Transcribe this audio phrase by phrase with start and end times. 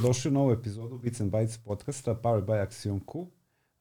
[0.00, 3.26] dobrodošli u novu epizodu Bits and Bytes podcasta Powered by Axiom Q.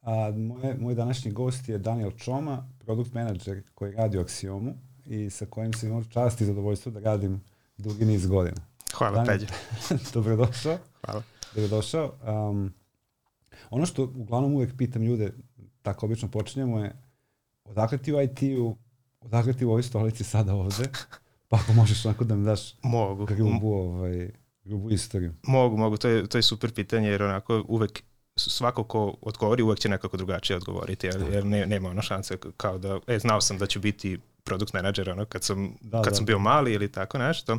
[0.01, 4.73] A, moje, moj današnji gost je Daniel Čoma, produkt manager koji radi u Axiomu
[5.05, 7.41] i sa kojim se imao čast i zadovoljstvo da radim
[7.77, 8.57] dugi niz godina.
[8.93, 9.47] Hvala, Daniel, Peđe.
[10.13, 10.77] dobrodošao.
[11.05, 11.23] Hvala.
[11.55, 12.13] Dobrodošao.
[12.49, 12.73] Um,
[13.69, 15.33] ono što uglavnom uvek pitam ljude,
[15.81, 16.95] tako obično počinjemo je,
[17.65, 18.75] odakle ti u IT-u,
[19.19, 20.89] odakle ti u ovoj stolici sada ovde,
[21.47, 23.25] pa ako možeš onako da mi daš Mogu.
[23.25, 24.31] grubu, ovaj,
[24.69, 25.33] grubu istoriju.
[25.43, 28.03] Mogu, mogu, to je, to je super pitanje jer onako uvek
[28.35, 32.77] svako ko odgovori uvek će nekako drugačije odgovoriti jer, jer ne, nema ono šanse kao
[32.77, 36.15] da, e, znao sam da ću biti produkt menadžer ono kad sam da, kad da.
[36.15, 37.57] sam bio mali ili tako nešto.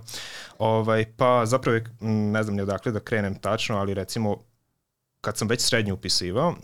[0.59, 4.37] Ovaj pa zapravo ne znam ni odakle da krenem tačno, ali recimo
[5.21, 6.55] kad sam već srednju upisivao,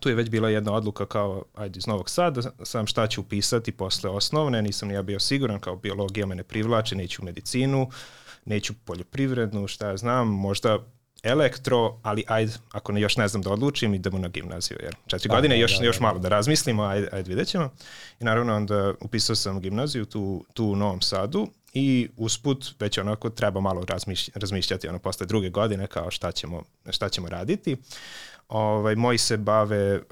[0.00, 3.72] tu je već bila jedna odluka kao, ajde iz Novog Sada, sam šta ću upisati
[3.72, 7.90] posle osnovne, nisam ni ja bio siguran, kao biologija me ne privlači, neću u medicinu,
[8.44, 10.78] neću poljoprivrednu, šta ja znam, možda
[11.24, 15.28] elektro, ali ajde, ako ne, još ne znam da odlučim, idemo na gimnaziju, jer četiri
[15.28, 17.70] da, godine, da, još, da, još malo da razmislimo, ajde, ajde vidjet ćemo.
[18.20, 23.30] I naravno onda upisao sam gimnaziju tu, tu u Novom Sadu i usput već onako
[23.30, 23.84] treba malo
[24.34, 27.76] razmišljati ono posle druge godine kao šta ćemo, šta ćemo raditi.
[28.48, 30.02] Ovaj, moji se bave uh,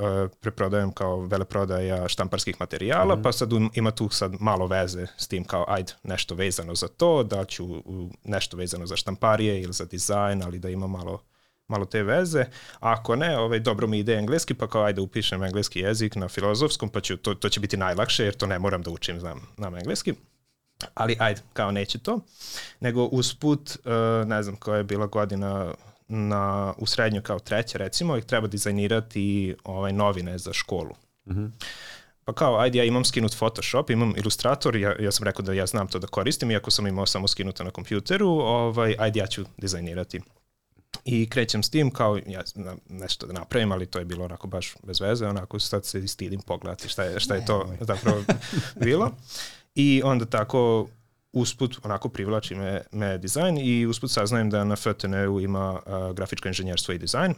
[0.41, 3.23] preprodajom kao veleprodaja štamparskih materijala, mm -hmm.
[3.23, 7.23] pa sad ima tu sad malo veze s tim kao ajde nešto vezano za to,
[7.23, 7.67] da ću
[8.25, 11.21] nešto vezano za štamparije ili za dizajn, ali da ima malo
[11.69, 12.41] malo te veze.
[12.81, 16.29] A ako ne, ovaj, dobro mi ide engleski, pa kao ajde upišem engleski jezik na
[16.29, 19.41] filozofskom, pa ću, to, to će biti najlakše jer to ne moram da učim, znam,
[19.57, 20.15] znam engleski.
[20.95, 22.21] Ali ajde, kao neće to.
[22.81, 25.75] Nego usput, uh, ne znam koja je bila godina
[26.15, 30.95] na, u srednju kao treća recimo i treba dizajnirati ovaj, novine za školu.
[31.27, 31.51] Mm -hmm.
[32.25, 35.67] Pa kao, ajde, ja imam skinut Photoshop, imam Illustrator, ja, ja sam rekao da ja
[35.67, 39.45] znam to da koristim, iako sam imao samo skinuto na kompjuteru, ovaj, ajde, ja ću
[39.57, 40.21] dizajnirati.
[41.05, 42.43] I krećem s tim kao ja
[42.89, 46.41] nešto da napravim, ali to je bilo onako baš bez veze, onako sad se stidim
[46.41, 48.25] pogledati šta je, šta je to zapravo
[48.85, 49.11] bilo.
[49.75, 50.89] I onda tako
[51.33, 56.49] usput onako privlači me, me dizajn i usput saznajem da na FTN-u ima uh, grafičko
[56.49, 57.35] inženjerstvo i dizajn.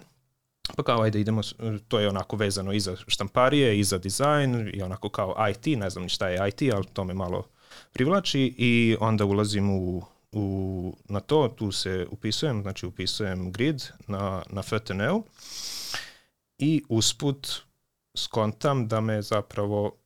[0.76, 1.40] Pa kao ajde idemo,
[1.88, 5.90] to je onako vezano i za štamparije i za dizajn i onako kao IT, ne
[5.90, 7.44] znam ni šta je IT, ali to me malo
[7.92, 14.42] privlači i onda ulazim u, u, na to, tu se upisujem, znači upisujem grid na,
[14.50, 15.24] na FTN-u
[16.58, 17.48] i usput
[18.16, 19.96] skontam da me zapravo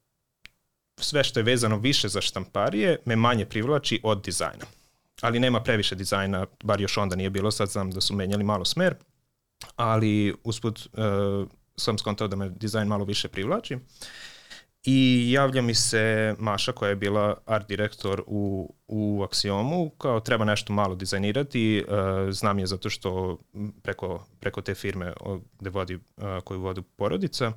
[1.00, 4.64] sve što je vezano više za štamparije me manje privlači od dizajna.
[5.20, 8.64] Ali nema previše dizajna, bar još onda nije bilo, sad znam da su menjali malo
[8.64, 8.94] smer,
[9.76, 13.78] ali usput uh, sam skontao da me dizajn malo više privlači.
[14.84, 20.44] I javlja mi se Maša koja je bila art direktor u, u Axiomu, kao treba
[20.44, 23.38] nešto malo dizajnirati, uh, znam je zato što
[23.82, 25.12] preko, preko te firme
[25.58, 26.02] gde vodi, uh,
[26.44, 27.54] koju vodi porodica, uh,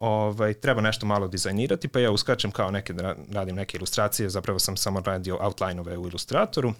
[0.00, 4.58] ovaj, treba nešto malo dizajnirati, pa ja uskačem kao neke, da radim neke ilustracije, zapravo
[4.58, 6.72] sam samo radio outline-ove u ilustratoru,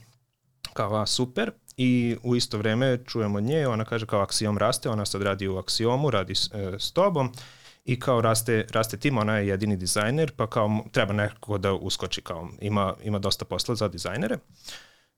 [0.72, 4.90] kao a super, i u isto vreme čujem od nje, ona kaže kao Axiom raste,
[4.90, 7.32] ona sad radi u Axiomu, radi e, s tobom,
[7.84, 12.22] i kao raste, raste tim, ona je jedini dizajner, pa kao treba neko da uskoči,
[12.22, 14.38] kao ima, ima dosta posla za dizajnere.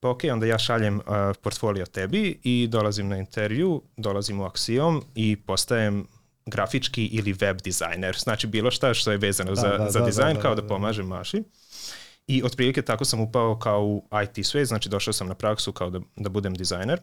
[0.00, 1.02] Pa ok, onda ja šaljem uh,
[1.42, 6.06] portfolio tebi i dolazim na intervju, dolazim u Axiom i postajem
[6.50, 8.16] grafički ili web dizajner.
[8.18, 10.54] Znači bilo šta što je vezano da, za, da, za da, dizajn, da, da, kao
[10.54, 11.42] da, da pomažem Maši.
[12.26, 15.90] I otprilike tako sam upao kao u IT sve, znači došao sam na praksu kao
[15.90, 17.00] da, da budem dizajner.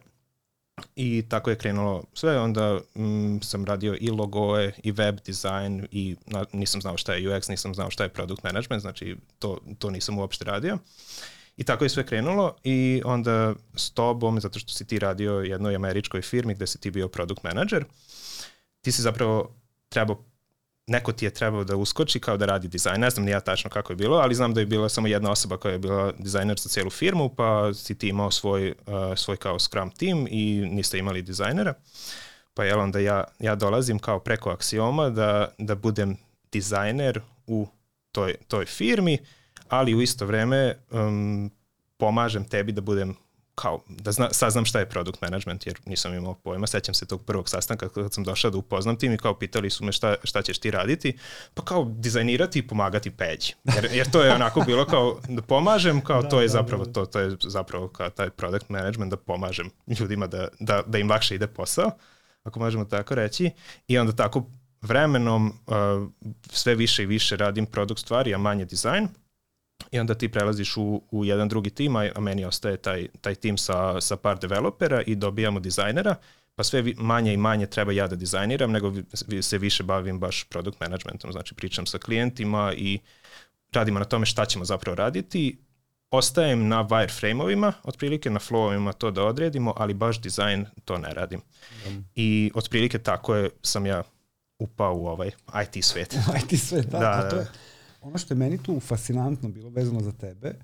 [0.96, 6.16] I tako je krenulo sve, onda mm, sam radio i logoe, i web dizajn, i
[6.26, 9.90] na, nisam znao šta je UX, nisam znao šta je product management, znači to, to
[9.90, 10.78] nisam uopšte radio.
[11.56, 15.76] I tako je sve krenulo i onda s tobom, zato što si ti radio jednoj
[15.76, 17.88] američkoj firmi gde si ti bio product manager, uh,
[18.86, 19.54] ti si zapravo
[19.88, 20.24] trebao
[20.86, 23.00] neko ti je trebao da uskoči kao da radi dizajn.
[23.00, 25.30] Ne znam ni ja tačno kako je bilo, ali znam da je bila samo jedna
[25.30, 29.36] osoba koja je bila dizajner za celu firmu, pa si ti imao svoj, uh, svoj
[29.36, 31.74] kao Scrum team i niste imali dizajnera.
[32.54, 36.16] Pa je onda ja, ja dolazim kao preko aksioma da, da budem
[36.52, 37.66] dizajner u
[38.12, 39.18] toj, toj firmi,
[39.68, 41.50] ali u isto vreme um,
[41.96, 43.16] pomažem tebi da budem
[43.56, 47.24] kao da zna, saznam šta je product management jer nisam imao pojma, sećam se tog
[47.24, 50.42] prvog sastanka kad sam došao da upoznam tim i kao pitali su me šta, šta
[50.42, 51.18] ćeš ti raditi,
[51.54, 56.00] pa kao dizajnirati i pomagati peđi, jer, jer to je onako bilo kao da pomažem,
[56.00, 56.92] kao da, to je da, zapravo da.
[56.92, 59.70] to, to je zapravo kao taj product management da pomažem
[60.00, 61.90] ljudima da, da, da im lakše ide posao,
[62.42, 63.50] ako možemo tako reći,
[63.88, 64.46] i onda tako
[64.82, 65.74] vremenom uh,
[66.50, 69.08] sve više i više radim produkt stvari, a manje dizajn,
[69.90, 73.58] i onda ti prelaziš u, u jedan drugi tim, a meni ostaje taj, taj tim
[73.58, 76.14] sa, sa par developera i dobijamo dizajnera,
[76.54, 78.92] pa sve manje i manje treba ja da dizajniram, nego
[79.42, 82.98] se više bavim baš product managementom, znači pričam sa klijentima i
[83.72, 85.58] radimo na tome šta ćemo zapravo raditi.
[86.10, 91.40] Ostajem na wireframe-ovima, otprilike na flowovima to da odredimo, ali baš dizajn to ne radim.
[91.88, 92.04] Um.
[92.14, 94.02] I otprilike tako je, sam ja
[94.58, 95.30] upao u ovaj
[95.62, 96.16] IT svet.
[96.42, 96.98] IT svet, da.
[96.98, 97.28] da, da.
[97.28, 97.46] To je,
[98.06, 100.54] ono što je meni tu fascinantno bilo vezano za tebe,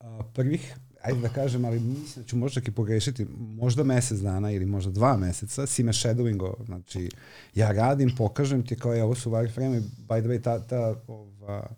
[0.00, 4.50] a, prvih, ajde da kažem, ali mislim da ću možda i pogrešiti, možda mesec dana
[4.50, 7.10] ili možda dva meseca si me shadowingo, znači
[7.54, 11.68] ja radim, pokažem ti kao je ovo su wireframe, by the way, ta, ta, ova,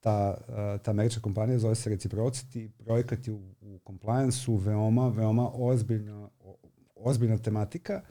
[0.00, 0.36] ta,
[0.82, 6.28] ta američka kompanija zove se Reciprocity, projekat je u, u compliance-u veoma, veoma ozbiljna,
[6.94, 8.02] ozbiljna tematika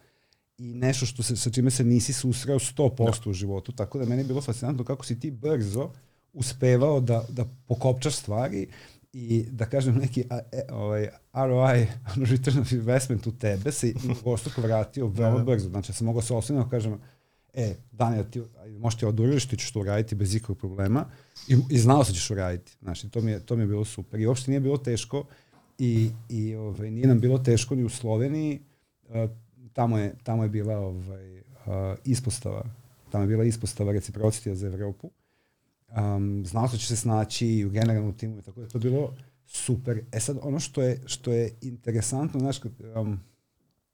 [0.57, 3.29] i nešto što se, sa čime se nisi susreo 100% da.
[3.29, 5.91] u životu, tako da meni je bilo fascinantno kako si ti brzo
[6.35, 8.67] uspevao da, da pokopčaš stvari
[9.13, 11.87] i da kažem neki a, e, ovaj, ROI,
[12.31, 15.51] return of investment u tebe se dvostruko vratio veoma da, da.
[15.51, 15.69] brzo.
[15.69, 16.99] Znači, ja sam mogao se osnovno da kažem,
[17.53, 18.41] e, Daniel, ti
[18.79, 21.05] možeš ti oduriliš, ti ćeš to uraditi bez ikakvog problema
[21.47, 22.77] i, i znao se ćeš uraditi.
[22.81, 24.19] Znači, to mi, je, to mi je bilo super.
[24.19, 25.25] I uopšte nije bilo teško
[25.79, 28.59] i, i ovaj, nije nam bilo teško ni u Sloveniji.
[29.09, 29.29] Uh,
[29.73, 31.43] tamo, je, tamo je bila ovaj, uh,
[32.05, 32.63] ispostava
[33.15, 35.11] tamo je bila ispostava reciprocitija za Evropu
[35.95, 38.79] um, znao se da će se snaći u generalnom timu i tako da je to
[38.79, 39.13] bilo
[39.47, 40.01] super.
[40.11, 42.59] E sad, ono što je, što je interesantno, znaš,
[42.95, 43.19] um,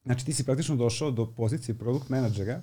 [0.03, 2.61] znači ti si praktično došao do pozicije produkt menadžera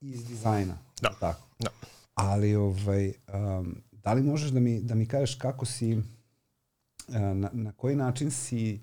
[0.00, 0.78] iz dizajna.
[1.02, 1.10] Da.
[1.20, 1.48] Tako.
[1.58, 1.70] Da.
[2.14, 3.12] Ali, ovaj,
[3.58, 7.96] um, da li možeš da mi, da mi kažeš kako si, uh, na, na koji
[7.96, 8.80] način si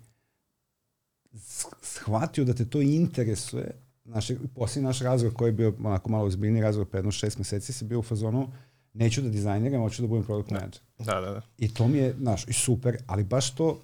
[1.81, 3.71] shvatio da te to interesuje,
[4.03, 7.74] naš, posljednji naš razgovor koji je bio onako malo ozbiljni razgovor, pre jedno šest meseci,
[7.74, 8.50] si bio u fazonu, uh,
[8.94, 10.56] neću da dizajniram, hoću da budem product da.
[10.56, 10.82] manager.
[11.00, 11.42] Da, da, da.
[11.58, 13.82] I to mi je, znaš, i super, ali baš to,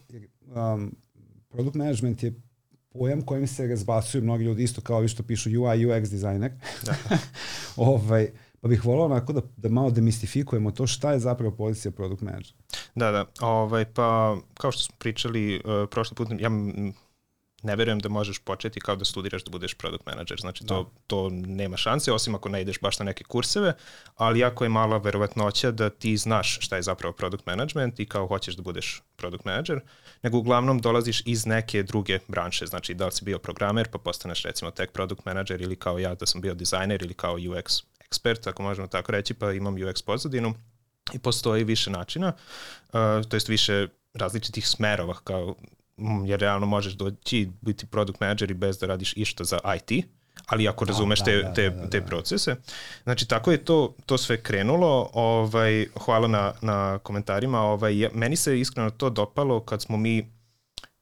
[0.56, 0.96] um,
[1.50, 2.34] product management je
[2.94, 6.52] pojam kojim se razbacuju mnogi ljudi isto kao vi što pišu UI, UX dizajner.
[6.86, 6.96] Da.
[7.76, 8.30] ovaj,
[8.62, 12.54] pa bih volao onako da, da malo demistifikujemo to šta je zapravo pozicija product manager.
[12.96, 13.26] Da, da.
[13.42, 16.50] Ovaj, pa kao što smo pričali uh, prošli put, ja
[17.68, 20.90] ne verujem da možeš početi kao da studiraš da budeš product manager, znači to, da.
[21.08, 23.74] to nema šanse, osim ako ne ideš baš na neke kurseve,
[24.16, 28.28] ali jako je mala verovatnoća da ti znaš šta je zapravo product management i kao
[28.28, 29.80] hoćeš da budeš product manager,
[30.24, 34.44] nego uglavnom dolaziš iz neke druge branše, znači da li si bio programer pa postaneš
[34.44, 38.48] recimo tech product manager ili kao ja da sam bio dizajner ili kao UX ekspert,
[38.48, 40.54] ako možemo tako reći, pa imam UX pozadinu
[41.14, 43.00] i postoji više načina, uh,
[43.30, 45.56] to jest više različitih smerova kao
[46.26, 50.06] jer realno možeš doći biti product manager i bez da radiš išta za IT,
[50.46, 52.56] ali ako da, razumeš da, te, da, te, da, da, te procese.
[53.04, 55.10] Znači, tako je to, to sve krenulo.
[55.14, 57.62] Ovaj, hvala na, na komentarima.
[57.62, 60.38] Ovaj, meni se iskreno to dopalo kad smo mi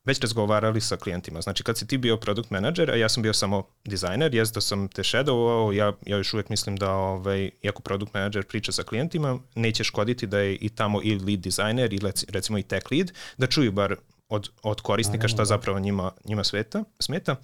[0.05, 1.41] već razgovarali sa klijentima.
[1.41, 4.61] Znači, kad si ti bio product manager, a ja sam bio samo dizajner, jes da
[4.61, 8.83] sam te shadowovao, ja, ja još uvek mislim da, ovaj, iako product manager priča sa
[8.83, 11.99] klijentima, neće škoditi da je i tamo i lead designer i
[12.29, 13.95] recimo i tech lead, da čuju bar
[14.35, 15.45] od, od korisnika šta da.
[15.45, 17.35] zapravo njima, njima sveta, smeta.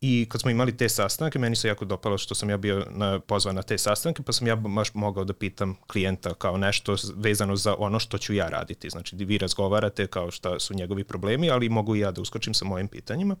[0.00, 3.20] I kad smo imali te sastanke, meni se jako dopalo što sam ja bio na,
[3.20, 7.56] pozvan na te sastanke, pa sam ja baš mogao da pitam klijenta kao nešto vezano
[7.56, 8.90] za ono što ću ja raditi.
[8.90, 12.64] Znači, vi razgovarate kao šta su njegovi problemi, ali mogu i ja da uskočim sa
[12.64, 13.36] mojim pitanjima.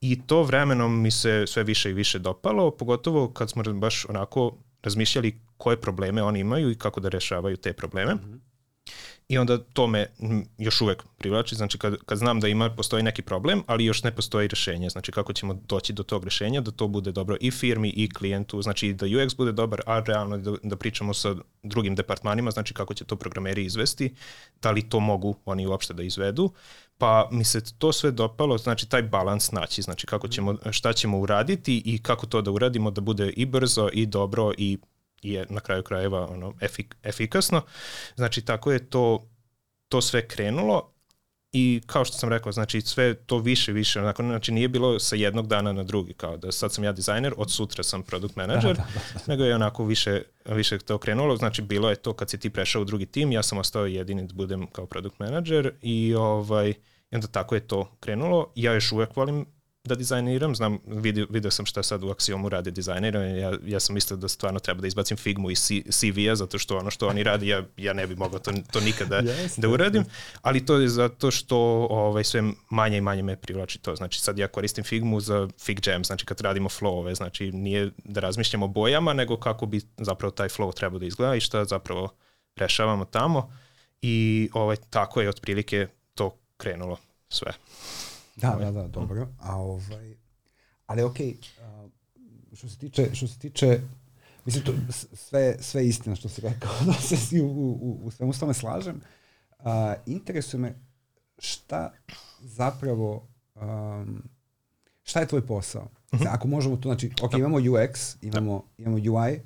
[0.00, 4.56] I to vremenom mi se sve više i više dopalo, pogotovo kad smo baš onako
[4.82, 8.14] razmišljali koje probleme oni imaju i kako da rešavaju te probleme.
[8.14, 8.51] Mm -hmm
[9.28, 10.06] I onda to me
[10.58, 14.14] još uvek privlači, znači kad, kad znam da ima, postoji neki problem, ali još ne
[14.16, 17.88] postoji rešenje, znači kako ćemo doći do tog rešenja, da to bude dobro i firmi
[17.88, 22.50] i klijentu, znači da UX bude dobar, a realno da, da pričamo sa drugim departmanima,
[22.50, 24.14] znači kako će to programeri izvesti,
[24.62, 26.52] da li to mogu oni uopšte da izvedu,
[26.98, 31.18] pa mi se to sve dopalo, znači taj balans naći, znači kako ćemo, šta ćemo
[31.18, 34.78] uraditi i kako to da uradimo da bude i brzo i dobro i
[35.22, 37.62] je na kraju krajeva ono, efik, efikasno.
[38.16, 39.28] Znači, tako je to,
[39.88, 40.92] to sve krenulo
[41.52, 45.16] i kao što sam rekao, znači sve to više, više, onako, znači nije bilo sa
[45.16, 48.76] jednog dana na drugi, kao da sad sam ja dizajner, od sutra sam product manager,
[48.76, 49.20] da, da, da, da.
[49.26, 52.82] nego je onako više, više to krenulo, znači bilo je to kad si ti prešao
[52.82, 56.74] u drugi tim, ja sam ostao jedini da budem kao product manager i ovaj,
[57.10, 58.52] i onda tako je to krenulo.
[58.54, 59.46] Ja još uvek volim
[59.84, 63.94] da dizajniram, znam, vidio, video sam šta sad u Axiomu rade dizajniranje, ja, ja sam
[63.94, 67.48] mislio da stvarno treba da izbacim Figmu iz CV-a, zato što ono što oni radi,
[67.48, 70.04] ja, ja ne bih mogao to, to nikada yes, da uradim,
[70.42, 71.56] ali to je zato što
[71.90, 76.04] ovaj, sve manje i manje me privlači to, znači sad ja koristim Figmu za FigJam,
[76.04, 80.74] znači kad radimo flowove, znači nije da razmišljamo bojama, nego kako bi zapravo taj flow
[80.74, 82.08] trebao da izgleda i šta zapravo
[82.56, 83.52] rešavamo tamo.
[84.02, 86.96] I ovaj, tako je otprilike to krenulo
[87.28, 87.52] sve.
[88.42, 88.64] Da, ovaj.
[88.64, 89.28] da, da, dobro.
[89.38, 90.16] A ovaj,
[90.86, 91.90] ali okej, okay,
[92.52, 93.80] što se tiče, što se tiče
[94.44, 94.72] Mislim, to,
[95.12, 99.00] sve, sve istina što si rekao, da se u, u, u svemu s tome slažem.
[99.58, 99.66] Uh,
[100.06, 100.74] interesuje me
[101.38, 101.92] šta
[102.40, 104.22] zapravo, um,
[105.02, 105.88] šta je tvoj posao?
[106.12, 106.26] Uh -huh.
[106.30, 107.38] Ako možemo to, znači, ok, da.
[107.38, 108.82] imamo UX, imamo, da.
[108.82, 109.40] imamo UI,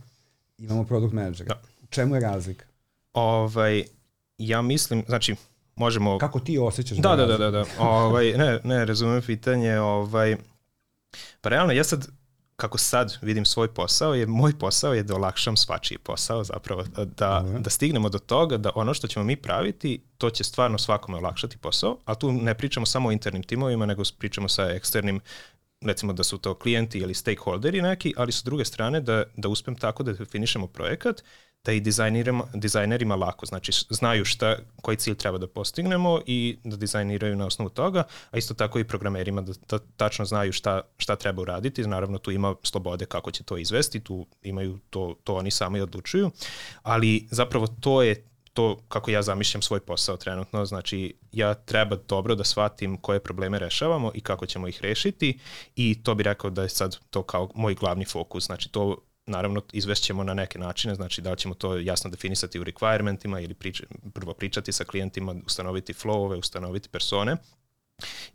[0.59, 1.47] imamo product manager.
[1.47, 1.61] Da.
[1.83, 2.65] U čemu je razlika?
[3.13, 3.85] Ovaj,
[4.39, 5.35] ja mislim, znači,
[5.77, 6.19] možemo...
[6.19, 6.99] Kako ti osjećaš?
[6.99, 7.65] Da, da, da, da, da.
[7.79, 10.37] ovaj, ne, ne, razumem pitanje, ovaj,
[11.41, 12.09] pa realno, ja sad,
[12.57, 16.85] kako sad vidim svoj posao, je moj posao je da olakšam svačiji posao, zapravo
[17.17, 17.63] da, mm.
[17.63, 21.59] da stignemo do toga da ono što ćemo mi praviti, to će stvarno svakome olakšati
[21.59, 25.21] posao, a tu ne pričamo samo o internim timovima, nego pričamo sa eksternim
[25.81, 29.75] recimo da su to klijenti ili stakeholderi neki, ali sa druge strane da, da uspem
[29.75, 31.23] tako da definišemo projekat
[31.67, 36.77] da i dizajnerima, dizajnerima lako, znači znaju šta, koji cilj treba da postignemo i da
[36.77, 41.17] dizajniraju na osnovu toga, a isto tako i programerima da, da tačno znaju šta, šta
[41.17, 45.51] treba uraditi, naravno tu ima slobode kako će to izvesti, tu imaju to, to oni
[45.51, 46.31] sami odlučuju,
[46.83, 52.35] ali zapravo to je to kako ja zamišljam svoj posao trenutno, znači ja treba dobro
[52.35, 55.39] da shvatim koje probleme rešavamo i kako ćemo ih rešiti
[55.77, 58.97] i to bi rekao da je sad to kao moj glavni fokus, znači to
[59.27, 63.55] naravno izvešćemo na neke načine, znači da li ćemo to jasno definisati u requirementima ili
[63.55, 63.83] prič,
[64.15, 67.37] prvo pričati sa klijentima, ustanoviti flowove, ustanoviti persone.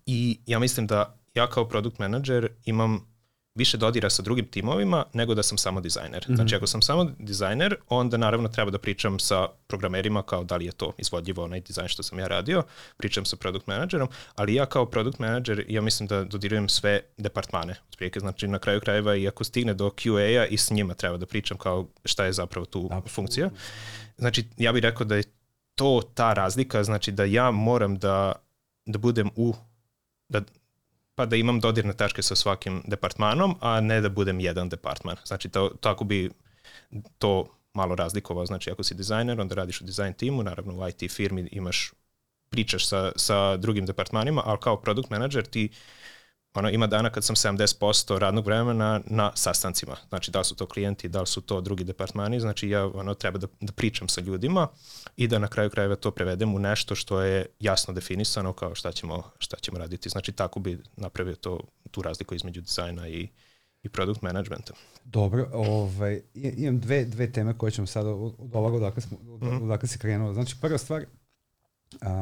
[0.05, 3.10] I ja mislim da ja kao product manager imam
[3.55, 6.25] više dodira sa drugim timovima nego da sam samo dizajner.
[6.27, 6.35] Mm -hmm.
[6.35, 10.65] Znači ako sam samo dizajner, onda naravno treba da pričam sa programerima kao da li
[10.65, 12.63] je to izvodljivo onaj dizajn što sam ja radio,
[12.97, 17.75] pričam sa product managerom, ali ja kao product manager ja mislim da dodirujem sve departmane.
[17.89, 21.25] Otprilike, znači na kraju krajeva i ako stigne do QA-a i s njima treba da
[21.25, 23.49] pričam kao šta je zapravo tu da, funkcija.
[24.17, 25.23] Znači ja bih rekao da je
[25.75, 28.33] to ta razlika, znači da ja moram da
[28.85, 29.53] da budem u
[30.29, 30.41] da
[31.21, 35.17] pa da imam dodirne tačke sa svakim departmanom, a ne da budem jedan departman.
[35.25, 36.31] Znači, to, tako bi
[37.17, 38.45] to malo razlikovao.
[38.45, 41.91] Znači, ako si dizajner, onda radiš u dizajn timu, naravno u IT firmi imaš
[42.49, 45.69] pričaš sa, sa drugim departmanima, ali kao product manager ti
[46.53, 49.97] ono, ima dana kad sam 70% radnog vremena na sastancima.
[50.09, 53.13] Znači, da li su to klijenti, da li su to drugi departmani, znači ja ono,
[53.13, 54.67] treba da, da pričam sa ljudima
[55.17, 58.91] i da na kraju krajeva to prevedem u nešto što je jasno definisano kao šta
[58.91, 60.09] ćemo, šta ćemo raditi.
[60.09, 61.59] Znači, tako bi napravio to,
[61.91, 63.27] tu razliku između dizajna i,
[63.83, 64.73] i product managementa.
[65.03, 69.41] Dobro, ovaj, imam dve, dve teme koje ćemo sada od, od ovoga odakle, smo, od,
[69.41, 69.63] mm -hmm.
[69.63, 70.33] odakle si krenuo.
[70.33, 71.05] Znači, prva stvar,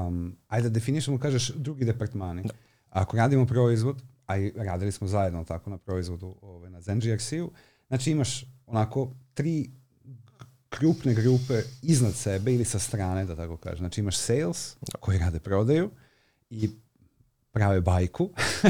[0.07, 2.43] um, ajde da definišemo, kažeš, drugi departmani.
[2.43, 2.53] Da.
[2.89, 7.51] Ako radimo proizvod, a i radili smo zajedno tako na proizvodu ovaj, na ZenGRC-u,
[7.87, 9.69] znači imaš onako tri
[10.69, 13.77] krupne grupe iznad sebe ili sa strane, da tako kažem.
[13.77, 15.89] Znači imaš sales koji rade prodaju
[16.49, 16.69] i
[17.51, 18.29] prave bajku.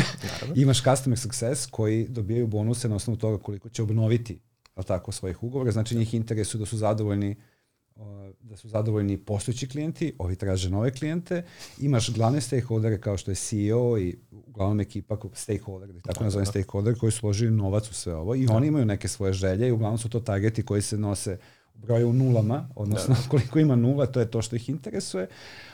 [0.56, 4.40] imaš customer success koji dobijaju bonuse na osnovu toga koliko će obnoviti
[4.88, 5.72] tako svojih ugovora.
[5.72, 7.36] Znači njih interesuju da su zadovoljni
[8.42, 11.44] da su zadovoljni postojeći klijenti, ovi traže nove klijente,
[11.80, 16.46] imaš glavne stakeholdere kao što je CEO i uglavnom ekipa stakeholder, da tako da, nazovem
[16.46, 16.52] da.
[16.52, 18.54] stakeholder, koji su novac u sve ovo i da.
[18.54, 21.38] oni imaju neke svoje želje i uglavnom su to targeti koji se nose
[21.74, 23.22] u broju nulama, odnosno da.
[23.30, 25.28] koliko ima nula, to je to što ih interesuje.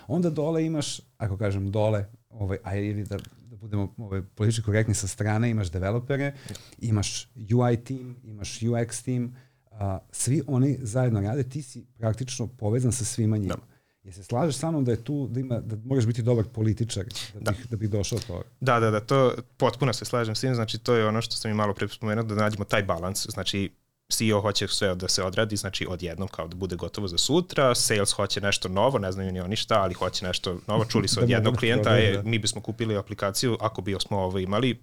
[0.08, 4.94] Onda dole imaš, ako kažem dole, ovaj, aj ili da, da budemo ovaj, politički korektni
[4.94, 6.34] sa strane, imaš developere,
[6.80, 9.36] imaš UI team, imaš UX team,
[9.80, 13.56] a, svi oni zajedno rade, ti si praktično povezan sa svima njima.
[13.56, 13.76] Da.
[14.04, 17.06] Je se slažeš sa mnom da je tu, da, ima, da moraš biti dobar političar
[17.34, 17.52] da, da.
[17.52, 18.42] Bih, da bih došao to?
[18.60, 21.52] Da, da, da, to potpuno se slažem s tim, znači to je ono što sam
[21.52, 23.72] i malo pre spomenuo, da nađemo taj balans, znači
[24.10, 28.12] CEO hoće sve da se odradi, znači odjednom kao da bude gotovo za sutra, sales
[28.12, 31.28] hoće nešto novo, ne znaju ni oni šta, ali hoće nešto novo, čuli su od
[31.28, 32.02] da jednog klijenta, da, da.
[32.02, 34.82] E, mi bismo kupili aplikaciju ako bi smo ovo imali,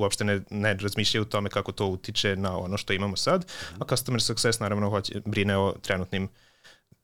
[0.00, 3.84] uopšte ne, ne razmišljaju o tome kako to utiče na ono što imamo sad, a
[3.88, 6.28] customer success naravno hoće, brine o trenutnim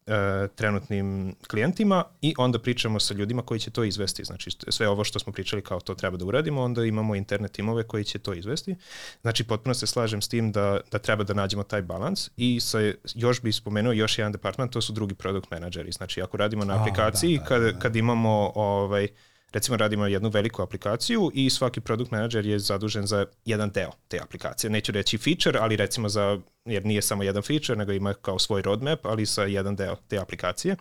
[0.07, 4.25] uh, trenutnim klijentima i onda pričamo sa ljudima koji će to izvesti.
[4.25, 7.83] Znači sve ovo što smo pričali kao to treba da uradimo, onda imamo interne timove
[7.83, 8.77] koji će to izvesti.
[9.21, 12.79] Znači potpuno se slažem s tim da, da treba da nađemo taj balans i sa,
[13.15, 15.93] još bih spomenuo još jedan department, to su drugi product menadžeri.
[15.93, 17.73] Znači ako radimo na aplikaciji, oh, da, da, da, da.
[17.73, 19.11] Kad, kad imamo ovaj, uh,
[19.57, 24.19] recimo radimo jednu veliku aplikaciju i svaki product manager je zadužen za jedan deo te
[24.23, 24.71] aplikacije.
[24.71, 28.63] Neću reći feature, ali recimo za, jer nije samo jedan feature, nego ima kao svoj
[28.63, 30.77] roadmap, ali sa jedan deo te aplikacije.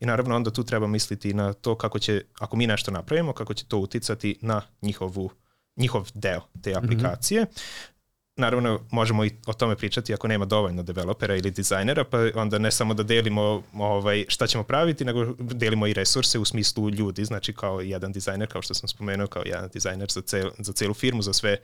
[0.00, 3.54] I naravno onda tu treba misliti na to kako će, ako mi nešto napravimo, kako
[3.54, 5.30] će to uticati na njihovu
[5.76, 6.84] njihov deo te mhm.
[6.84, 7.42] aplikacije.
[7.42, 7.95] Mm -hmm
[8.36, 12.70] naravno možemo i o tome pričati ako nema dovoljno developera ili dizajnera, pa onda ne
[12.70, 17.52] samo da delimo ovaj, šta ćemo praviti, nego delimo i resurse u smislu ljudi, znači
[17.52, 21.22] kao jedan dizajner, kao što sam spomenuo, kao jedan dizajner za, cel, za celu firmu,
[21.22, 21.56] za sve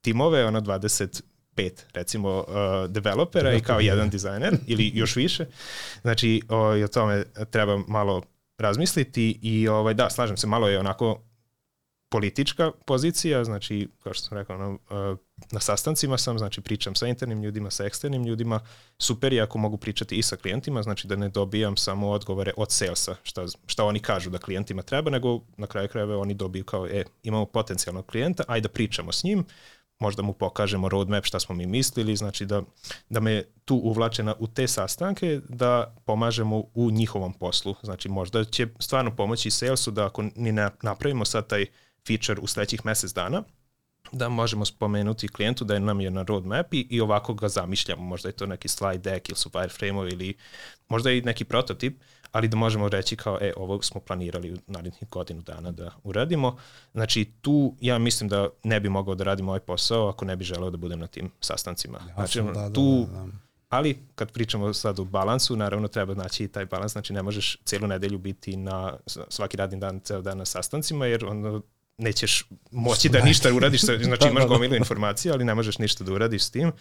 [0.00, 1.22] timove, ono 25
[1.92, 5.46] recimo uh, developera i kao jedan dizajner ili još više.
[6.00, 8.22] Znači o, o tome treba malo
[8.58, 11.20] razmisliti i ovaj da, slažem se, malo je onako
[12.14, 14.78] politička pozicija, znači, kao što sam rekao, ono,
[15.50, 18.60] na sastancima sam, znači pričam sa internim ljudima, sa eksternim ljudima,
[18.98, 22.72] super je ako mogu pričati i sa klijentima, znači da ne dobijam samo odgovore od
[22.72, 26.86] salesa, šta, šta oni kažu da klijentima treba, nego na kraju krajeva oni dobiju kao,
[26.86, 29.44] e, imamo potencijalnog klijenta, ajde da pričamo s njim,
[29.98, 32.62] možda mu pokažemo roadmap šta smo mi mislili, znači da,
[33.08, 37.74] da me tu uvlače na, u te sastanke, da pomažemo u njihovom poslu.
[37.82, 40.52] Znači možda će stvarno pomoći salesu da ako ni
[40.82, 41.66] napravimo sad taj
[42.06, 43.42] feature u sledećih mesec dana,
[44.12, 48.02] da možemo spomenuti klijentu da je nam je na roadmap i, i ovako ga zamišljamo.
[48.02, 50.34] Možda je to neki slide deck ili su wireframe ili
[50.88, 52.00] možda i neki prototip,
[52.32, 56.56] ali da možemo reći kao, e, ovo smo planirali u narednih godinu dana da uradimo.
[56.92, 60.44] Znači, tu ja mislim da ne bi mogao da radim ovaj posao ako ne bi
[60.44, 61.98] želeo da budem na tim sastancima.
[62.14, 63.32] Znači, da, da, tu, da, da, da.
[63.68, 67.58] Ali kad pričamo sad o balansu, naravno treba naći i taj balans, znači ne možeš
[67.64, 68.96] celu nedelju biti na
[69.28, 71.60] svaki radni dan, ceo dan na sastancima, jer onda
[71.98, 74.54] nećeš moći da ništa uradiš, znači da, imaš da, da.
[74.54, 76.72] gomilu informacija, ali ne možeš ništa da uradiš s tim.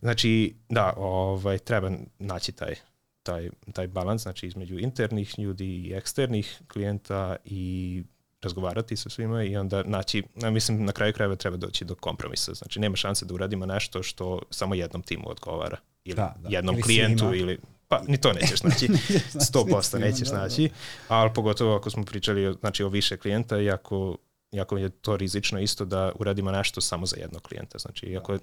[0.00, 2.74] Znači, da, ovaj, treba naći taj,
[3.22, 8.02] taj, taj balans, znači između internih ljudi i eksternih klijenta i
[8.42, 12.54] razgovarati sa svima i onda naći, ja mislim na kraju krajeva treba doći do kompromisa.
[12.54, 16.48] Znači nema šanse da uradimo nešto što samo jednom timu odgovara ili da, da.
[16.48, 17.36] jednom ili klijentu svima.
[17.36, 18.88] ili pa ni to nećeš naći,
[19.52, 21.14] 100% nećeš da, naći, da.
[21.14, 24.16] ali pogotovo ako smo pričali znači, o više klijenta i ako
[24.52, 27.78] iako je to rizično isto da uradimo nešto samo za jednog klijenta.
[27.78, 28.38] Znači, iako,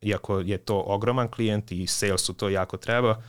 [0.00, 3.22] iako je to ogroman klijent i salesu to jako treba,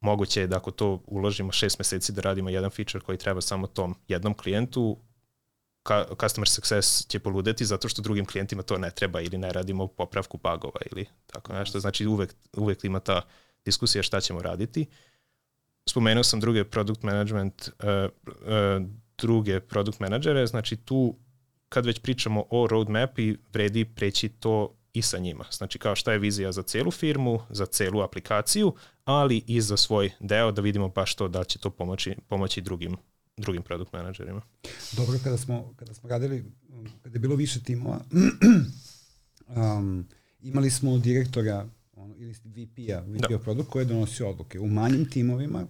[0.00, 3.66] moguće je da ako to uložimo šest meseci da radimo jedan feature koji treba samo
[3.66, 4.98] tom jednom klijentu,
[6.20, 10.36] customer success će poludeti zato što drugim klijentima to ne treba ili ne radimo popravku
[10.36, 11.80] bugova ili tako nešto.
[11.80, 13.22] Znači uvek, uvek ima ta
[13.64, 14.86] diskusija šta ćemo raditi.
[15.88, 18.86] Spomenuo sam druge product management, uh, uh,
[19.18, 21.16] druge product menadžere, znači tu
[21.68, 25.44] kad već pričamo o roadmapi, vredi preći to i sa njima.
[25.52, 28.74] Znači kao šta je vizija za celu firmu, za celu aplikaciju,
[29.04, 32.96] ali i za svoj deo da vidimo baš to da će to pomoći, pomoći drugim
[33.36, 34.42] drugim produkt menadžerima.
[34.96, 36.44] Dobro, kada smo, kada smo radili,
[37.02, 38.00] kada je bilo više timova,
[39.56, 40.08] um,
[40.40, 43.38] imali smo direktora ono, ili VP-a, VP da.
[43.38, 44.60] produkt koji je donosio odluke.
[44.60, 45.66] U manjim timovima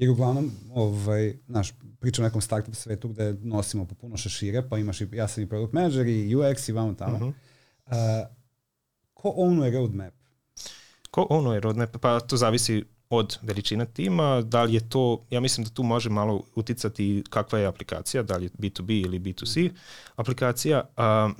[0.00, 4.78] jer uglavnom, ovaj, znaš, pričam o nekom startup svetu gde nosimo po puno šešire, pa
[4.78, 7.16] imaš i, ja sam i product manager i UX i vamo tamo.
[7.16, 7.32] Uh -huh.
[7.86, 8.28] uh,
[9.14, 10.14] ko ownuje roadmap?
[11.10, 11.96] Ko ownuje roadmap?
[12.00, 16.10] Pa to zavisi od veličine tima, da li je to, ja mislim da tu može
[16.10, 19.70] malo uticati kakva je aplikacija, da li je B2B ili B2C
[20.16, 20.84] aplikacija.
[20.96, 21.36] Uh,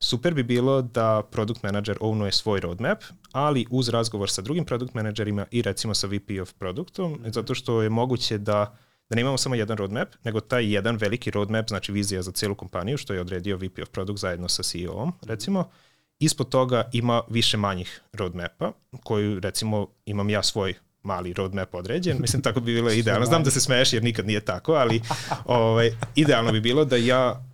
[0.00, 3.02] super bi bilo da product manager ownuje svoj roadmap,
[3.32, 7.34] ali uz razgovor sa drugim product managerima i recimo sa VP of produktom, -hmm.
[7.34, 8.76] zato što je moguće da
[9.08, 12.54] da ne imamo samo jedan roadmap, nego taj jedan veliki roadmap, znači vizija za celu
[12.54, 15.70] kompaniju, što je odredio VP of Product zajedno sa CEO-om, recimo,
[16.18, 22.42] ispod toga ima više manjih roadmapa, koju recimo imam ja svoj mali roadmap određen, mislim
[22.42, 23.26] tako bi bilo idealno.
[23.26, 25.02] Znam da se smeješ jer nikad nije tako, ali
[25.44, 27.44] ovaj, idealno bi bilo da ja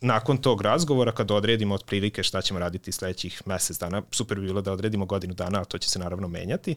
[0.00, 4.60] nakon tog razgovora, kada odredimo otprilike šta ćemo raditi sledećih mesec dana, super bi bilo
[4.62, 6.76] da odredimo godinu dana, a to će se naravno menjati,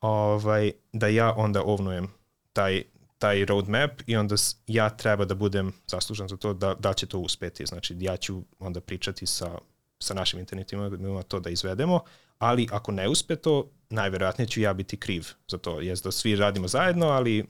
[0.00, 2.08] ovaj, da ja onda ovnujem
[2.52, 2.82] taj,
[3.18, 4.34] taj roadmap i onda
[4.66, 7.66] ja treba da budem zaslužan za to da, da će to uspeti.
[7.66, 9.58] Znači ja ću onda pričati sa,
[9.98, 12.00] sa našim internetima to da izvedemo,
[12.38, 15.80] ali ako ne uspe to, najverovatnije ću ja biti kriv za to.
[15.80, 17.44] Jes da svi radimo zajedno, ali,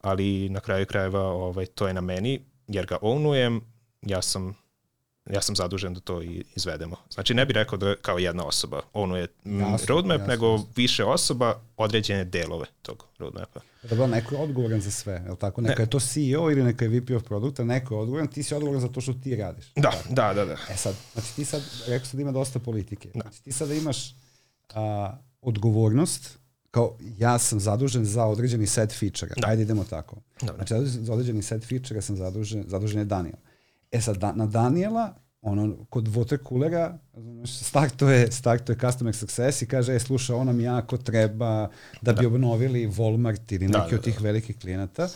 [0.00, 3.60] ali na kraju krajeva ovaj, to je na meni, jer ga ownujem,
[4.06, 4.56] ja sam
[5.30, 6.96] ja sam zadužen da to i izvedemo.
[7.10, 10.66] Znači ne bih rekao da kao jedna osoba ono je jasno, roadmap, jasno, nego jasno.
[10.76, 13.60] više osoba određene delove tog roadmapa.
[13.82, 15.60] Da neko je odgovoran za sve, je li tako?
[15.60, 15.82] Neka ne.
[15.82, 18.80] je to CEO ili neka je VP of produkta, neko je odgovoran, ti si odgovoran
[18.80, 19.72] za to što ti radiš.
[19.76, 20.56] Da, da, da, da.
[20.70, 23.10] E sad, znači ti sad, rekao sam da ima dosta politike.
[23.14, 23.20] Da.
[23.20, 24.14] Znači ti sada imaš
[24.74, 26.38] a, odgovornost,
[26.70, 29.40] kao ja sam zadužen za određeni set feature-a.
[29.40, 29.48] Da.
[29.48, 30.16] Ajde idemo tako.
[30.40, 30.66] Dobre.
[30.66, 33.36] Znači za određeni set feature-a sam zadužen, zadužen je Daniel.
[33.96, 36.98] E sad, da, na Daniela, ono, kod watercoolera,
[37.44, 41.68] startuje, startuje customer success i kaže, e, sluša, ono mi jako treba
[42.02, 42.28] da bi da.
[42.28, 44.24] obnovili Walmart ili da, neki da, od tih da.
[44.24, 45.08] velikih klijenata.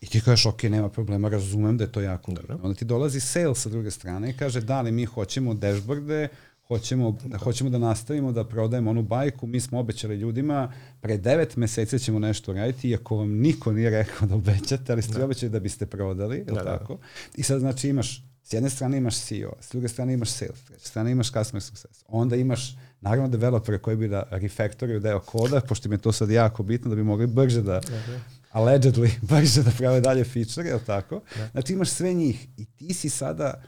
[0.00, 2.32] I ti kažeš, ok, nema problema, razumem da je to jako.
[2.32, 2.58] Dobro.
[2.62, 6.28] Onda ti dolazi sales sa druge strane i kaže, da li mi hoćemo dashboarde,
[6.68, 11.56] hoćemo, da, hoćemo da nastavimo da prodajemo onu bajku, mi smo obećali ljudima, pre devet
[11.56, 15.24] meseca ćemo nešto raditi, iako vam niko nije rekao da obećate, ali ste da.
[15.24, 16.94] obećali da biste prodali, da, da, tako?
[16.94, 17.00] Da.
[17.36, 20.64] I sad znači imaš, s jedne strane imaš CEO, s druge strane imaš sales, s
[20.64, 25.60] treće strane imaš customer success, onda imaš naravno developere koji bi da refactoruju deo koda,
[25.60, 28.20] pošto mi je to sad jako bitno da bi mogli brže da, da, da.
[28.52, 31.20] allegedly, brže da prave dalje feature, je tako?
[31.36, 31.48] Da.
[31.52, 33.62] Znači imaš sve njih i ti si sada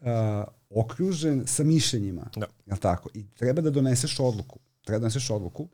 [0.00, 0.06] uh,
[0.70, 2.30] okružen sa mišljenjima.
[2.36, 2.46] Da.
[2.66, 3.08] Jel tako?
[3.14, 4.58] I treba da doneseš odluku.
[4.84, 5.68] Treba da doneseš odluku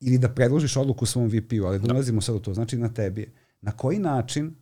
[0.00, 2.54] ili da predložiš odluku svom VP-u, ali da dolazimo sad u to.
[2.54, 3.32] Znači na tebi je.
[3.60, 4.54] Na koji način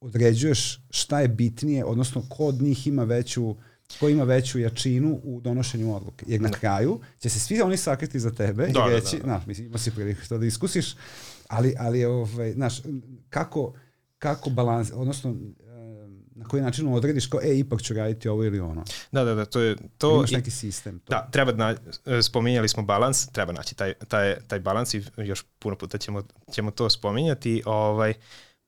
[0.00, 3.56] određuješ šta je bitnije, odnosno ko od njih ima veću
[4.00, 6.24] ko ima veću jačinu u donošenju odluke.
[6.28, 6.58] Jer na da.
[6.58, 9.24] kraju će se svi oni sakriti za tebe da, i reći, da, da.
[9.24, 10.96] znaš, mislim, ima si priliku to da iskusiš,
[11.48, 12.82] ali, ali ovaj, znaš,
[13.30, 13.74] kako,
[14.18, 15.36] kako balans, odnosno
[16.36, 18.84] na koji način odrediš kao, e, ipak ću raditi ovo ili ono.
[19.12, 19.76] Da, da, da, to je...
[19.98, 20.98] To Imaš neki sistem.
[20.98, 21.10] To.
[21.10, 21.76] Da, treba, na,
[22.22, 26.70] spominjali smo balans, treba naći taj, taj, taj balans i još puno puta ćemo, ćemo
[26.70, 27.62] to spominjati.
[27.66, 28.14] Ovaj,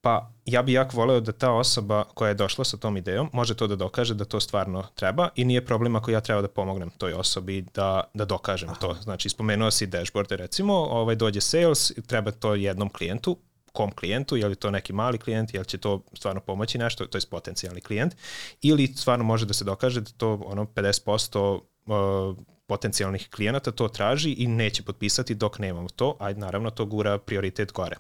[0.01, 3.55] pa ja bih jako voleo da ta osoba koja je došla sa tom idejom može
[3.55, 6.91] to da dokaže da to stvarno treba i nije problem ako ja treba da pomognem
[6.91, 8.79] toj osobi da, da dokažem Aha.
[8.81, 8.95] to.
[9.03, 13.37] Znači, spomenuo si dashboarde recimo, ovaj, dođe sales, treba to jednom klijentu,
[13.73, 17.07] kom klijentu, je li to neki mali klijent, je li će to stvarno pomoći nešto,
[17.07, 18.17] to je potencijalni klijent,
[18.63, 22.37] ili stvarno može da se dokaže da to ono 50% uh,
[22.69, 27.73] potencijalnih klijenata to traži i neće potpisati dok nemamo to, a naravno to gura prioritet
[27.73, 27.97] gore.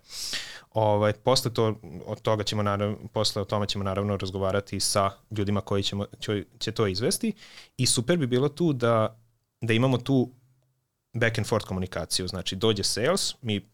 [0.70, 5.60] Ovaj, posle to, od toga ćemo naravno, posle o tome ćemo naravno razgovarati sa ljudima
[5.60, 7.32] koji ćemo, će, će to izvesti.
[7.76, 9.20] I super bi bilo tu da,
[9.60, 10.30] da imamo tu
[11.12, 13.70] back and forth komunikaciju, znači dođe sales, mi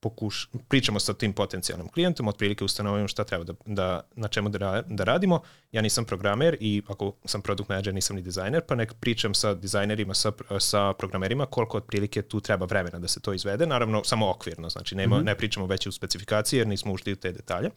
[0.00, 4.82] pokuš, pričamo sa tim potencijalnim klijentom, otprilike ustanovimo šta treba da, da na čemu da,
[4.86, 5.40] da radimo.
[5.72, 9.54] Ja nisam programer i ako sam product manager nisam ni dizajner, pa nek pričam sa
[9.54, 13.66] dizajnerima, sa, sa programerima koliko otprilike tu treba vremena da se to izvede.
[13.66, 15.24] Naravno, samo okvirno, znači nema, mm -hmm.
[15.24, 17.70] ne pričamo već u specifikaciji jer nismo ušli u te detalje.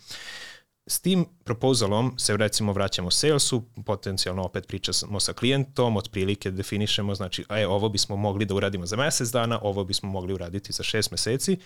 [0.91, 7.45] S tim proposalom se recimo vraćamo salesu, potencijalno opet pričamo sa klijentom, otprilike definišemo, znači,
[7.49, 11.12] e, ovo bismo mogli da uradimo za mesec dana, ovo bismo mogli uraditi za šest
[11.12, 11.58] meseci.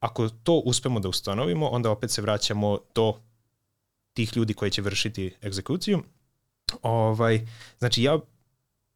[0.00, 3.14] Ako to uspemo da ustanovimo, onda opet se vraćamo do
[4.12, 6.02] tih ljudi koji će vršiti egzekuciju.
[6.82, 7.46] Ovaj,
[7.78, 8.18] znači, ja,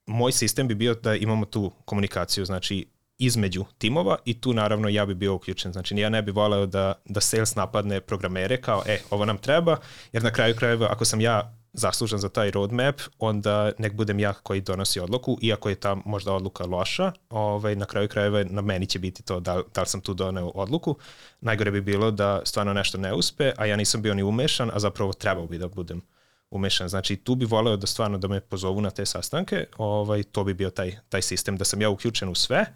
[0.06, 2.86] moj sistem bi bio da imamo tu komunikaciju, znači
[3.18, 5.72] između timova i tu naravno ja bi bio uključen.
[5.72, 9.76] Znači ja ne bih voleo da, da sales napadne programere kao e, ovo nam treba,
[10.12, 14.32] jer na kraju krajeva ako sam ja zaslužan za taj roadmap, onda nek budem ja
[14.32, 18.86] koji donosi odluku, iako je ta možda odluka loša, ovaj, na kraju krajeva na meni
[18.86, 20.96] će biti to da, da li sam tu doneo odluku.
[21.40, 24.78] Najgore bi bilo da stvarno nešto ne uspe, a ja nisam bio ni umešan, a
[24.78, 26.02] zapravo trebao bi da budem
[26.50, 26.88] umešan.
[26.88, 30.54] Znači tu bi voleo da stvarno da me pozovu na te sastanke, ovaj, to bi
[30.54, 32.66] bio taj, taj sistem, da sam ja uključen u sve,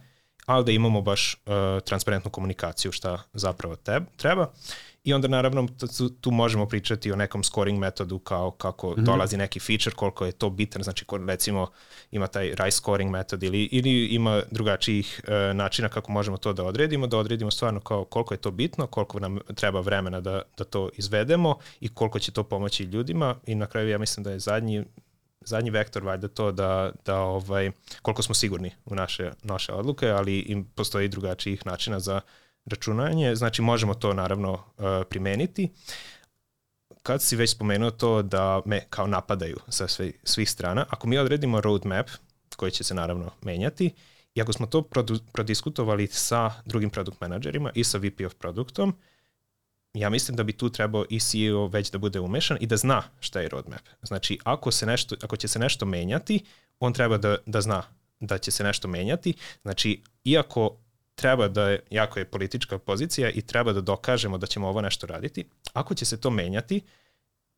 [0.50, 1.52] ali da imamo baš uh,
[1.84, 4.52] transparentnu komunikaciju šta zapravo te, treba.
[5.04, 9.04] I onda naravno tu, tu možemo pričati o nekom scoring metodu kao kako mm -hmm.
[9.04, 11.70] dolazi neki feature, koliko je to bitan, znači ko, recimo
[12.10, 16.64] ima taj RISE scoring metod ili, ili ima drugačijih uh, načina kako možemo to da
[16.64, 20.64] odredimo, da odredimo stvarno kao koliko je to bitno, koliko nam treba vremena da, da
[20.64, 24.38] to izvedemo i koliko će to pomoći ljudima i na kraju ja mislim da je
[24.38, 24.84] zadnji
[25.44, 27.70] zadnji vektor valjda to da, da ovaj,
[28.02, 32.20] koliko smo sigurni u naše, naše odluke, ali im postoji drugačijih načina za
[32.64, 35.68] računanje, znači možemo to naravno uh, primeniti.
[37.02, 41.18] Kad si već spomenuo to da me kao napadaju sa sve, svih strana, ako mi
[41.18, 42.08] odredimo roadmap,
[42.56, 43.94] koji će se naravno menjati,
[44.34, 48.94] i ako smo to produ, prodiskutovali sa drugim product menadžerima i sa VP of produktom,
[49.94, 53.02] ja mislim da bi tu trebao i CEO već da bude umešan i da zna
[53.20, 53.88] šta je roadmap.
[54.02, 56.44] Znači, ako, se nešto, ako će se nešto menjati,
[56.80, 57.82] on treba da, da zna
[58.20, 59.34] da će se nešto menjati.
[59.62, 60.76] Znači, iako
[61.14, 65.06] treba da je, jako je politička pozicija i treba da dokažemo da ćemo ovo nešto
[65.06, 66.80] raditi, ako će se to menjati,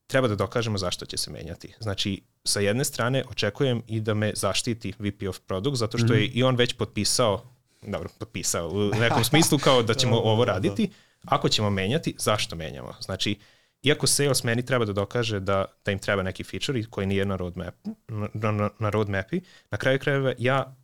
[0.07, 1.75] treba da dokažemo zašto će se menjati.
[1.81, 6.29] Znači, sa jedne strane očekujem i da me zaštiti VP of Product, zato što je
[6.29, 6.31] mm.
[6.35, 7.42] i on već potpisao,
[7.83, 10.90] dobro, potpisao u nekom smislu kao da ćemo ovo raditi,
[11.24, 12.94] Ako ćemo menjati, zašto menjamo?
[13.00, 13.38] Znači,
[13.82, 17.37] iako sales meni treba da dokaže da, da im treba neki feature koji nije na
[17.37, 17.74] roadmap,
[18.08, 20.76] na, na, na roadmapi, na kraju krajeva ja,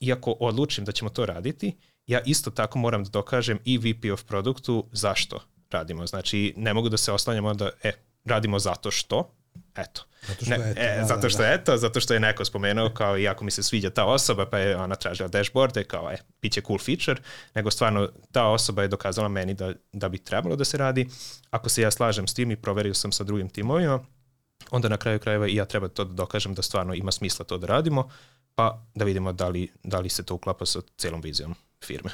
[0.00, 4.24] iako odlučim da ćemo to raditi, ja isto tako moram da dokažem i VP of
[4.24, 5.40] produktu zašto
[5.70, 6.06] radimo.
[6.06, 7.92] Znači, ne mogu da se oslanjamo da, e,
[8.24, 9.34] radimo zato što,
[9.76, 10.02] eto.
[10.28, 10.80] Zato što ne, eto.
[10.80, 11.54] E, da, zato da, što da, da.
[11.54, 14.58] eto, zato što je neko spomenuo kao i ako mi se sviđa ta osoba, pa
[14.58, 17.20] je ona tražila dashboarde, kao e, bit će cool feature,
[17.54, 21.08] nego stvarno ta osoba je dokazala meni da, da bi trebalo da se radi.
[21.50, 24.00] Ako se ja slažem s tim i proverio sam sa drugim timovima,
[24.70, 27.58] onda na kraju krajeva i ja treba to da dokažem da stvarno ima smisla to
[27.58, 28.08] da radimo.
[28.54, 32.10] pa da vidimo da li, da li se to uklapa sa celom vizijom firme.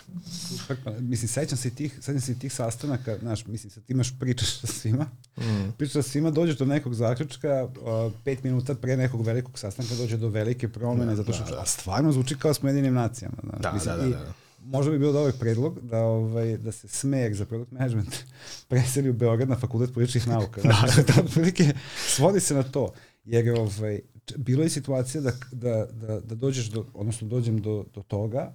[1.01, 5.07] Mislim, sećam se tih, sećam se tih sastanaka, znaš, mislim, sad imaš pričaš sa svima,
[5.37, 5.73] mm.
[5.79, 10.17] pričaš sa svima, dođeš do nekog zaključka, uh, pet minuta pre nekog velikog sastanka dođe
[10.17, 11.67] do velike promene, da, zato što da, da.
[11.67, 13.37] stvarno zvuči kao s jedinim nacijama.
[13.43, 14.33] Znaš, da, mislim, da, da, da, da.
[14.65, 18.17] Možda bi bilo dobar predlog da, ovaj, da se smer za product management
[18.69, 20.61] preseli u Beograd na fakultet političkih nauka.
[20.67, 21.79] Znači, da, da, da,
[22.17, 22.93] svodi se na to.
[23.25, 24.01] Jer ovaj,
[24.37, 28.53] bilo je situacija da, da, da, da dođeš do, odnosno dođem do, do toga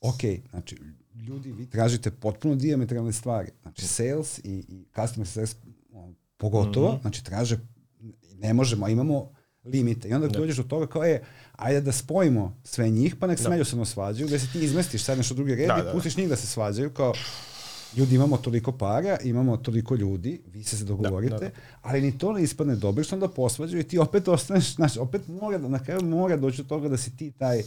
[0.00, 0.76] ok, znači,
[1.28, 3.50] ljudi, vi tražite potpuno diametralne stvari.
[3.62, 5.56] Znači, sales i, i customer success
[6.36, 7.00] pogotovo, mm -hmm.
[7.00, 7.58] znači, traže,
[8.34, 9.32] ne možemo, imamo
[9.64, 10.08] limite.
[10.08, 10.38] I onda da.
[10.38, 13.50] dođeš do toga kao je, ajde da spojimo sve njih, pa nek se da.
[13.50, 16.36] međusobno svađaju, da se ti izmestiš, sedneš u druge redi, da, da, pustiš njih da
[16.36, 17.12] se svađaju, kao,
[17.96, 21.54] ljudi imamo toliko para, imamo toliko ljudi, vi se se dogovorite, da, da, da.
[21.82, 25.28] ali ni to ne ispadne dobro, što onda posvađaju i ti opet ostaneš, znači, opet
[25.28, 27.62] mora, na kraju mora doći do toga da si ti taj,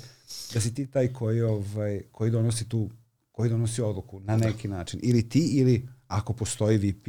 [0.53, 2.89] da si ti taj koji, ovaj, koji donosi tu,
[3.31, 4.45] koji donosi odluku na da.
[4.47, 4.77] neki da.
[4.77, 4.99] način.
[5.03, 7.07] Ili ti, ili ako postoji VP,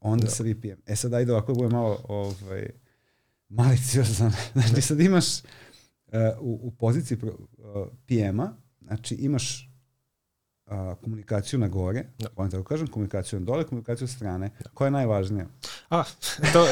[0.00, 0.30] onda da.
[0.30, 0.78] sa VP-em.
[0.86, 2.66] E sad ajde ovako bude malo ovaj,
[3.48, 4.32] maliciozan.
[4.54, 5.44] Znači sad imaš uh,
[6.40, 7.32] u, u poziciji uh,
[8.06, 9.71] PM-a, znači imaš
[10.72, 12.28] a, komunikaciju na gore, da.
[12.36, 14.50] on tako kažem, komunikaciju na dole, komunikaciju sa strane.
[14.64, 14.70] Da.
[14.74, 15.46] Koja je najvažnija?
[15.90, 16.04] A,
[16.52, 16.66] to...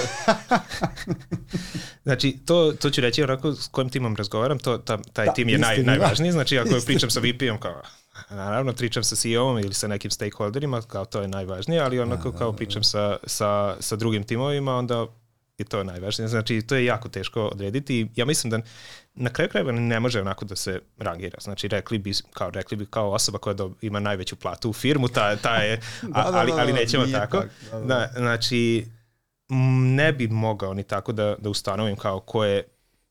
[2.04, 5.48] znači, to, to ću reći onako s kojim timom razgovaram, to, ta, taj da, tim
[5.48, 6.86] je naj, najvažniji, znači ako istina.
[6.86, 7.82] pričam sa VP-om kao
[8.30, 12.32] naravno pričam sa CEO-om ili sa nekim stakeholderima, kao to je najvažnije, ali onako da,
[12.32, 15.06] da, kao da, pričam sa, sa, sa drugim timovima, onda
[15.60, 16.28] i to je najvažnije.
[16.28, 18.60] Znači, to je jako teško odrediti ja mislim da
[19.14, 21.38] na kraju krajeva ne može onako da se rangira.
[21.40, 25.08] Znači, rekli bi kao, rekli bi kao osoba koja do, ima najveću platu u firmu,
[25.08, 27.38] ta, ta je, da, da, da, ali, ali nećemo tako.
[27.38, 27.84] Tak, da, da.
[27.84, 28.86] da, znači,
[29.96, 32.64] ne bi mogao ni tako da, da ustanovim kao ko je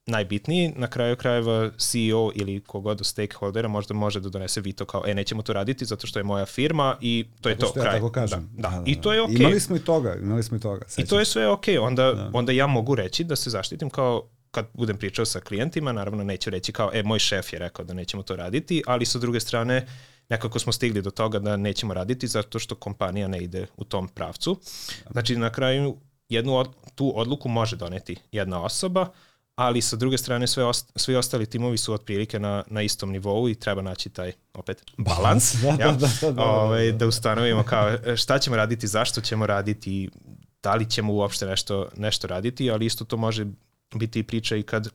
[0.10, 5.04] najbitniji, na kraju krajeva CEO ili kogod od stakeholdera možda može da donese vito kao,
[5.08, 7.86] e, nećemo to raditi zato što je moja firma i to je tako to, kraj.
[7.86, 8.50] Ja tako kažem.
[8.54, 9.36] Da, da, da, I to je okej.
[9.36, 9.42] Okay.
[9.42, 10.86] Imali smo i toga, imali smo i toga.
[10.88, 11.04] Sećam.
[11.04, 11.88] I to je sve okej, okay.
[11.88, 12.30] onda, da.
[12.34, 16.50] onda ja mogu reći da se zaštitim kao kad budem pričao sa klijentima, naravno neću
[16.50, 19.88] reći kao, e, moj šef je rekao da nećemo to raditi, ali sa druge strane,
[20.30, 24.08] nekako smo stigli do toga da nećemo raditi zato što kompanija ne ide u tom
[24.08, 24.60] pravcu.
[25.12, 25.98] Znači, na kraju
[26.30, 29.08] jednu od, tu odluku može doneti jedna osoba,
[29.60, 33.50] ali sa druge strane sve ost, svi ostali timovi su otprilike na, na istom nivou
[33.50, 38.16] i treba naći taj opet balans da, da, da, da, da, ovaj, da ustanovimo kao
[38.18, 40.10] šta ćemo raditi, zašto ćemo raditi,
[40.64, 43.46] da li ćemo uopšte nešto, nešto raditi, ali isto to može
[43.96, 44.90] biti priča i kad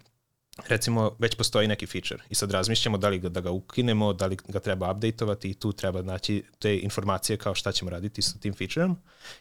[0.68, 4.26] recimo već postoji neki feature i sad razmišljamo da li ga, da ga ukinemo, da
[4.26, 8.38] li ga treba updateovati i tu treba naći te informacije kao šta ćemo raditi sa
[8.38, 8.96] tim featureom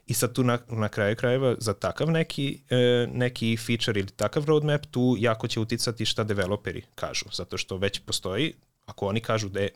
[0.07, 4.45] i sad tu na, na kraju krajeva za takav neki, e, neki feature ili takav
[4.45, 8.53] roadmap tu jako će uticati šta developeri kažu, zato što već postoji,
[8.85, 9.69] ako oni kažu da je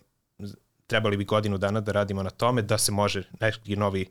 [0.88, 4.06] trebali bi godinu dana da radimo na tome da se može neki novi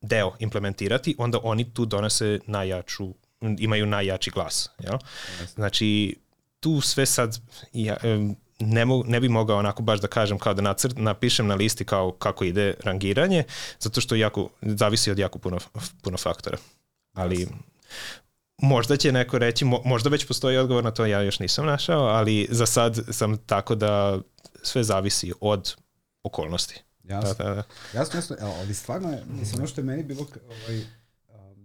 [0.00, 3.14] deo implementirati, onda oni tu donose najjaču
[3.58, 4.70] imaju najjači glas.
[4.78, 4.98] Jel?
[5.54, 6.16] Znači,
[6.66, 7.38] tu sve sad
[7.72, 7.96] ja,
[8.58, 11.84] ne, mo, ne bi mogao onako baš da kažem kao da nacrt, napišem na listi
[11.84, 13.44] kao kako ide rangiranje,
[13.78, 15.58] zato što jako, zavisi od jako puno,
[16.02, 16.58] puno faktora.
[17.12, 17.48] Ali
[18.58, 22.04] možda će neko reći, mo, možda već postoji odgovor na to, ja još nisam našao,
[22.04, 24.18] ali za sad sam tako da
[24.62, 25.74] sve zavisi od
[26.22, 26.82] okolnosti.
[27.04, 27.62] Jasno, da, da, da.
[27.98, 28.36] jasno, jasno.
[28.40, 30.82] Evo, ali stvarno je, mislim, ono što je meni bilo ovaj,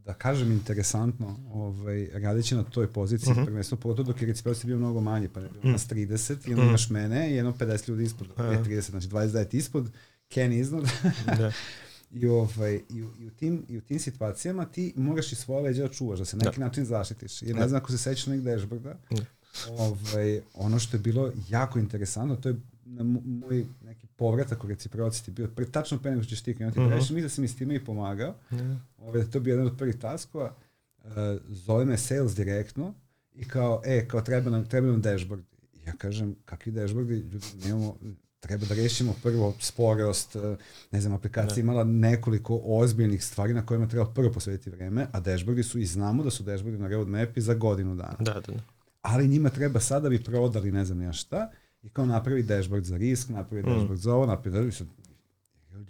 [0.06, 3.42] da kažem interesantno ovaj, radeći na toj poziciji, mhm.
[3.42, 3.46] -huh.
[3.46, 6.52] prvenstveno pogotovo dok je reciprocity bio mnogo manji, pa je bilo uh nas 30 i
[6.52, 8.66] onda uh imaš mene i jedno 50 ljudi ispod, -huh.
[8.66, 9.92] 30, znači 29 ispod,
[10.30, 10.84] Ken iznad.
[11.38, 11.52] da.
[12.12, 15.64] I, ovaj, i, u, i, u tim, I u tim situacijama ti moraš i svoje
[15.64, 16.66] leđa da čuvaš, da se na neki da.
[16.66, 17.42] način zaštitiš.
[17.42, 17.68] Jer ne da.
[17.68, 19.24] znam ako se sećaš nekde dashboarda, da.
[19.70, 23.66] ovaj, ono što je bilo jako interesantno, to je na moj
[24.22, 26.90] povratak u reciprocity bio pre, tačno pre nego što ćeš ti krenuti uh -huh.
[26.90, 28.30] prešli, mi da sam mi s time i pomagao.
[28.30, 28.78] Uh -huh.
[28.98, 30.56] Ove, to bi jedan od prvih taskova.
[31.04, 31.12] Uh,
[31.50, 32.94] zove me sales direktno
[33.36, 35.44] i kao, e, kao treba nam, treba nam dashboard.
[35.86, 37.96] Ja kažem, kakvi dashboardi, ljudi, nemamo,
[38.40, 40.58] treba da rešimo prvo sporost, uh,
[40.92, 41.62] ne znam, aplikacija ne.
[41.62, 46.24] imala nekoliko ozbiljnih stvari na kojima treba prvo posvetiti vreme, a dashboardi su, i znamo
[46.24, 48.18] da su dashboardi na roadmapi za godinu dana.
[48.20, 48.54] Da, da.
[49.02, 51.50] Ali njima treba sada da bi prodali ne znam ja šta,
[51.84, 53.66] i kao napravi dashboard za risk, napravi mm.
[53.66, 54.92] dashboard za ovo, napravi dashboard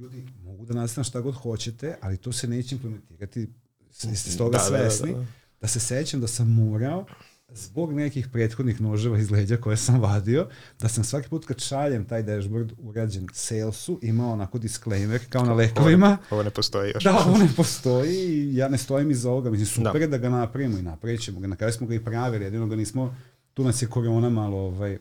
[0.01, 3.49] ljudi mogu da nastane šta god hoćete, ali to se neće implementirati,
[3.91, 5.27] ste toga da, svesni, da, da, da.
[5.61, 7.05] da se sećam da sam morao
[7.53, 10.47] zbog nekih prethodnih noževa iz leđa koje sam vadio,
[10.79, 15.53] da sam svaki put kad šaljem taj dashboard urađen salesu, imao onako disclaimer kao na
[15.53, 16.07] lekovima.
[16.07, 17.03] Ovo, ovo ne postoji još.
[17.03, 19.49] Da, ovo ne postoji i ja ne stojim iza ovoga.
[19.49, 20.07] Mislim, super da.
[20.07, 21.47] da ga napravimo i napravit ćemo ga.
[21.47, 23.15] Na kraju smo ga i pravili, jedino ga nismo,
[23.53, 24.97] tu nas je korona malo ovaj,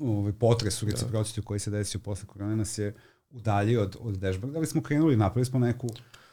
[0.00, 2.94] ovaj, potres u reciprocity koji se desio posle korone nas je
[3.30, 5.88] udalji od, od dashboarda, ali smo krenuli, napravili smo neku,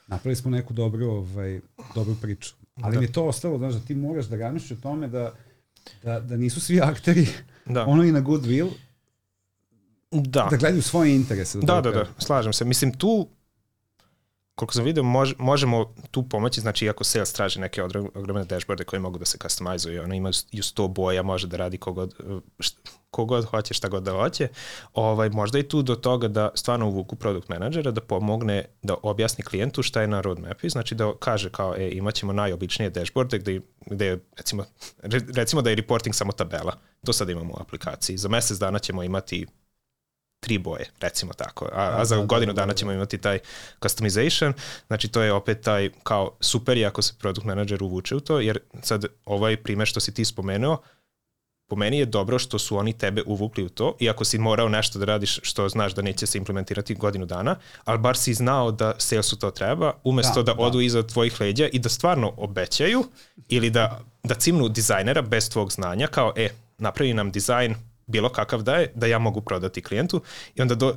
[0.08, 1.62] napravili smo neku dobru, ovaj,
[1.96, 2.54] dobru priču.
[2.82, 3.00] Ali da.
[3.00, 5.34] mi je to ostalo, znaš, da ti moraš da razmišljaš o tome da,
[6.04, 7.28] da, da nisu svi akteri
[7.66, 7.86] da.
[7.92, 8.70] ono i na goodwill,
[10.12, 10.48] da.
[10.52, 11.60] da gledaju svoje interese.
[11.60, 12.66] Da, da, da, da, slažem se.
[12.66, 13.28] Mislim, tu
[14.56, 19.00] koliko sam vidio, mož, možemo tu pomoći, znači iako sales traži neke ogromne dashboarde koje
[19.00, 22.16] mogu da se customizuju, ona ima ju 100 boja, može da radi kogod,
[23.12, 24.48] kogod hoće, šta god da hoće,
[24.94, 29.44] ovaj, možda i tu do toga da stvarno uvuku product menadžera da pomogne da objasni
[29.44, 33.62] klijentu šta je na roadmapi, znači da kaže kao, e, imat ćemo najobičnije dashboarde gde,
[33.86, 34.66] gde je, recimo,
[35.36, 36.74] recimo da je reporting samo tabela,
[37.06, 39.46] to sad imamo u aplikaciji, za mesec dana ćemo imati
[40.40, 41.66] tri boje, recimo tako.
[41.74, 43.40] A, a za godinu da, dana ćemo imati taj
[43.84, 44.54] customization,
[44.88, 48.40] znači to je opet taj kao super je ako se product manager uvuče u to,
[48.40, 50.82] jer sad ovaj primer što si ti spomenuo,
[51.72, 55.00] po meni je dobro što su oni tebe uvukli u to, iako si morao nešto
[55.00, 57.56] da radiš što znaš da neće se implementirati godinu dana,
[57.86, 60.64] ali bar si znao da salesu to treba, umesto da, da, da.
[60.64, 63.04] odu iza tvojih leđa i da stvarno obećaju
[63.50, 67.76] ili da, da cimnu dizajnera bez tvog znanja, kao, e, napravi nam dizajn,
[68.12, 70.22] bilo kakav da je, da ja mogu prodati klijentu
[70.56, 70.96] i onda do,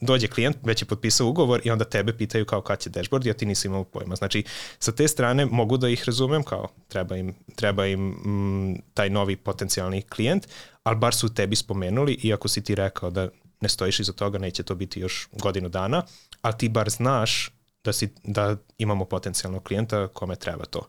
[0.00, 3.34] dođe klijent, već je potpisao ugovor i onda tebe pitaju kao kad će dashboard, ja
[3.34, 4.16] ti nisi imao pojma.
[4.16, 4.44] Znači,
[4.78, 9.36] sa te strane mogu da ih razumem kao treba im, treba im m, taj novi
[9.36, 10.48] potencijalni klijent,
[10.82, 13.28] ali bar su tebi spomenuli, iako si ti rekao da
[13.60, 16.02] ne stojiš iza toga, neće to biti još godinu dana,
[16.42, 17.50] ali ti bar znaš
[17.84, 20.88] da, si, da imamo potencijalnog klijenta kome treba to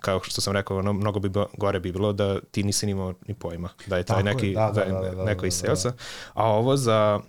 [0.00, 3.34] kao što sam rekao, ono, mnogo bi gore bi bilo da ti nisi imao ni
[3.34, 5.92] pojma, da je taj Tako neki, je, da, da, da, da, da, neko iz salesa.
[6.34, 7.20] A ovo za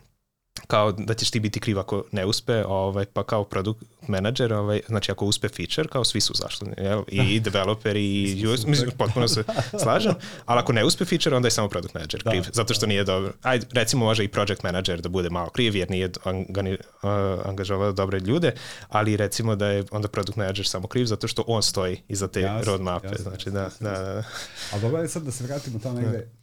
[0.68, 4.82] kao da ćeš ti biti kriv ako ne uspe, ovaj, pa kao produkt manager, ovaj,
[4.88, 7.04] znači ako uspe feature, kao svi su zašli, jel?
[7.08, 7.50] i da.
[7.50, 9.44] developeri, i US, mislim, potpuno se
[9.84, 10.14] slažem,
[10.46, 12.88] ali ako ne uspe feature, onda je samo product manager da, kriv, zato što da.
[12.88, 13.34] nije dobro.
[13.42, 17.10] Ajde, recimo može i project manager da bude malo kriv, jer nije angani, uh,
[17.46, 18.52] angažovao dobre ljude,
[18.90, 22.42] ali recimo da je onda product manager samo kriv, zato što on stoji iza te
[22.42, 24.24] jasne, roadmape, jasne, znači da, jasne, da, da, da.
[24.72, 26.37] Ali dobro je sad da se vratimo tamo negde, ovaj,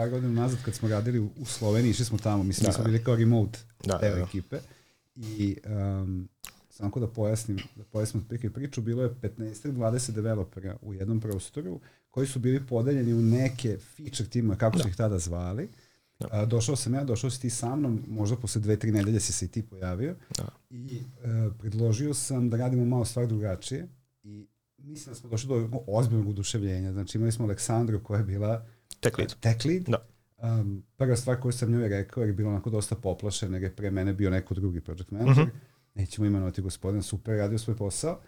[0.00, 3.04] par godina nazad kad smo radili u, Sloveniji, išli smo tamo, mislim da, smo bili
[3.04, 4.22] kao remote da, deo da, da.
[4.22, 4.58] ekipe
[5.16, 6.28] i um,
[6.70, 12.26] samo da pojasnim, da pojasnim otprilike priču, bilo je 15-20 developera u jednom prostoru koji
[12.26, 14.82] su bili podeljeni u neke feature timove, kako da.
[14.82, 15.68] su ih tada zvali.
[16.20, 16.28] Da.
[16.30, 19.32] A, došao sam ja, došao si ti sa mnom, možda posle dve, tri nedelje si
[19.32, 20.48] se i ti pojavio da.
[20.70, 23.88] i uh, predložio sam da radimo malo stvar drugačije
[24.22, 24.46] i
[24.78, 26.92] mislim da smo došli do ozbiljnog uduševljenja.
[26.92, 28.66] Znači imali smo Aleksandru koja je bila
[29.00, 29.34] tech lead.
[29.40, 29.82] Tech lead.
[29.82, 30.06] Da.
[30.42, 33.76] Um, prva stvar koju sam njoj rekao, jer je bilo onako dosta poplašen, jer je
[33.76, 37.76] pre mene bio neko drugi project manager, mm -hmm nećemo imenovati gospodina, super radio svoj
[37.76, 38.18] posao,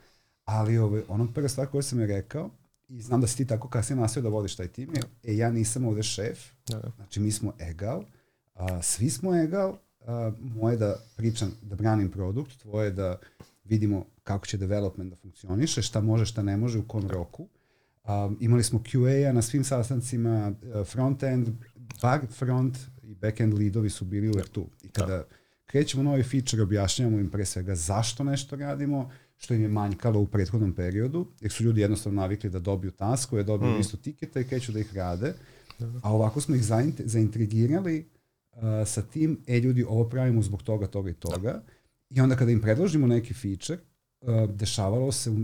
[0.44, 2.50] ali ovaj, ono prva stvar koju sam je rekao,
[2.88, 5.50] i znam da si ti tako kasnije nasio da vodiš taj tim, je, e, ja
[5.50, 6.92] nisam ovde šef, da, da.
[6.96, 8.04] znači mi smo egal,
[8.54, 13.18] a, svi smo egal, a, moje da pričam, da branim produkt, tvoje da
[13.64, 17.48] vidimo kako će development da funkcioniše, šta može, šta ne može, u kom roku.
[18.04, 20.52] Um, imali smo QA-a na svim sastancima,
[20.84, 21.48] front-end,
[22.02, 24.66] bar front i back-end leadovi su bili uvek tu.
[24.82, 25.24] I kada da
[25.66, 30.26] krećemo novi feature, objašnjavamo im pre svega zašto nešto radimo, što im je manjkalo u
[30.26, 33.80] prethodnom periodu, jer su ljudi jednostavno navikli da dobiju taskove, dobiju mm.
[33.80, 35.34] isto tiketa i kreću da ih rade.
[36.02, 36.62] A ovako smo ih
[37.04, 38.06] zaintrigirali
[38.52, 41.52] uh, sa tim, e ljudi, ovo pravimo zbog toga, toga i toga.
[41.52, 41.62] Da.
[42.10, 43.78] I onda kada im predložimo neki feature,
[44.20, 45.34] uh, dešavalo se u,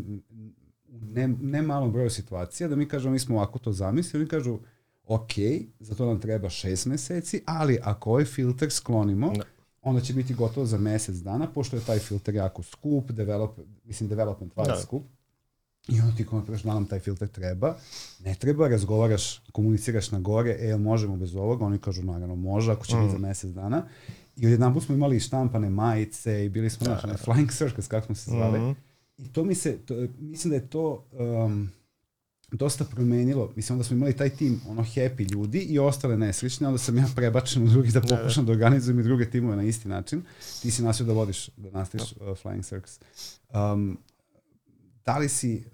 [0.88, 4.30] u ne, ne malom broju situacija da mi kažemo mi smo ovako to zamislili, oni
[4.30, 4.58] kažu
[5.06, 5.32] ok,
[5.80, 9.42] za to nam treba šest meseci, ali ako ovaj filter sklonimo, da
[9.82, 14.08] onda će biti gotovo za mesec dana, pošto je taj filter jako skup, develop, mislim
[14.08, 14.80] development wise da.
[14.80, 15.02] skup.
[15.88, 17.76] I onda ti kontraš da nam taj filter treba,
[18.24, 22.86] ne treba, razgovaraš, komuniciraš na gore, e, možemo bez ovoga, oni kažu naravno može, ako
[22.86, 23.00] će mm.
[23.00, 23.82] biti za mesec dana.
[24.36, 27.32] I odjedan put smo imali štampane majice i bili smo, da, znaš, da.
[27.32, 28.58] flying circus, kako smo se zvali.
[28.58, 28.76] Mm.
[29.18, 31.70] I to mi se, to, mislim da je to um,
[32.52, 33.52] dosta promenilo.
[33.56, 37.06] Mislim, onda smo imali taj tim, ono, happy ljudi i ostale nesrećne, onda sam ja
[37.16, 38.16] prebačen u drugi da, da, da.
[38.16, 40.22] pokušam da, organizujem i druge timove na isti način.
[40.62, 42.30] Ti si nasio da vodiš, da nastaviš da.
[42.30, 43.00] uh, Flying Circus.
[43.54, 43.98] Um,
[45.04, 45.64] da li si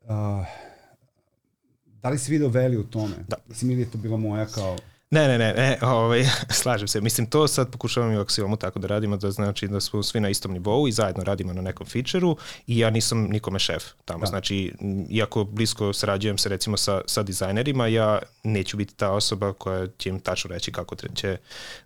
[0.00, 0.46] uh,
[2.02, 3.14] da li si video value u tome?
[3.28, 3.36] Da.
[3.48, 4.76] Mislim, ili je to bila moja kao
[5.10, 6.24] Ne, ne, ne, ne ovaj,
[6.62, 7.00] slažem se.
[7.00, 10.20] Mislim, to sad pokušavam i u Axiomu tako da radimo, da znači da smo svi
[10.20, 12.36] na istom nivou i zajedno radimo na nekom featureu
[12.66, 14.20] i ja nisam nikome šef tamo.
[14.20, 14.26] Da.
[14.26, 14.72] Znači,
[15.10, 20.08] iako blisko sarađujem se recimo sa, sa dizajnerima, ja neću biti ta osoba koja će
[20.08, 21.36] im tačno reći kako, će,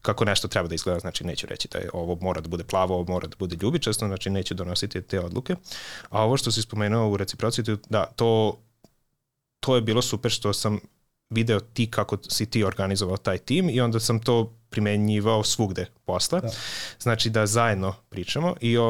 [0.03, 1.01] kako nešto treba da izgleda.
[1.01, 4.07] Znači, neću reći da je ovo mora da bude plavo, ovo mora da bude ljubičasto,
[4.07, 5.57] znači neću donositi te odluke.
[6.11, 8.59] A ovo što si spomenuo u reciprocitu, da, to,
[9.61, 10.81] to je bilo super što sam
[11.31, 16.41] video ti kako si ti organizovao taj tim i onda sam to primenjivao svugde posle.
[16.41, 16.49] Da.
[17.01, 18.85] Znači da zajedno pričamo i, o,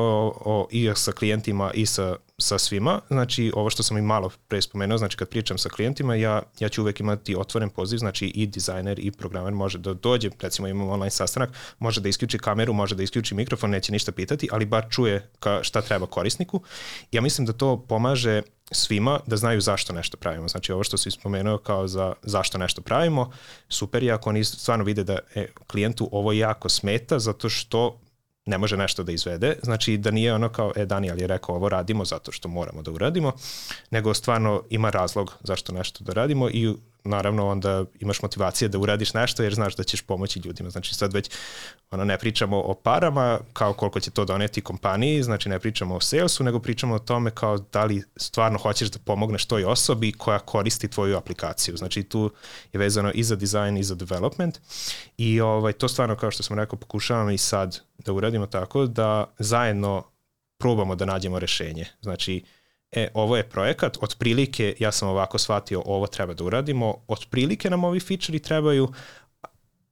[0.45, 3.01] o, i sa klijentima i sa, sa svima.
[3.09, 6.69] Znači ovo što sam i malo pre spomenuo, znači kad pričam sa klijentima, ja, ja
[6.69, 10.93] ću uvek imati otvoren poziv, znači i dizajner i programer može da dođe, recimo imamo
[10.93, 14.87] online sastanak, može da isključi kameru, može da isključi mikrofon, neće ništa pitati, ali bar
[14.91, 16.61] čuje ka, šta treba korisniku.
[17.13, 20.49] Ja mislim da to pomaže svima da znaju zašto nešto pravimo.
[20.49, 23.31] Znači ovo što si spomenuo kao za zašto nešto pravimo,
[23.69, 28.01] super je ako oni stvarno vide da e, klijentu ovo jako smeta zato što
[28.51, 31.69] ne može nešto da izvede, znači da nije ono kao, e, Daniel je rekao ovo
[31.69, 33.33] radimo zato što moramo da uradimo,
[33.91, 36.75] nego stvarno ima razlog zašto nešto da radimo i
[37.05, 40.71] naravno onda imaš motivacije da uradiš nešto jer znaš da ćeš pomoći ljudima.
[40.71, 41.31] Znači sad već
[41.91, 46.01] ono, ne pričamo o parama kao koliko će to doneti kompaniji, znači ne pričamo o
[46.01, 50.39] salesu, nego pričamo o tome kao da li stvarno hoćeš da pomogneš toj osobi koja
[50.39, 51.77] koristi tvoju aplikaciju.
[51.77, 52.31] Znači tu
[52.73, 54.61] je vezano i za dizajn i za development
[55.17, 59.35] i ovaj, to stvarno kao što sam rekao pokušavam i sad da uradimo tako da
[59.39, 60.05] zajedno
[60.59, 61.87] probamo da nađemo rešenje.
[62.01, 62.45] Znači,
[62.93, 67.85] e, ovo je projekat, otprilike ja sam ovako shvatio ovo treba da uradimo, otprilike nam
[67.85, 68.93] ovi feature trebaju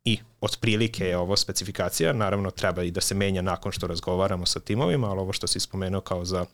[0.04, 4.60] i otprilike je ovo specifikacija, naravno treba i da se menja nakon što razgovaramo sa
[4.60, 6.46] timovima, ali ovo što si spomenuo kao za,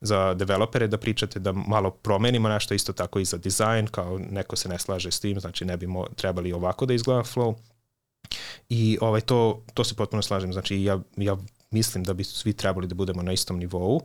[0.00, 4.56] za developere da pričate da malo promenimo nešto, isto tako i za dizajn, kao neko
[4.56, 7.54] se ne slaže s tim, znači ne bi trebali ovako da izgleda flow.
[8.68, 11.36] I ovaj, to, to se potpuno slažem, znači ja, ja
[11.70, 14.02] mislim da bi svi trebali da budemo na istom nivou, uh,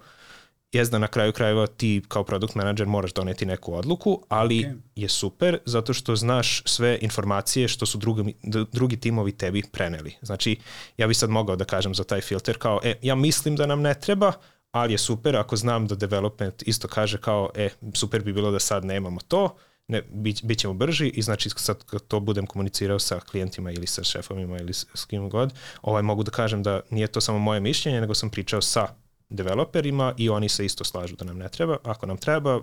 [0.72, 4.78] jes da na kraju krajeva ti kao produkt manager moraš doneti neku odluku, ali okay.
[4.95, 8.34] je super zato što znaš sve informacije što su drugi,
[8.72, 10.15] drugi timovi tebi preneli.
[10.22, 10.59] Znači,
[10.97, 13.82] ja bi sad mogao da kažem za taj filter kao, e, ja mislim da nam
[13.82, 14.32] ne treba,
[14.72, 18.59] ali je super ako znam da development isto kaže kao, e, super bi bilo da
[18.59, 19.55] sad nemamo to,
[19.88, 23.88] ne, bit, bit ćemo brži i znači sad kad to budem komunicirao sa klijentima ili
[23.88, 27.39] sa šefovima ili s, s kim god, ovaj, mogu da kažem da nije to samo
[27.39, 28.88] moje mišljenje, nego sam pričao sa
[29.32, 31.77] developerima i oni se isto slažu da nam ne treba.
[31.84, 32.59] Ako nam treba,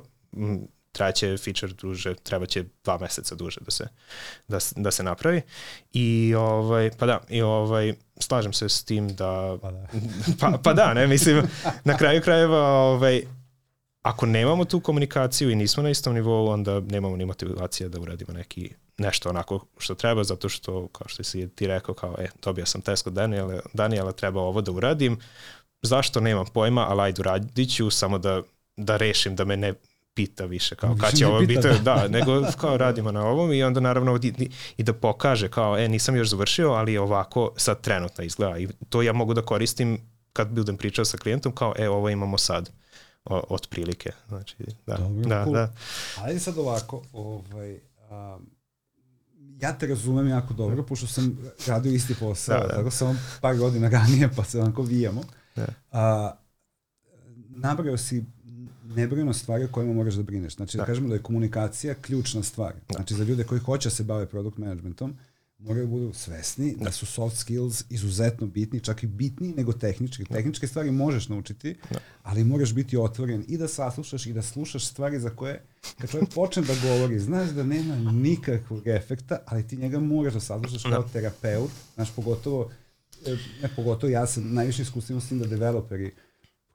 [0.93, 3.89] traće feature duže, treba će dva meseca duže da se,
[4.49, 5.43] da, da se napravi.
[5.93, 9.87] I ovaj, pa da, i ovaj, slažem se s tim da, pa da,
[10.41, 11.43] pa, pa da ne, mislim,
[11.85, 13.23] na kraju krajeva, ovaj,
[14.03, 18.33] ako nemamo tu komunikaciju i nismo na istom nivou, onda nemamo ni motivacije da uradimo
[18.33, 22.67] neki nešto onako što treba, zato što, kao što si ti rekao, kao, e, dobio
[22.67, 25.19] sam test kod Daniela, Daniela, treba ovo da uradim,
[25.83, 28.43] zašto nemam pojma, ali ajde uradit ću samo da,
[28.77, 29.75] da rešim, da me ne
[30.15, 31.79] pita više kao kad će ovo biti, da.
[31.79, 35.89] da, nego kao radimo na ovom i onda naravno i, i da pokaže kao e
[35.89, 39.99] nisam još završio, ali ovako sad trenutno izgleda i to ja mogu da koristim
[40.33, 42.71] kad budem pričao sa klijentom kao e ovo imamo sad
[43.25, 44.11] od prilike.
[44.29, 44.57] Znači,
[44.87, 45.55] da, Dobro, da, cool.
[45.55, 45.73] da.
[46.23, 47.73] Ajde sad ovako, ovaj,
[48.11, 48.47] um,
[49.61, 52.75] ja te razumem jako dobro, pošto sam radio isti posao, da, da.
[52.75, 55.23] tako samo par godina ranije, pa se onako vijamo.
[55.59, 55.67] Da.
[55.93, 56.37] A,
[57.49, 58.25] nabrao si
[58.85, 60.57] nebrojno stvari o kojima moraš da brineš.
[60.57, 60.83] Znači, da.
[60.83, 62.73] da kažemo da je komunikacija ključna stvar.
[62.89, 62.95] Da.
[62.95, 65.17] Znači, za ljude koji hoće da se bave produkt managementom,
[65.59, 66.85] moraju da budu svesni da.
[66.85, 70.25] da su soft skills izuzetno bitni, čak i bitniji nego tehnički.
[70.25, 70.35] Da.
[70.35, 71.99] Tehničke stvari možeš naučiti, da.
[72.23, 75.63] ali moraš biti otvoren i da saslušaš i da slušaš stvari za koje,
[76.01, 80.41] kad čovjek počne da govori, znaš da nema nikakvog efekta, ali ti njega moraš da
[80.41, 81.09] saslušaš kao da.
[81.09, 82.71] terapeut, znaš, pogotovo
[83.63, 86.15] ne pogotovo ja sam najviše iskustveno s tim da developeri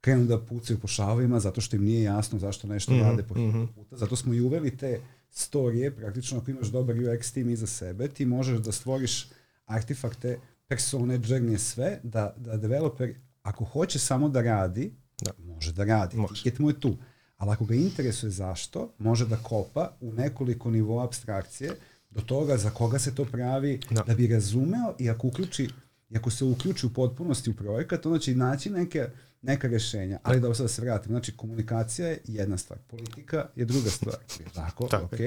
[0.02, 3.24] krenu da pucaju po šavima zato što im nije jasno zašto nešto mm -hmm, rade
[3.24, 3.68] po mm -hmm.
[3.76, 3.98] puta.
[3.98, 5.00] Zato smo i uveli te
[5.30, 9.28] storije, praktično ako imaš dobar UX tim iza sebe, ti možeš da stvoriš
[9.66, 15.32] artefakte, persone, journey, sve, da, da developer, ako hoće samo da radi, da.
[15.38, 16.18] može da radi.
[16.18, 16.44] Može.
[16.44, 16.98] Ticket mu je tu.
[17.38, 21.72] Ali ako ga interesuje zašto, može da kopa u nekoliko nivoa abstrakcije
[22.10, 25.70] do toga za koga se to pravi, da, da bi razumeo i ako uključi
[26.14, 29.08] I ako se uključi u potpunosti u projekat, onda će i naći neke,
[29.42, 30.20] neka rešenja.
[30.24, 34.16] Ali da sada se vratim, znači komunikacija je jedna stvar, politika je druga stvar.
[34.40, 34.88] Je tako?
[34.88, 35.06] tako.
[35.06, 35.20] Ok,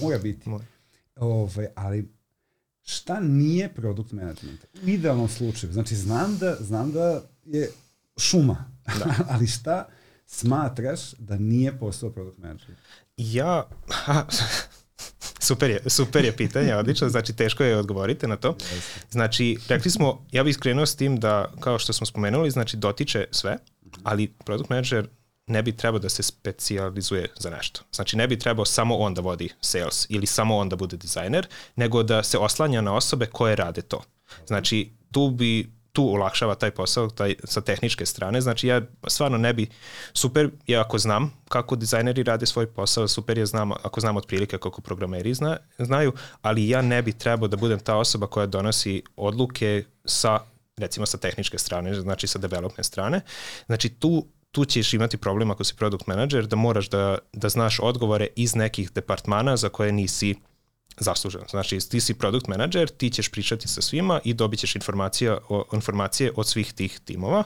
[0.00, 0.48] mora biti.
[0.48, 0.64] Mora.
[1.16, 2.08] Ove, ovaj, ali
[2.82, 4.64] šta nije produkt management?
[4.84, 7.70] U idealnom slučaju, znači znam da, znam da je
[8.16, 8.64] šuma,
[8.98, 9.14] da.
[9.30, 9.88] ali šta
[10.26, 12.78] smatraš da nije posao produkt management?
[13.16, 13.68] Ja,
[15.42, 18.56] Super je, super je pitanje, odlično, znači teško je odgovoriti na to.
[19.10, 23.24] Znači, rekli smo, ja bih skrenuo s tim da, kao što smo spomenuli, znači dotiče
[23.30, 23.56] sve,
[24.02, 25.08] ali product manager
[25.46, 27.80] ne bi trebao da se specializuje za nešto.
[27.92, 31.46] Znači ne bi trebao samo on da vodi sales ili samo on da bude dizajner,
[31.76, 34.02] nego da se oslanja na osobe koje rade to.
[34.46, 38.40] Znači tu bi tu olakšava taj posao taj, sa tehničke strane.
[38.40, 39.66] Znači ja stvarno ne bi,
[40.12, 44.58] super je ako znam kako dizajneri rade svoj posao, super je znam, ako znam otprilike
[44.58, 46.12] kako programeri zna, znaju,
[46.42, 50.38] ali ja ne bi trebao da budem ta osoba koja donosi odluke sa
[50.76, 53.20] recimo sa tehničke strane, znači sa development strane.
[53.66, 57.80] Znači tu tu ćeš imati problem ako si product manager da moraš da, da znaš
[57.80, 60.34] odgovore iz nekih departmana za koje nisi
[60.98, 61.42] zaslužen.
[61.50, 65.64] Znači, ti si product manager, ti ćeš pričati sa svima i dobit ćeš informacija, o,
[65.72, 67.44] informacije od svih tih timova,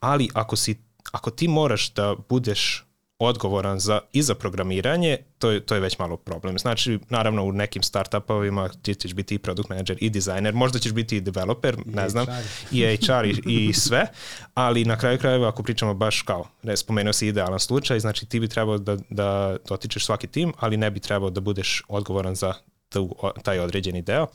[0.00, 0.82] ali ako, si,
[1.12, 2.86] ako ti moraš da budeš
[3.18, 6.58] odgovoran za, i za programiranje, to je, to je već malo problem.
[6.58, 10.92] Znači, naravno, u nekim startupovima ti ćeš biti i product manager i dizajner, možda ćeš
[10.92, 12.08] biti i developer, I ne HR.
[12.08, 12.26] znam,
[12.72, 14.06] i HR i, i sve,
[14.54, 18.40] ali na kraju krajeva, ako pričamo baš kao, ne, spomenuo si idealan slučaj, znači ti
[18.40, 22.54] bi trebao da, da dotičeš svaki tim, ali ne bi trebao da budeš odgovoran za
[22.96, 24.26] tu, taj određeni deo.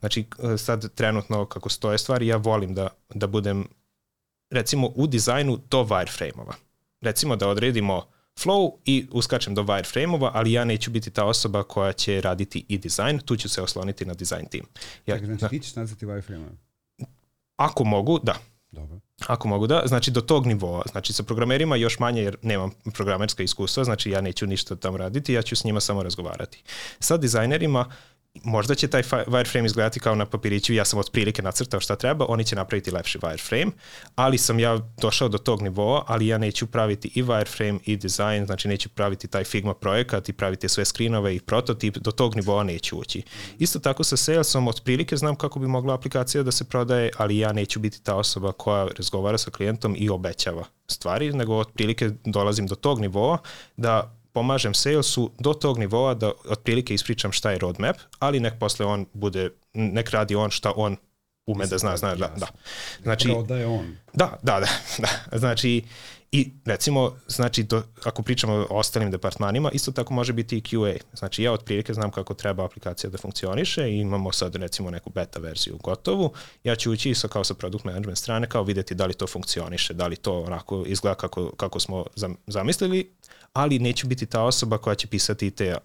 [0.00, 0.24] Znači,
[0.58, 3.68] sad trenutno kako stoje stvari, ja volim da, da budem
[4.50, 6.54] recimo u dizajnu do wireframe-ova.
[7.00, 8.06] Recimo da odredimo
[8.40, 12.78] flow i uskačem do wireframe-ova, ali ja neću biti ta osoba koja će raditi i
[12.78, 14.66] dizajn, tu ću se osloniti na design team.
[15.06, 16.56] Ja, Čekaj, znači ti ćeš nazvati wireframe-ova?
[17.56, 18.38] Ako mogu, da.
[18.70, 19.00] Dobro.
[19.26, 20.82] Ako mogu da, znači do tog nivoa.
[20.90, 25.32] Znači sa programerima još manje jer nemam programerska iskustva, znači ja neću ništa tamo raditi,
[25.32, 26.62] ja ću s njima samo razgovarati.
[26.98, 27.90] Sa dizajnerima
[28.42, 32.44] možda će taj wireframe izgledati kao na papiriću, ja sam otprilike nacrtao šta treba, oni
[32.44, 33.70] će napraviti lepši wireframe,
[34.14, 38.46] ali sam ja došao do tog nivoa, ali ja neću praviti i wireframe i design,
[38.46, 42.64] znači neću praviti taj Figma projekat i praviti sve screenove i prototip, do tog nivoa
[42.64, 43.22] neću ući.
[43.58, 47.52] Isto tako sa salesom, otprilike znam kako bi mogla aplikacija da se prodaje, ali ja
[47.52, 52.74] neću biti ta osoba koja razgovara sa klijentom i obećava stvari, nego otprilike dolazim do
[52.74, 53.38] tog nivoa
[53.76, 58.86] da pomažem salesu do tog nivoa da otprilike ispričam šta je roadmap, ali nek posle
[58.86, 60.96] on bude, nek radi on šta on
[61.46, 62.46] ume da zna, zna, da, da.
[63.02, 63.96] Znači, da je on.
[64.12, 64.68] Da, da, da,
[65.04, 65.38] da.
[65.38, 65.82] Znači,
[66.32, 70.96] i recimo, znači, do, ako pričamo o ostalim departmanima, isto tako može biti i QA.
[71.12, 75.40] Znači, ja otprilike znam kako treba aplikacija da funkcioniše i imamo sad recimo neku beta
[75.40, 76.32] verziju gotovu.
[76.64, 79.94] Ja ću ući sa, kao sa product management strane, kao videti da li to funkcioniše,
[79.94, 82.04] da li to onako izgleda kako, kako smo
[82.46, 83.10] zamislili,
[83.54, 85.76] ali neću biti ta osoba koja će pisati te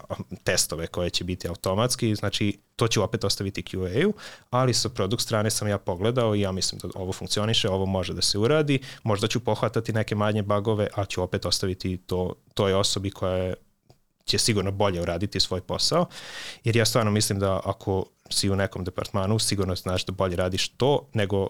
[0.43, 4.13] testove koje će biti automatski, znači to ću opet ostaviti QA-u,
[4.49, 8.13] ali sa produkt strane sam ja pogledao i ja mislim da ovo funkcioniše, ovo može
[8.13, 12.73] da se uradi, možda ću pohvatati neke manje bagove, a ću opet ostaviti to toj
[12.73, 13.53] osobi koja je
[14.25, 16.05] će sigurno bolje uraditi svoj posao,
[16.63, 20.69] jer ja stvarno mislim da ako si u nekom departmanu, sigurno znaš da bolje radiš
[20.69, 21.49] to nego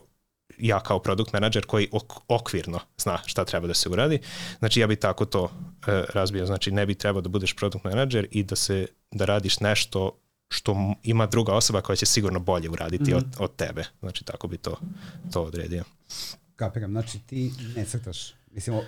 [0.57, 4.19] ja kao produkt menadžer koji ok, okvirno zna šta treba da se uradi.
[4.59, 5.51] Znači ja bi tako to
[5.87, 6.45] e, razbio.
[6.45, 10.19] Znači ne bi trebao da budeš produkt menadžer i da se da radiš nešto
[10.49, 13.17] što ima druga osoba koja će sigurno bolje uraditi mm -hmm.
[13.17, 13.43] od, mhm.
[13.43, 13.85] od tebe.
[13.99, 14.79] Znači tako bi to,
[15.33, 15.83] to odredio.
[16.55, 18.33] Kapiram, znači ti ne crtaš.
[18.51, 18.79] Mislim,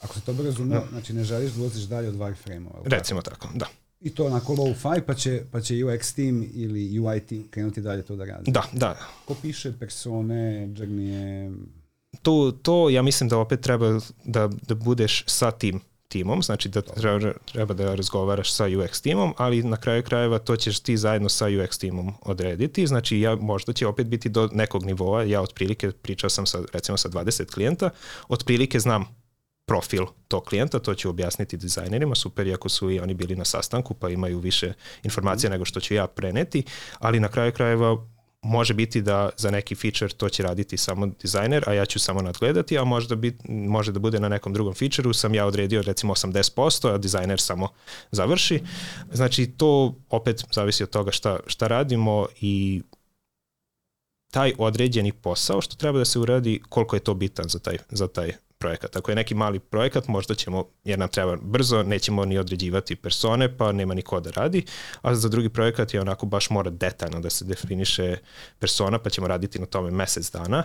[0.00, 0.86] ako se to razumeo, no.
[0.90, 2.82] znači ne želiš da ulaziš dalje od wireframe-ova.
[2.84, 3.66] Recimo tako da.
[4.06, 8.02] I to onako low-fi, pa će, pa će UX team ili UI team krenuti dalje
[8.02, 8.50] to da radi.
[8.50, 8.98] Da, da.
[9.24, 11.56] Ko piše persone, journey
[12.22, 16.82] To, to ja mislim da opet treba da, da budeš sa tim timom, znači da
[16.82, 21.28] treba, treba da razgovaraš sa UX timom, ali na kraju krajeva to ćeš ti zajedno
[21.28, 25.90] sa UX timom odrediti, znači ja možda će opet biti do nekog nivoa, ja otprilike
[25.90, 27.90] pričao sam sa recimo sa 20 klijenta,
[28.28, 29.25] otprilike znam
[29.66, 33.94] profil tog klijenta, to ću objasniti dizajnerima, super iako su i oni bili na sastanku
[33.94, 35.52] pa imaju više informacija mm.
[35.52, 36.62] nego što ću ja preneti,
[36.98, 38.06] ali na kraju krajeva
[38.42, 42.22] može biti da za neki feature to će raditi samo dizajner, a ja ću samo
[42.22, 46.14] nadgledati, a možda bit, može da bude na nekom drugom featureu, sam ja odredio recimo
[46.14, 47.68] 80%, a dizajner samo
[48.10, 48.62] završi.
[49.12, 52.82] Znači to opet zavisi od toga šta, šta radimo i
[54.32, 58.08] taj određeni posao što treba da se uradi, koliko je to bitan za taj, za
[58.08, 58.96] taj projekat.
[58.96, 63.56] Ako je neki mali projekat, možda ćemo, jer nam treba brzo, nećemo ni određivati persone,
[63.56, 64.64] pa nema ni ko da radi,
[65.02, 68.16] a za drugi projekat je onako baš mora detaljno da se definiše
[68.58, 70.62] persona, pa ćemo raditi na tome mesec dana,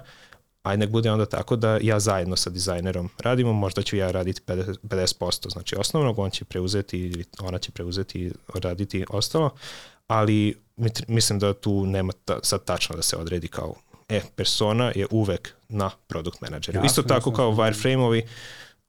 [0.63, 4.41] a nek bude onda tako da ja zajedno sa dizajnerom radimo, možda ću ja raditi
[4.47, 9.49] 50%, 50% znači osnovnog, on će preuzeti ili ona će preuzeti i raditi ostalo,
[10.07, 10.61] ali
[11.07, 13.75] mislim da tu nema ta, sad tačno da se odredi kao
[14.11, 16.77] e, persona je uvek na product manageru.
[16.77, 18.23] Ja, Isto tako kao wireframe-ovi,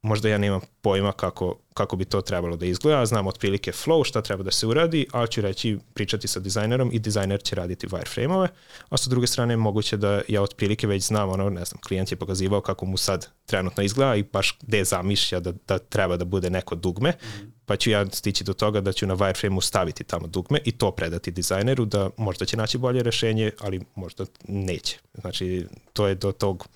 [0.03, 4.21] možda ja nemam pojma kako, kako bi to trebalo da izgleda, znam otprilike flow, šta
[4.21, 8.47] treba da se uradi, ali ću reći pričati sa dizajnerom i dizajner će raditi wireframe-ove,
[8.89, 12.17] a sa druge strane moguće da ja otprilike već znam, ono, ne znam, klijent je
[12.17, 16.49] pokazivao kako mu sad trenutno izgleda i baš gde zamišlja da, da treba da bude
[16.49, 17.51] neko dugme, mm -hmm.
[17.65, 20.91] pa ću ja stići do toga da ću na wireframe-u staviti tamo dugme i to
[20.91, 24.97] predati dizajneru da možda će naći bolje rešenje, ali možda neće.
[25.13, 26.67] Znači, to je do tog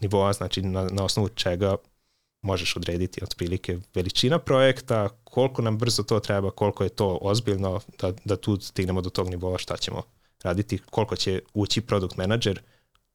[0.00, 1.76] nivoa, znači na, na osnovu čega
[2.44, 8.12] možeš odrediti otprilike veličina projekta, koliko nam brzo to treba, koliko je to ozbiljno, da,
[8.24, 10.02] da tu stignemo do tog nivoa šta ćemo
[10.42, 12.60] raditi, koliko će ući product manager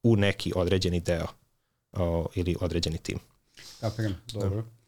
[0.03, 1.27] u neki određeni deo
[1.91, 3.19] o, ili određeni tim.
[3.79, 4.61] Kapiram, dobro.
[4.61, 4.78] Da.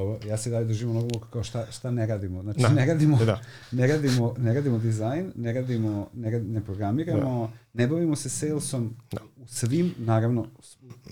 [0.00, 2.42] Dobro, ja se dalje držim onog kao šta, šta ne radimo.
[2.42, 2.68] Znači, da.
[2.68, 3.40] ne, radimo, da.
[3.72, 7.82] ne, radimo, ne radimo dizajn, ne radimo, ne, ne programiramo, da.
[7.82, 9.20] ne bavimo se salesom da.
[9.36, 10.46] u svim, naravno,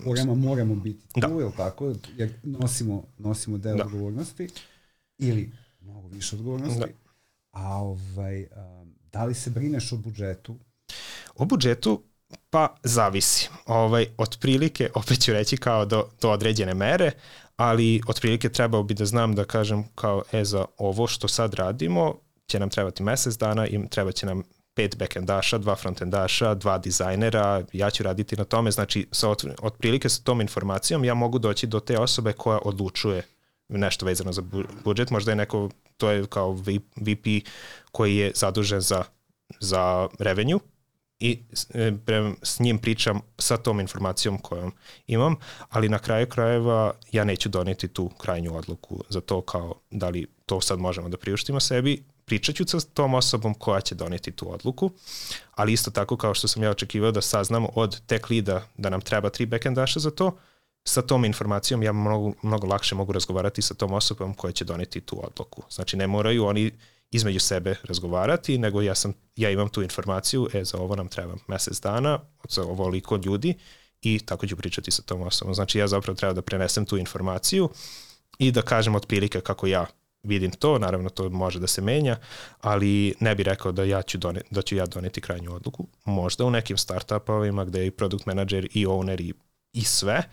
[0.03, 1.27] porema moramo biti tu, da.
[1.27, 1.93] jel tako?
[2.17, 3.85] Jer nosimo, nosimo deo da.
[3.85, 4.49] odgovornosti
[5.17, 6.79] ili mnogo više odgovornosti.
[6.79, 6.87] Da.
[7.51, 10.55] A ovaj, um, da li se brineš o budžetu?
[11.35, 12.03] O budžetu
[12.49, 13.49] Pa zavisi.
[13.65, 17.11] Ovaj, otprilike, opet ću reći kao do, do određene mere,
[17.59, 22.15] ali otprilike trebao bi da znam da kažem kao e za ovo što sad radimo
[22.47, 24.43] će nam trebati mesec dana i treba će nam
[24.73, 29.29] pet backendaša, dva frontendaša, dva dizajnera, ja ću raditi na tome, znači sa
[29.61, 33.23] otprilike sa tom informacijom ja mogu doći do te osobe koja odlučuje
[33.69, 34.41] nešto vezano za
[34.83, 36.51] budžet, možda je neko, to je kao
[36.95, 37.45] VP
[37.91, 39.03] koji je zadužen za,
[39.59, 40.59] za revenue,
[41.19, 41.43] i
[41.73, 41.91] e,
[42.41, 44.73] s njim pričam sa tom informacijom kojom
[45.07, 45.35] imam,
[45.69, 50.27] ali na kraju krajeva ja neću doneti tu krajnju odluku za to kao da li
[50.45, 54.53] to sad možemo da priuštimo sebi, pričat ću sa tom osobom koja će doneti tu
[54.53, 54.91] odluku,
[55.55, 59.01] ali isto tako kao što sam ja očekivao da saznam od tech leada da nam
[59.01, 60.37] treba tri backendaša za to,
[60.83, 65.01] sa tom informacijom ja mnogo, mnogo lakše mogu razgovarati sa tom osobom koja će doneti
[65.01, 65.63] tu odluku.
[65.69, 66.71] Znači ne moraju oni
[67.11, 71.35] između sebe razgovarati, nego ja, sam, ja imam tu informaciju, e, za ovo nam treba
[71.47, 73.53] mesec dana, za ovoliko ljudi
[74.01, 75.55] i tako ću pričati sa tom osobom.
[75.55, 77.69] Znači ja zapravo treba da prenesem tu informaciju
[78.39, 79.85] i da kažem otprilike kako ja
[80.23, 82.17] vidim to, naravno to može da se menja,
[82.61, 85.87] ali ne bih rekao da ja ću doneti, da ću ja doneti krajnju odluku.
[86.05, 89.33] Možda u nekim startupovima gde je i product manager i owner i,
[89.73, 90.23] i sve,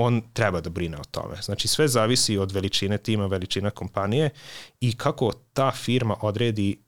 [0.00, 1.36] on treba da brine o tome.
[1.42, 4.30] Znači sve zavisi od veličine tima, veličina kompanije
[4.80, 6.82] i kako ta firma odredi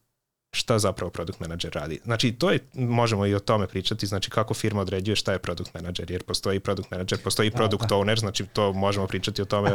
[0.53, 2.01] šta zapravo product manager radi.
[2.05, 5.75] Znači to je, možemo i o tome pričati, znači kako firma određuje šta je product
[5.75, 7.95] manager, jer postoji product manager, postoji da, product da.
[7.95, 9.73] owner, znači to možemo pričati o tome,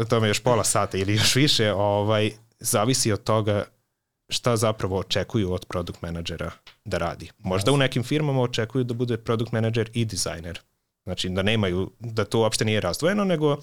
[0.00, 2.30] o tome još pola sata ili još više, ovaj,
[2.60, 3.64] zavisi od toga
[4.28, 6.50] šta zapravo očekuju od product managera
[6.84, 7.30] da radi.
[7.38, 10.60] Možda u nekim firmama očekuju da bude product manager i dizajner,
[11.04, 13.56] Znači da nemaju, da to uopšte nije razdvojeno, nego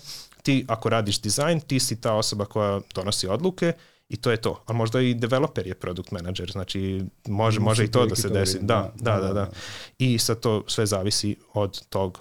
[0.44, 3.74] ti ako radiš dizajn, ti si ta osoba koja donosi odluke
[4.10, 4.64] i to je to.
[4.66, 8.60] A možda i developer je product manager, znači može, može i to da se desi.
[8.62, 9.50] Da, da, da, da.
[9.98, 12.20] I sad to sve zavisi od tog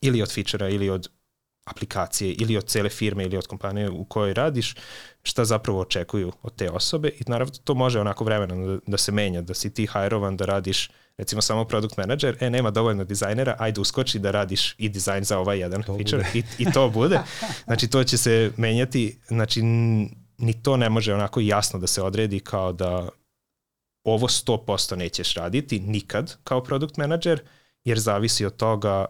[0.00, 1.08] ili od fičera ili od
[1.64, 4.74] aplikacije ili od cele firme ili od kompanije u kojoj radiš,
[5.22, 9.12] šta zapravo očekuju od te osobe i naravno to može onako vremena da, da se
[9.12, 10.90] menja, da si ti hajrovan da radiš
[11.20, 15.38] recimo samo product manager, e, nema dovoljno dizajnera, ajde uskoči da radiš i dizajn za
[15.38, 17.20] ovaj jedan to feature i, i to bude.
[17.64, 19.62] Znači, to će se menjati, znači,
[20.38, 23.08] ni to ne može onako jasno da se odredi kao da
[24.04, 27.40] ovo 100% nećeš raditi nikad kao product manager,
[27.84, 29.06] jer zavisi od toga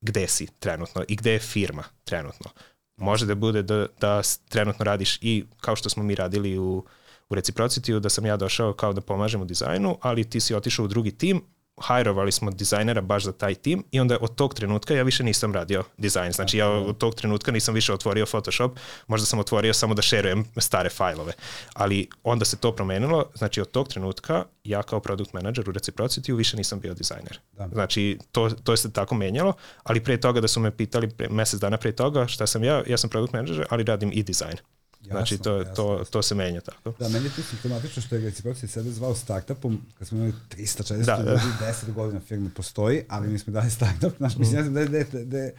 [0.00, 2.50] gde si trenutno i gde je firma trenutno.
[2.96, 6.84] Može da bude da, da trenutno radiš i kao što smo mi radili u
[7.30, 10.84] u reciprocitiju da sam ja došao kao da pomažem u dizajnu, ali ti si otišao
[10.84, 11.42] u drugi tim,
[11.80, 15.54] hajrovali smo dizajnera baš za taj tim i onda od tog trenutka ja više nisam
[15.54, 16.32] radio dizajn.
[16.32, 20.44] Znači ja od tog trenutka nisam više otvorio Photoshop, možda sam otvorio samo da šerujem
[20.56, 21.32] stare fajlove.
[21.74, 26.36] Ali onda se to promenilo, znači od tog trenutka ja kao product manager u Reciprocity
[26.36, 27.38] više nisam bio dizajner.
[27.52, 27.68] Da.
[27.72, 29.52] Znači to, to je se tako menjalo,
[29.82, 32.82] ali pre toga da su me pitali pre, mesec dana pre toga šta sam ja,
[32.86, 34.56] ja sam product manager, ali radim i dizajn.
[35.00, 36.04] Jasno, znači, to, jasno, to, jasno.
[36.04, 36.92] to se menja tako.
[36.98, 41.04] Da, meni je tu simptomatično što je reciprocity sebe zvao startupom, kad smo imali 300-400
[41.04, 41.30] da, da.
[41.30, 44.16] ljudi, 10 godina firma postoji, ali mi smo dali startup.
[44.16, 45.50] Znaš, mislim, ja znam da da, da,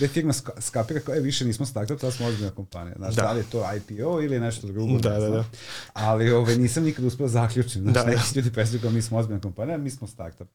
[0.00, 2.94] da firma skapira kao, je, više nismo startup, sada smo ozbiljna kompanija.
[2.96, 3.22] Znaš, da.
[3.22, 5.44] da li je to IPO ili nešto drugo, da, da, da.
[5.92, 7.80] Ali ove, nisam nikad uspio da zaključiti.
[7.80, 8.40] Znaš, da, neki da.
[8.40, 10.48] ljudi predstavljaju kao mi smo ozbiljna kompanija, mi smo startup.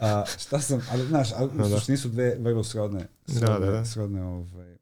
[0.00, 1.80] A, šta sam, ali znaš, ali, da, da.
[1.88, 3.84] nisu dve vrlo srodne, srodne, da, da, da.
[3.84, 4.73] srodne ovaj,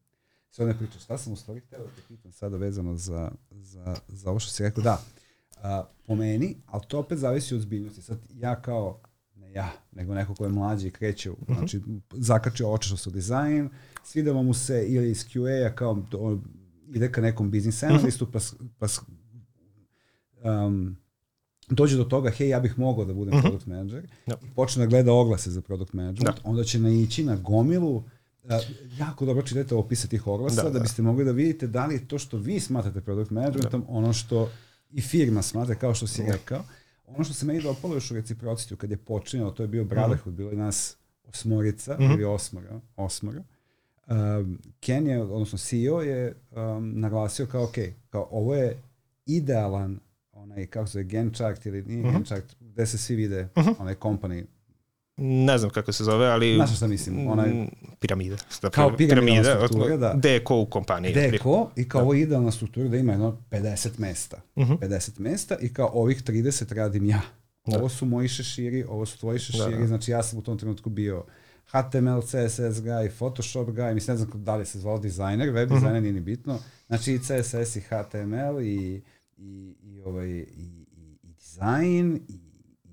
[0.53, 0.99] sve one priče.
[0.99, 4.63] Šta sam u stvari htio da pitam sada vezano za, za, za ovo što si
[4.63, 4.85] rekao?
[4.85, 5.03] Da,
[5.63, 8.03] a, po meni, ali to opet zavisi od zbiljnosti.
[8.03, 9.01] Sad ja kao
[9.37, 11.55] ne ja, nego neko ko je mlađi i kreće, uh -huh.
[11.55, 11.81] znači
[12.13, 13.69] zakačio očešao su dizajn,
[14.05, 16.43] svidelo mu se ili iz QA-a kao on,
[16.95, 18.39] ide ka nekom biznis analistu, pa,
[18.79, 18.87] pa
[20.51, 20.97] um,
[21.69, 23.43] dođe do toga, hej, ja bih mogao da budem uh -huh.
[23.43, 24.35] product manager, no.
[24.43, 26.51] i počne da gleda oglase za product management, da.
[26.51, 28.05] onda će naići na gomilu
[28.45, 28.51] uh,
[28.99, 31.95] jako dobro čitajte opise tih oglasa da, da, da biste mogli da vidite da li
[31.95, 33.87] je to što vi smatrate product managementom da.
[33.89, 34.51] ono što
[34.91, 36.33] i firma smatra, kao što si da.
[36.33, 36.65] rekao.
[37.07, 40.35] Ono što se meni dopalo još u reciprocitiju kad je počinjalo, to je bio Brotherhood,
[40.35, 42.15] bilo je nas osmorica mm -hmm.
[42.15, 43.43] ili osmora, osmora.
[44.07, 47.75] Um, Ken je, odnosno CEO je um, naglasio kao, ok,
[48.11, 48.83] kao ovo je
[49.27, 50.01] idealan
[50.33, 52.13] onaj, kako se zove, Gantt chart ili nije mm -hmm.
[52.13, 53.75] Gantt chart, gde se svi vide, mm -hmm.
[53.79, 54.45] onaj company
[55.17, 56.55] ne znam kako se zove, ali...
[56.55, 57.29] Znaš šta mislim?
[57.29, 57.67] Onaj...
[58.01, 58.37] Piramida.
[58.63, 60.21] Da, kao piramida struktura, da.
[60.45, 61.39] Ko u kompaniji.
[61.43, 62.05] Ko i kao da.
[62.05, 64.41] ovo idealna struktura da ima jedno 50 mesta.
[64.57, 64.79] Uh -huh.
[64.79, 67.21] 50 mesta i kao ovih 30 radim ja.
[67.67, 67.79] Da.
[67.79, 69.87] Ovo su moji šeširi, ovo su tvoji šeširi, da, da.
[69.87, 71.25] znači ja sam u tom trenutku bio
[71.67, 75.93] HTML, CSS guy, Photoshop guy, mislim ne znam da li se zvao dizajner, web dizajner
[75.93, 76.03] uh -huh.
[76.03, 76.59] nije ni bitno.
[76.87, 79.03] Znači i CSS i HTML i,
[79.37, 80.43] i, i, ovaj, i,
[80.97, 82.42] i, i dizajn i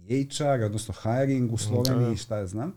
[0.10, 2.16] HR, odnosno hiring u Sloveniji, da, da.
[2.16, 2.74] šta ja znam.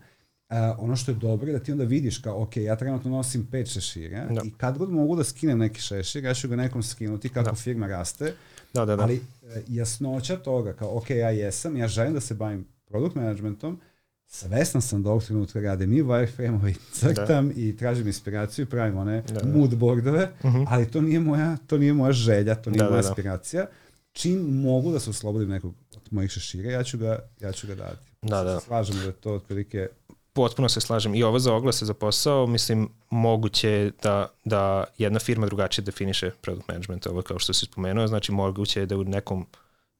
[0.49, 3.47] Uh, ono što je dobro je da ti onda vidiš kao, ok, ja trenutno nosim
[3.51, 4.41] pet šešira da.
[4.45, 7.55] i kad god mogu da skinem neki šešir, ja ću ga nekom skinuti kako da.
[7.55, 8.33] firma raste,
[8.73, 9.03] da, da, da.
[9.03, 13.79] ali uh, jasnoća toga kao, ok, ja jesam, ja želim da se bavim product managementom,
[14.27, 17.53] svestan sam da ovog trenutka radim i wireframe i crtam da.
[17.61, 19.57] i tražim inspiraciju, pravim one da, da.
[19.57, 20.57] mood boardove, uh mhm.
[20.57, 20.65] -huh.
[20.69, 23.07] ali to nije moja, to nije moja želja, to nije da, moja da, da.
[23.07, 23.65] inspiracija.
[24.11, 25.73] Čim mogu da se oslobodim nekog
[26.11, 28.11] mojih šešira, ja ću ga, ja ću ga dati.
[28.21, 28.59] Da, da.
[28.59, 29.87] Slažem da je to otprilike
[30.33, 31.15] potpuno se slažem.
[31.15, 36.67] I ovo za oglase za posao, mislim, moguće da, da jedna firma drugačije definiše product
[36.67, 39.45] management, ovo kao što si spomenuo, znači moguće je da u nekom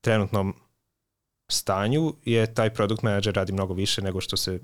[0.02, 0.56] trenutnom
[1.52, 4.60] stanju je taj product manager radi mnogo više nego što se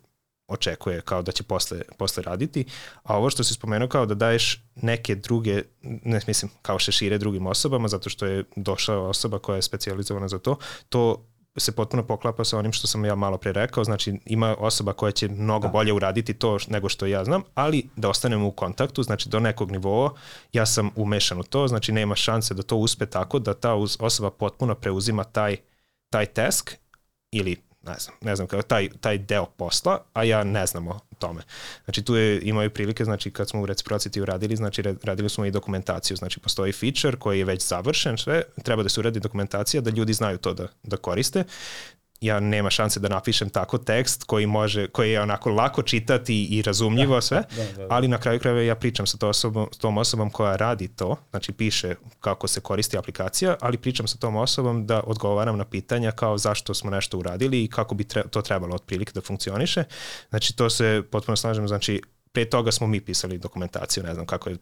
[0.50, 2.66] očekuje kao da će posle, posle raditi,
[3.04, 7.48] a ovo što si spomenuo kao da daješ neke druge, ne mislim kao šešire drugim
[7.48, 10.58] osobama, zato što je došla osoba koja je specializovana za to,
[10.90, 11.26] to
[11.58, 15.12] se potpuno poklapa sa onim što sam ja malo pre rekao, znači ima osoba koja
[15.12, 15.72] će mnogo da.
[15.72, 19.72] bolje uraditi to nego što ja znam, ali da ostanemo u kontaktu, znači do nekog
[19.72, 20.14] nivoa
[20.54, 24.32] ja sam umešan u to, znači nema šanse da to uspe tako da ta osoba
[24.32, 25.58] potpuno preuzima taj,
[26.10, 26.72] taj task
[27.32, 31.00] ili ne znam, ne znam, kao taj, taj deo posla, a ja ne znam o
[31.20, 31.42] tome.
[31.86, 35.52] Znači tu je, imaju prilike, znači kad smo u Reciprocity uradili, znači radili smo i
[35.52, 39.90] dokumentaciju, znači postoji feature koji je već završen, sve, treba da se uradi dokumentacija da
[39.90, 41.44] ljudi znaju to da, da koriste
[42.22, 46.62] ja nema šanse da napišem tako tekst koji može, koji je onako lako čitati i
[46.62, 47.88] razumljivo da, sve, da, da, da.
[47.90, 51.16] ali na kraju krajeva ja pričam sa to osobom, s tom osobom koja radi to,
[51.30, 56.12] znači piše kako se koristi aplikacija, ali pričam sa tom osobom da odgovaram na pitanja
[56.12, 59.84] kao zašto smo nešto uradili i kako bi tre, to trebalo otprilike da funkcioniše.
[60.30, 62.02] Znači to se potpuno slažem, znači
[62.32, 64.58] pre toga smo mi pisali dokumentaciju, ne znam kako je,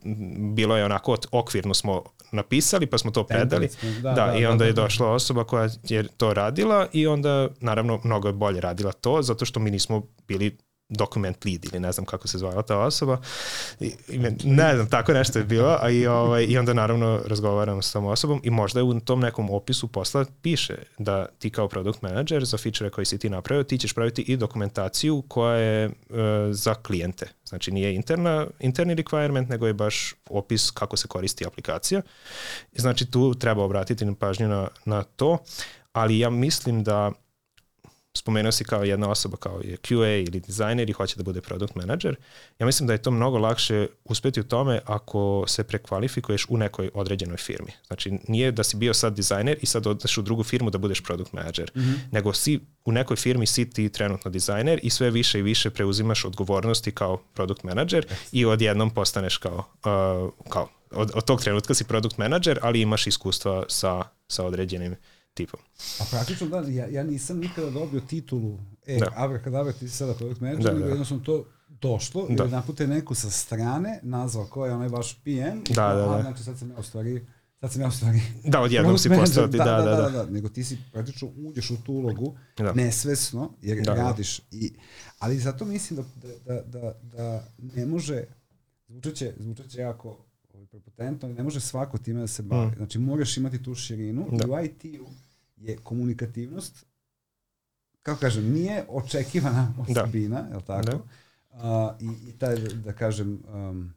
[0.54, 3.70] bilo je onako, okvirno smo napisali pa smo to predali,
[4.02, 7.08] da, da, da, i onda da, da, je došla osoba koja je to radila i
[7.08, 10.58] onda naravno mnogo bolje radila to zato što mi nismo bili
[10.90, 13.22] document lead ili ne znam kako se zvala ta osoba.
[13.80, 17.82] I, i ne znam, tako nešto je bilo, a i, ovaj, i onda naravno razgovaram
[17.82, 22.02] s tom osobom i možda u tom nekom opisu posla piše da ti kao product
[22.02, 25.94] manager za feature koji si ti napravio, ti ćeš praviti i dokumentaciju koja je uh,
[26.52, 27.28] za klijente.
[27.48, 32.02] Znači nije interna, interni requirement, nego je baš opis kako se koristi aplikacija.
[32.74, 35.38] Znači tu treba obratiti pažnju na, na to,
[35.94, 37.12] ali ja mislim da
[38.18, 41.76] spomenuo si kao jedna osoba kao je QA ili dizajner i hoće da bude product
[41.76, 42.16] manager,
[42.60, 46.90] ja mislim da je to mnogo lakše uspeti u tome ako se prekvalifikuješ u nekoj
[46.94, 47.72] određenoj firmi.
[47.88, 51.02] Znači nije da si bio sad dizajner i sad odeš u drugu firmu da budeš
[51.02, 51.98] product manager, mm -hmm.
[52.12, 56.26] nego si u nekoj firmi si ti trenutno dizajner i sve više i više preuzimaš
[56.26, 58.16] odgovornosti kao product manager yes.
[58.32, 63.08] i odjednom postaneš kao, uh, kao od, od tog trenutka si product manager, ali imaš
[63.08, 64.96] iskustva sa, sa određenim
[65.38, 65.60] tipom.
[66.00, 69.12] A praktično da, ja, ja nisam nikada dobio titulu, e, da.
[69.16, 70.90] abrakadabra ti si sada product manager, da, nego da.
[70.90, 71.46] jednostavno to
[71.82, 72.44] došlo, da.
[72.44, 75.96] jer naput je neko sa strane nazvao ko je onaj vaš PM, i da, da,
[75.96, 76.22] da.
[76.22, 77.26] znači sad sam ja u stvari
[77.60, 78.22] sad sam ja u stvari...
[78.44, 81.72] Da, odjednom si postao ti, da, da, da, da, da, nego ti si praktično uđeš
[81.72, 82.74] u tu ulogu da.
[82.74, 84.74] nesvesno, jer da, radiš i...
[85.20, 88.24] Ali zato mislim da, da, da, da ne može,
[88.88, 92.72] zvučeće, zvučeće jako ovaj, prepotentno, ne može svako time da se bavi.
[92.72, 92.76] Mm.
[92.78, 94.48] Znači, moraš imati tu širinu da.
[94.48, 95.08] u IT-u
[95.58, 96.86] je komunikativnost,
[98.02, 100.02] kako kažem, nije očekivana da.
[100.02, 100.50] osobina, da.
[100.50, 100.92] je li tako?
[100.92, 100.98] Da.
[101.52, 103.94] Uh, i, I taj, da kažem, um,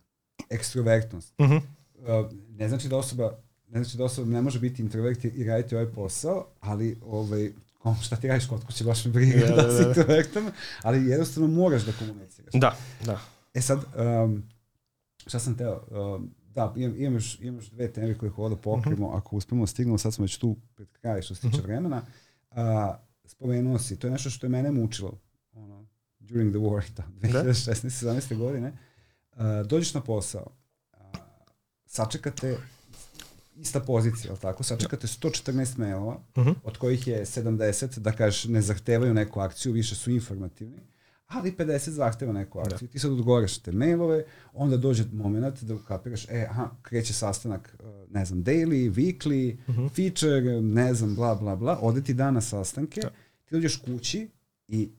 [0.50, 1.34] ekstrovertnost.
[1.38, 1.61] Uh -huh.
[1.94, 3.38] uh, ne znači da osoba
[3.70, 7.96] ne znači da osoba ne može biti introvert i raditi ovaj posao, ali ovaj, kom,
[8.02, 10.50] šta ti radiš kod kuće, baš mi briga da, da, da, si introvertan,
[10.82, 12.52] ali jednostavno moraš da komuniciraš.
[12.54, 13.20] Da, da.
[13.54, 13.78] E sad,
[14.24, 14.42] um,
[15.26, 19.12] šta sam teo, um, da, imam, još, imam još dve teme koje hoda pokrimo, uh
[19.12, 19.16] mhm.
[19.16, 19.18] -huh.
[19.18, 21.62] ako uspemo stignemo, sad smo već tu pred kraj što se tiče uh mhm.
[21.62, 21.66] -huh.
[21.66, 22.03] vremena.
[22.51, 25.18] A, spomenuo si, to je nešto što je mene mučilo,
[25.53, 25.86] ono,
[26.18, 27.05] during the war, da,
[27.44, 27.88] 2016.
[27.88, 28.36] 17.
[28.36, 28.72] godine,
[29.32, 30.46] a, dođeš na posao,
[30.92, 31.12] a,
[31.86, 32.57] sačekate
[33.57, 34.62] ista pozicija, ali tako?
[34.62, 36.51] Sačekate 114 mailova, uh mhm.
[36.51, 36.55] -huh.
[36.64, 40.80] od kojih je 70, da kažeš, ne zahtevaju neku akciju, više su informativni
[41.30, 42.62] ali 50 zahteva neku da.
[42.62, 42.88] akciju.
[42.88, 42.92] Da.
[42.92, 48.10] Ti sad odgovaraš te mailove, onda dođe moment da ukapiraš, e, aha, kreće sastanak, uh,
[48.10, 49.80] ne znam, daily, weekly, uh mhm.
[49.80, 49.90] -huh.
[49.96, 53.08] feature, ne znam, bla, bla, bla, ode ti dan na sastanke, da.
[53.44, 54.28] ti dođeš kući
[54.68, 54.90] i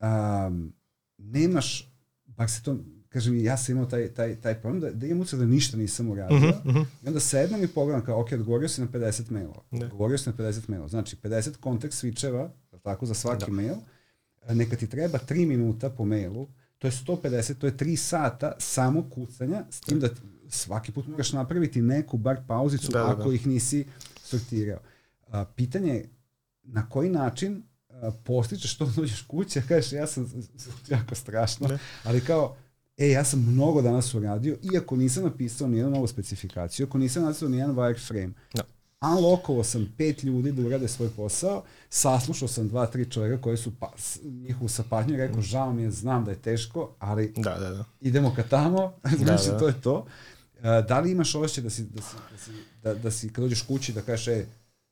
[0.00, 0.72] um,
[1.18, 1.92] nemaš,
[2.26, 2.76] bak se to,
[3.08, 6.10] kažem, ja sam imao taj, taj, taj problem da, da imam ucel da ništa nisam
[6.10, 6.36] uradio.
[6.36, 6.84] Uh -huh, uh -huh.
[7.04, 9.62] I onda sednem i pogledam kao, ok, odgovorio si na 50 mailova.
[9.70, 9.84] Da.
[9.86, 10.88] Odgovorio si na 50 mailova.
[10.88, 12.48] Znači, 50 kontekst switcheva,
[12.82, 13.52] tako, za svaki da.
[13.52, 13.74] mail
[14.54, 19.10] neka ti treba 3 minuta po mailu, to je 150, to je 3 sata samo
[19.10, 20.08] kucanja, s tim da
[20.48, 23.34] svaki put moraš napraviti neku bar pauzicu da, da, ako da.
[23.34, 23.84] ih nisi
[24.24, 24.80] sortirao.
[25.28, 26.08] A, pitanje je
[26.62, 30.32] na koji način a, postičeš to dođeš kuće, kažeš ja sam
[30.88, 31.78] jako strašno, ne.
[32.04, 32.56] ali kao
[32.96, 37.48] e, ja sam mnogo danas uradio, iako nisam napisao nijednu novu specifikaciju, ako nisam napisao
[37.48, 38.62] nijedan wireframe, no
[39.00, 43.72] unlockovao sam pet ljudi da urade svoj posao, saslušao sam dva, tri čovjeka koji su
[43.80, 43.92] pa,
[44.24, 47.84] njihovu sapatnju i rekao, žao mi je, znam da je teško, ali da, da, da.
[48.00, 49.58] idemo ka tamo, znači da, da.
[49.58, 50.06] to je to.
[50.88, 52.50] Da li imaš osjećaj da si, da si, da si,
[52.82, 54.46] da, da si kad dođeš kući da kažeš, e,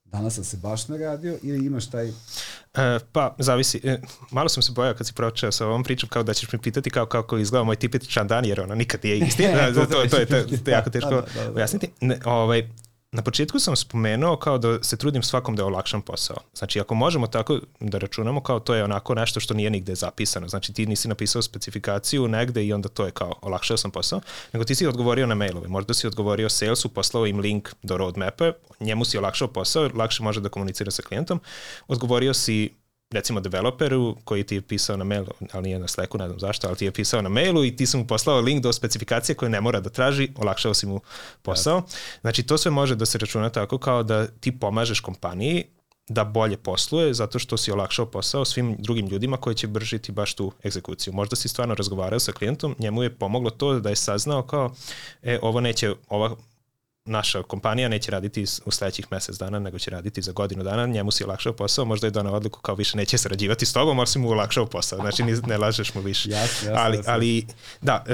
[0.04, 2.08] danas sam se baš naradio ili imaš taj...
[2.08, 3.80] E, pa, zavisi.
[3.84, 4.00] E,
[4.30, 6.90] malo sam se bojao kad si pročeo sa ovom pričom kao da ćeš mi pitati
[6.90, 9.42] kao kako izgleda moj tipičan dan, jer ono nikad nije isti.
[9.56, 11.52] da, to, to, to, je, to, to je jako teško da, da, da, da.
[11.52, 11.90] ujasniti.
[12.00, 12.68] Ne, ovaj,
[13.12, 16.36] Na početku sam spomenuo kao da se trudim svakom da olakšam posao.
[16.54, 20.48] Znači, ako možemo tako da računamo, kao to je onako nešto što nije nigde zapisano.
[20.48, 24.20] Znači, ti nisi napisao specifikaciju negde i onda to je kao olakšao sam posao,
[24.52, 25.68] nego ti si odgovorio na mailove.
[25.68, 30.40] Možda si odgovorio salesu, poslao im link do roadmapa, njemu si olakšao posao, lakše može
[30.40, 31.40] da komunicira sa klijentom.
[31.88, 32.70] Odgovorio si
[33.10, 36.68] recimo developeru koji ti je pisao na mailu, ali nije na Slacku, ne znam zašto,
[36.68, 39.50] ali ti je pisao na mailu i ti sam mu poslao link do specifikacije koje
[39.50, 41.00] ne mora da traži, olakšao si mu
[41.42, 41.82] posao.
[42.20, 45.64] Znači to sve može da se računa tako kao da ti pomažeš kompaniji
[46.08, 50.34] da bolje posluje zato što si olakšao posao svim drugim ljudima koji će bržiti baš
[50.34, 51.12] tu egzekuciju.
[51.12, 54.74] Možda si stvarno razgovarao sa klijentom, njemu je pomoglo to da je saznao kao
[55.22, 56.36] e, ovo neće, ova
[57.06, 61.10] naša kompanija neće raditi u sledećih mesec dana, nego će raditi za godinu dana, njemu
[61.10, 64.18] si olakšao posao, možda je donao odluku kao više neće sarađivati s tobom, ali si
[64.18, 66.30] mu olakšao posao, znači ne lažeš mu više.
[66.30, 67.46] Jasne, jasne, ali, ali,
[67.82, 68.04] da,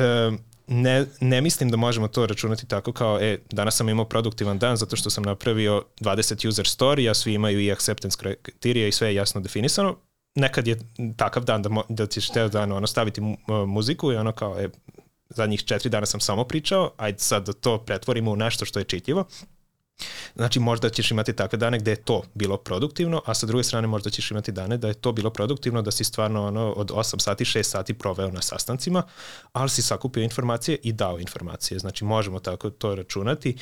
[0.66, 4.76] ne, ne mislim da možemo to računati tako kao, e, danas sam imao produktivan dan
[4.76, 9.09] zato što sam napravio 20 user story, a svi imaju i acceptance kriterija i sve
[9.09, 9.97] je jasno definisano.
[10.34, 10.78] Nekad je
[11.16, 13.20] takav dan da, mo, da ćeš teo dan ono, staviti
[13.66, 14.68] muziku i ono kao, e,
[15.35, 18.85] zadnjih četiri dana sam samo pričao, ajde sad da to pretvorimo u nešto što je
[18.85, 19.24] čitljivo.
[20.37, 23.87] Znači možda ćeš imati takve dane gde je to bilo produktivno, a sa druge strane
[23.87, 27.20] možda ćeš imati dane da je to bilo produktivno, da si stvarno ono, od 8
[27.20, 29.03] sati, 6 sati proveo na sastancima,
[29.53, 31.78] ali si sakupio informacije i dao informacije.
[31.78, 33.57] Znači možemo tako to računati.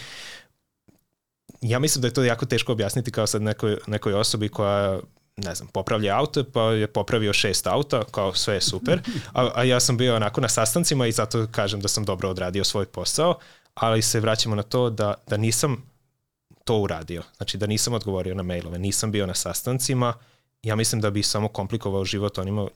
[1.61, 5.01] Ja mislim da je to jako teško objasniti kao sad nekoj, nekoj osobi koja
[5.41, 9.01] ne znam, popravlja auto, pa je popravio šest auta, kao sve je super,
[9.32, 12.64] a, a ja sam bio onako na sastancima i zato kažem da sam dobro odradio
[12.64, 13.38] svoj posao,
[13.74, 15.91] ali se vraćamo na to da, da nisam
[16.64, 20.14] to uradio, znači da nisam odgovorio na mailove, nisam bio na sastancima,
[20.62, 22.68] ja mislim da bi samo komplikovao život onima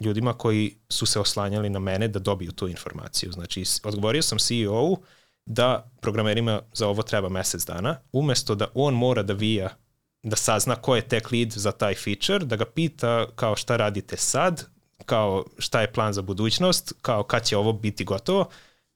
[0.00, 3.32] ljudima koji su se oslanjali na mene da dobiju tu informaciju.
[3.32, 4.98] Znači, odgovorio sam CEO-u
[5.46, 9.68] da programerima za ovo treba mesec dana, umesto da on mora da vija
[10.22, 14.16] da sazna ko je tech lead za taj feature, da ga pita kao šta radite
[14.16, 14.66] sad,
[15.06, 18.48] kao šta je plan za budućnost, kao kad će ovo biti gotovo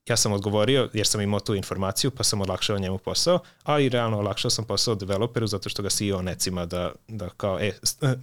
[0.09, 3.89] ja sam odgovorio jer sam imao tu informaciju pa sam olakšao njemu posao, a i
[3.89, 7.73] realno olakšao sam posao developeru zato što ga CEO necima da, da kao, e,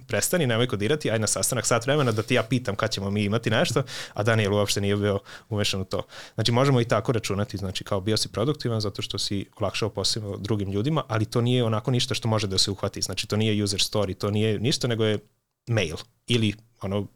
[0.06, 3.24] prestani, nemoj kodirati, aj na sastanak sat vremena da ti ja pitam kad ćemo mi
[3.24, 3.82] imati nešto,
[4.14, 5.18] a Daniel uopšte nije bio
[5.48, 6.02] umešan u to.
[6.34, 10.36] Znači možemo i tako računati, znači kao bio si produktivan zato što si olakšao posao
[10.36, 13.64] drugim ljudima, ali to nije onako ništa što može da se uhvati, znači to nije
[13.64, 15.18] user story, to nije ništa, nego je
[15.66, 17.06] mail ili ono,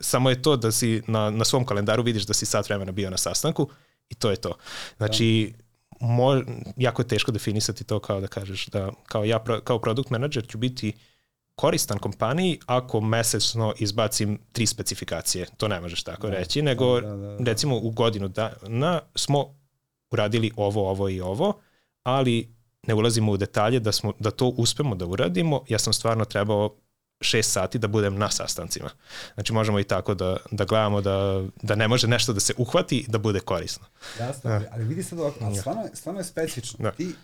[0.00, 3.10] samo je to da si na, na svom kalendaru vidiš da si sat vremena bio
[3.10, 3.70] na sastanku
[4.08, 4.54] I to je to.
[4.96, 5.54] Znači,
[6.00, 6.42] mo,
[6.76, 10.58] jako je teško definisati to kao da kažeš da kao ja kao product manager ću
[10.58, 10.92] biti
[11.54, 15.46] koristan kompaniji ako mesečno izbacim tri specifikacije.
[15.56, 17.44] To ne možeš tako da, reći, nego da, da, da, da.
[17.44, 19.54] recimo u godinu dana smo
[20.10, 21.60] uradili ovo, ovo i ovo,
[22.02, 25.64] ali ne ulazimo u detalje da, smo, da to uspemo da uradimo.
[25.68, 26.76] Ja sam stvarno trebao
[27.20, 28.90] šest sati da budem na sastancima.
[29.34, 33.04] Znači možemo i tako da, da gledamo da, da ne može nešto da se uhvati
[33.08, 33.86] da bude korisno.
[34.20, 36.78] Jasno, ali, ali vidi sad ovako, ali stvarno, stvarno je specifično.
[36.82, 36.90] Da.
[36.90, 37.14] Ti,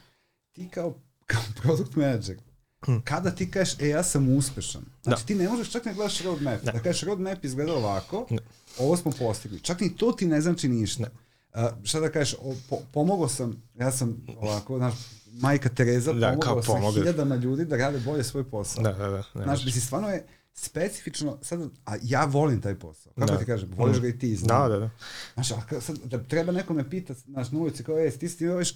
[0.52, 0.94] ti kao,
[1.26, 2.36] kao product manager,
[2.84, 2.98] hm.
[3.04, 4.82] kada ti kažeš, e, ja sam uspešan.
[5.02, 5.26] Znači, da.
[5.26, 6.62] ti ne možeš čak ne gledaš roadmap.
[6.62, 8.42] Da, da kažeš, roadmap izgleda ovako, da.
[8.78, 9.60] ovo smo postigli.
[9.60, 11.02] Čak ni to ti ne znači ništa.
[11.02, 11.10] Da.
[11.54, 14.94] Uh, šta da kažeš, o, po, pomogao sam, ja sam ovako, znaš,
[15.32, 18.82] majka Tereza da, pomogla sa hiljadama ljudi da rade bolje svoj posao.
[18.82, 19.42] Da, da, da.
[19.42, 23.12] Znaš, mislim, stvarno je specifično, sad, a ja volim taj posao.
[23.12, 23.38] Kako da.
[23.38, 24.62] ti kažem, voliš ga i ti, znam.
[24.62, 24.90] Da, da, da.
[25.34, 28.38] Znaš, a sad, da treba neko me pita, znaš, na ulici, kao, ej, ti si
[28.38, 28.74] ti viš,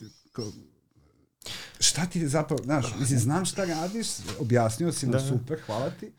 [1.81, 4.07] šta ti zapravo, znaš, mislim, znam šta radiš,
[4.39, 6.13] objasnio si nam da, super, hvala ti,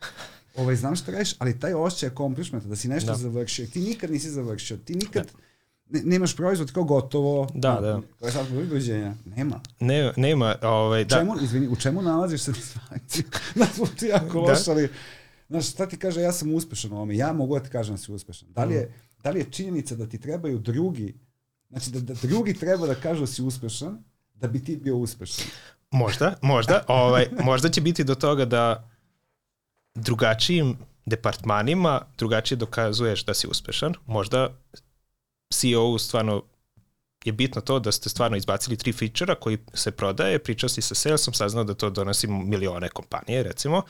[0.56, 3.18] ovaj, znam šta radiš, ali taj osjećaj accomplishmenta, da si nešto da.
[3.18, 5.47] završio, ti nikad nisi završio, ti nikad, da
[5.90, 7.48] ne, nemaš proizvod kao gotovo.
[7.54, 8.00] Da, da.
[8.18, 9.14] Koje sad ubeđenja?
[9.24, 9.60] Nema.
[9.80, 11.16] Ne, nema, ovaj, da.
[11.16, 13.24] U čemu, izvini, u čemu nalaziš satisfakciju?
[13.54, 13.68] Znaš,
[13.98, 14.52] ti jako da.
[14.52, 14.88] loš, ali,
[15.48, 17.98] znaš, šta ti kaže, ja sam uspešan u ovome, ja mogu da ti kažem da
[17.98, 18.48] si uspešan.
[18.52, 19.22] Da li je, mm.
[19.22, 21.14] da li je činjenica da ti trebaju drugi,
[21.70, 25.46] znači da, da drugi treba da kažu da si uspešan, da bi ti bio uspešan?
[25.90, 26.84] Možda, možda.
[26.88, 28.90] ovaj, možda će biti do toga da
[29.94, 30.76] drugačijim
[31.06, 33.94] departmanima drugačije dokazuješ da si uspešan.
[34.06, 34.48] Možda
[35.54, 36.42] CEO stvarno
[37.24, 40.94] je bitno to da ste stvarno izbacili tri feature koji se prodaje, pričao si sa
[40.94, 43.82] salesom, saznao da to donosi milione kompanije, recimo,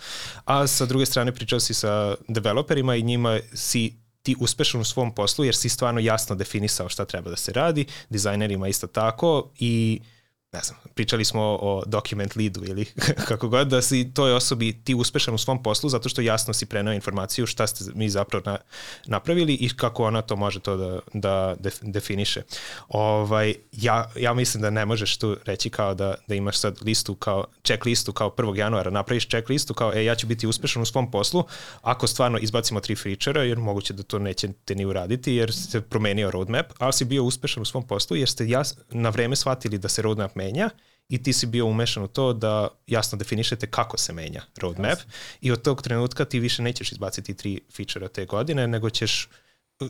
[0.45, 5.15] a sa druge strane pričao si sa developerima i njima si ti uspešan u svom
[5.15, 10.01] poslu jer si stvarno jasno definisao šta treba da se radi, dizajnerima isto tako i
[10.01, 10.18] uh,
[10.53, 12.85] ne znam, pričali smo o document leadu ili
[13.29, 16.67] kako god, da si toj osobi ti uspešan u svom poslu zato što jasno si
[16.67, 18.59] prenao informaciju šta ste mi zapravo na,
[19.07, 22.43] napravili i kako ona to može to da, da def, definiše.
[22.89, 27.15] Ovaj, ja, ja mislim da ne možeš tu reći kao da, da imaš sad listu
[27.15, 28.57] kao, check listu kao 1.
[28.57, 31.45] januara, napraviš check listu kao e, ja ću biti uspešan u svom poslu
[31.83, 36.31] ako stvarno izbacimo tri feature jer moguće da to nećete ni uraditi jer ste promenio
[36.31, 39.89] roadmap, ali si bio uspešan u svom poslu jer ste jas, na vreme shvatili da
[39.89, 40.71] se roadmap menja
[41.09, 44.99] i ti si bio umešan u to da jasno definišete kako se menja roadmap
[45.41, 49.31] i od tog trenutka ti više nećeš izbaciti tri feature te godine, nego ćeš uh,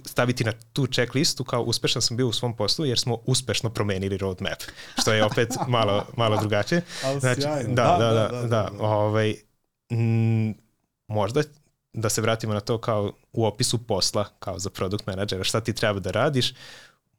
[0.05, 4.17] staviti na tu checklistu kao uspešan sam bio u svom poslu jer smo uspešno promenili
[4.17, 4.63] roadmap,
[5.01, 6.83] što je opet malo, malo drugačije.
[7.21, 9.35] Znači, da, da, da, da, da, da, ovaj,
[9.91, 10.55] m,
[11.07, 11.43] možda
[11.93, 15.73] da se vratimo na to kao u opisu posla, kao za product menadžera, šta ti
[15.73, 16.55] treba da radiš,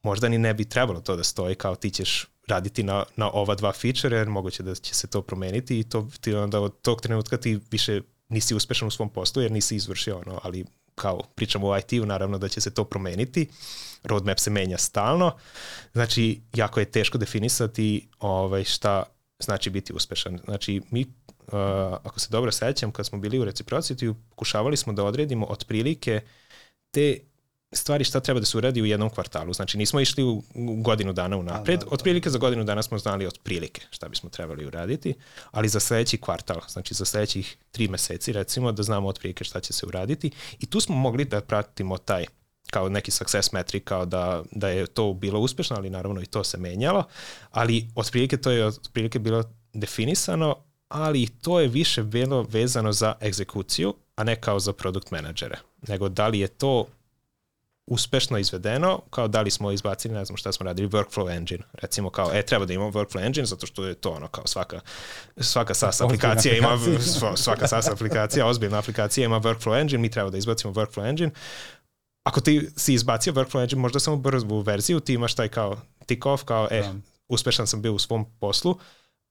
[0.03, 3.55] možda ni ne bi trebalo to da stoji kao ti ćeš raditi na, na ova
[3.55, 7.01] dva feature, jer moguće da će se to promeniti i to ti onda od tog
[7.01, 11.67] trenutka ti više nisi uspešan u svom poslu jer nisi izvršio ono, ali kao pričamo
[11.67, 13.49] o IT-u, naravno da će se to promeniti,
[14.03, 15.37] roadmap se menja stalno,
[15.93, 19.03] znači jako je teško definisati ovaj, šta
[19.39, 20.39] znači biti uspešan.
[20.45, 21.53] Znači mi, uh,
[22.03, 26.21] ako se dobro sećam, kad smo bili u reciprocity, pokušavali smo da odredimo otprilike
[26.91, 27.19] te
[27.71, 29.53] stvari šta treba da se uradi u jednom kvartalu.
[29.53, 30.43] Znači nismo išli u
[30.81, 34.65] godinu dana unapred, da, da, otprilike za godinu dana smo znali otprilike šta bismo trebali
[34.65, 35.13] uraditi,
[35.51, 39.73] ali za sledeći kvartal, znači za sledećih tri meseci recimo da znamo otprilike šta će
[39.73, 40.31] se uraditi.
[40.59, 42.25] I tu smo mogli da pratimo taj
[42.71, 46.43] kao neki success metric, kao da, da je to bilo uspešno, ali naravno i to
[46.43, 47.03] se menjalo,
[47.51, 49.43] ali otprilike to je otprilike bilo
[49.73, 50.55] definisano,
[50.87, 55.57] ali to je više bilo vezano za egzekuciju, a ne kao za produkt menadžere,
[55.87, 56.85] nego da li je to
[57.89, 61.63] uspešno izvedeno, kao da li smo izbacili, ne znam šta smo radili, workflow engine.
[61.73, 64.79] Recimo kao, e, treba da imamo workflow engine, zato što je to ono kao svaka,
[65.37, 66.77] svaka SaaS aplikacija ima,
[67.35, 71.31] svaka SaaS aplikacija, ozbiljna aplikacija ima workflow engine, mi treba da izbacimo workflow engine.
[72.23, 76.25] Ako ti si izbacio workflow engine, možda samo brzu verziju, ti imaš taj kao tick
[76.25, 76.93] off, kao, e, da.
[77.27, 78.79] uspešan sam bio u svom poslu,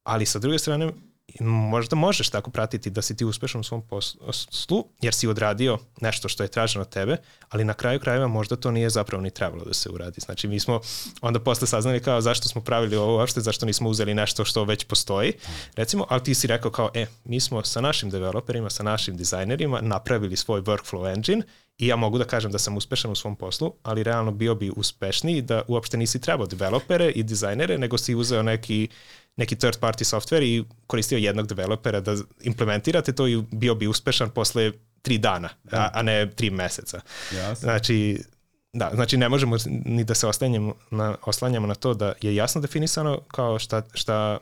[0.02, 0.92] ali sa druge strane,
[1.40, 6.28] možda možeš tako pratiti da si ti uspešan u svom poslu, jer si odradio nešto
[6.28, 7.16] što je traženo od tebe,
[7.48, 10.20] ali na kraju krajeva možda to nije zapravo ni trebalo da se uradi.
[10.20, 10.80] Znači mi smo
[11.20, 14.84] onda posle saznali kao zašto smo pravili ovo uopšte, zašto nismo uzeli nešto što već
[14.84, 15.32] postoji,
[15.76, 19.80] recimo, ali ti si rekao kao, e, mi smo sa našim developerima, sa našim dizajnerima
[19.80, 21.42] napravili svoj workflow engine
[21.78, 24.72] i ja mogu da kažem da sam uspešan u svom poslu, ali realno bio bi
[24.76, 28.88] uspešniji da uopšte nisi trebao developere i dizajnere, nego si uzeo neki
[29.38, 34.30] neki third party software i koristio jednog developera da implementirate to i bio bi uspešan
[34.30, 34.72] posle
[35.02, 37.00] tri dana, a, a ne tri meseca.
[37.32, 37.66] Jasne.
[37.66, 38.22] Znači,
[38.72, 42.60] da, znači ne možemo ni da se oslanjamo na, oslanjamo na to da je jasno
[42.60, 44.38] definisano kao šta, šta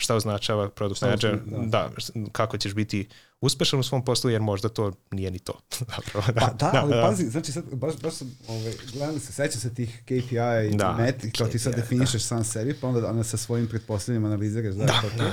[0.00, 1.58] šta označava product manager, da.
[1.66, 1.90] da,
[2.32, 3.08] kako ćeš biti
[3.40, 5.60] uspešan u svom poslu, jer možda to nije ni to.
[5.96, 6.40] Zapravo, da.
[6.40, 7.02] Pa da, da ali da.
[7.02, 10.96] pazi, znači sad, baš, baš sam, ovaj, gledali se, seća se tih KPI i da,
[10.98, 11.80] metri, kao ti sad da.
[11.80, 12.26] definišeš da.
[12.26, 15.24] sam sebi, pa onda, onda sa svojim pretpostavljanjima analiziraš, da, da, to, to.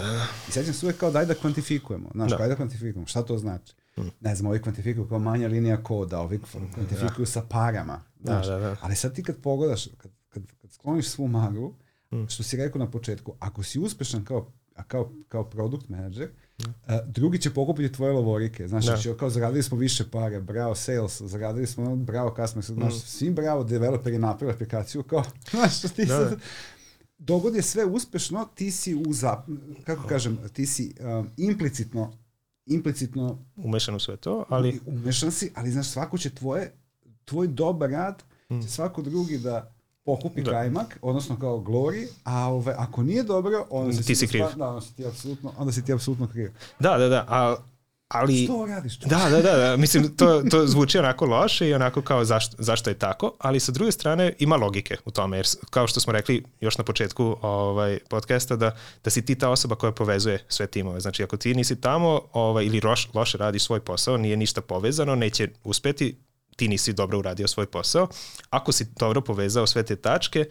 [0.49, 2.37] I sećam se uvek kao daj da kvantifikujemo, znaš, da.
[2.37, 3.73] daj da kvantifikujemo, šta to znači?
[3.95, 4.11] Hmm.
[4.21, 6.39] Ne znam, ovi kvantifikuju kao manja linija koda, ovi
[6.73, 7.31] kvantifikuju da.
[7.31, 8.75] sa parama, znaš, da, da, da.
[8.81, 11.73] ali sad ti kad pogledaš, kad, kad, kad skloniš svu maglu,
[12.09, 12.29] hmm.
[12.29, 14.51] što si rekao na početku, ako si uspešan kao,
[14.87, 16.73] kao, kao produkt manager, Uh,
[17.05, 18.67] drugi će pokupiti tvoje lovorike.
[18.67, 18.95] Znaš, da.
[18.95, 22.99] Znači, kao zaradili smo više pare, bravo sales, zaradili smo, bravo customer, znaš, mm.
[22.99, 26.37] svim bravo developeri napravili aplikaciju, kao, znaš, ti da, sad, da.
[27.17, 29.39] dogod je sve uspešno, ti si u, zap,
[29.83, 32.13] kako kažem, ti si um, implicitno
[32.65, 36.73] implicitno umešan u sve to, ali umešan si, ali znaš svako će tvoje
[37.25, 38.61] tvoj dobar rad mm.
[38.61, 39.73] će svako drugi da
[40.07, 40.51] pokupi da.
[40.51, 44.45] kajmak, odnosno kao glory, a ove, ako nije dobro, onda si ti si kriv.
[44.55, 46.51] Da, onda si ti apsolutno, onda si ti apsolutno kriv.
[46.79, 47.55] Da, da, da, a
[48.07, 48.43] ali...
[48.43, 48.99] Što radiš?
[48.99, 52.89] Da, da, da, da, mislim, to, to zvuči onako loše i onako kao zašto, zašto
[52.89, 56.43] je tako, ali sa druge strane ima logike u tome, jer kao što smo rekli
[56.61, 60.99] još na početku ovaj, podcasta, da, da si ti ta osoba koja povezuje sve timove.
[60.99, 65.15] Znači, ako ti nisi tamo ovaj, ili roš, loše radiš svoj posao, nije ništa povezano,
[65.15, 66.17] neće uspeti,
[66.57, 68.07] ti nisi dobro uradio svoj posao.
[68.49, 70.45] Ako si dobro povezao sve te tačke,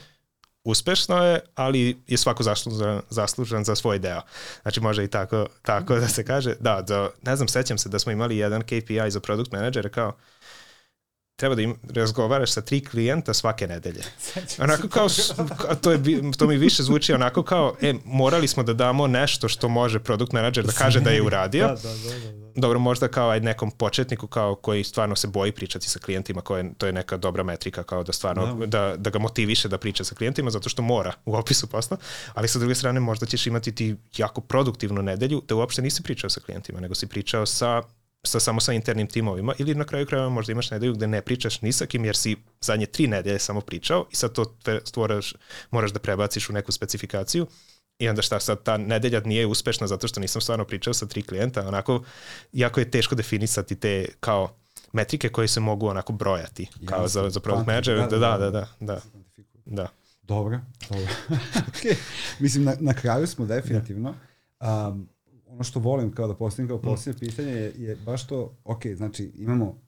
[0.64, 4.20] uspešno je, ali je svako zaslužan, zaslužan za svoj deo.
[4.62, 6.54] Znači može i tako, tako da se kaže.
[6.61, 10.12] Da, da, ne znam, sećam se da smo imali jedan KPI za product manager kao
[11.36, 14.02] treba da im razgovaraš sa tri klijenta svake nedelje.
[14.64, 15.09] Onako kao,
[15.80, 16.00] to, je,
[16.38, 20.32] to mi više zvuči onako kao, e, morali smo da damo nešto što može produkt
[20.32, 21.66] menadžer da kaže da je uradio.
[21.66, 22.45] Da, da, da, da.
[22.57, 26.74] Dobro, možda kao aj nekom početniku kao koji stvarno se boji pričati sa klijentima, koje,
[26.78, 28.66] to je neka dobra metrika kao da stvarno, da.
[28.66, 31.96] da, da ga motiviše da priča sa klijentima zato što mora u opisu posla,
[32.34, 36.30] ali sa druge strane možda ćeš imati ti jako produktivnu nedelju da uopšte nisi pričao
[36.30, 37.82] sa klijentima, nego si pričao sa
[38.26, 41.61] sa, samo sa internim timovima ili na kraju krajeva možda imaš nedelju gde ne pričaš
[41.62, 45.34] ni sa kim jer si zadnje tri nedelje samo pričao i sad to stvораš,
[45.70, 47.46] moraš da prebaciš u neku specifikaciju
[47.99, 51.22] i onda šta sad ta nedelja nije uspešna zato što nisam stvarno pričao sa tri
[51.22, 52.03] klijenta, onako
[52.53, 54.51] jako je teško definisati te kao
[54.92, 57.99] metrike koje se mogu onako brojati kao ja, za, za product manager.
[57.99, 59.01] Da, da, da, da, da, da.
[59.66, 59.88] da.
[60.22, 61.07] Dobro, dobro.
[61.72, 61.97] okay.
[62.38, 64.14] Mislim, na, na kraju smo definitivno.
[64.61, 65.09] Um,
[65.47, 67.20] ono što volim kao da postavim kao posljednje mm.
[67.20, 69.78] pitanje je, je baš to, ok, znači imamo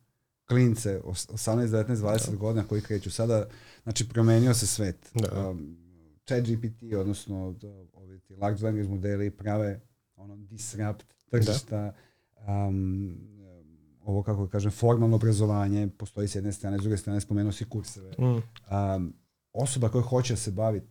[0.49, 2.37] klince 18, 19, 20 da.
[2.37, 3.47] godina koji kreću sada,
[3.83, 4.97] znači promenio se svet.
[5.15, 5.49] Da.
[5.49, 5.88] Um,
[6.29, 7.55] chat GPT, odnosno
[7.95, 9.81] ovi ti large language modeli prave
[10.16, 11.93] ono disrupt tržišta,
[12.47, 12.66] da.
[12.68, 13.16] um,
[14.03, 17.64] ovo kako da kažem, formalno obrazovanje, postoji s jedne strane, s druge strane spomenuo si
[17.64, 18.11] kurseve.
[18.18, 18.24] Mm.
[18.24, 19.14] Um,
[19.53, 20.83] osoba koja hoće da se bavi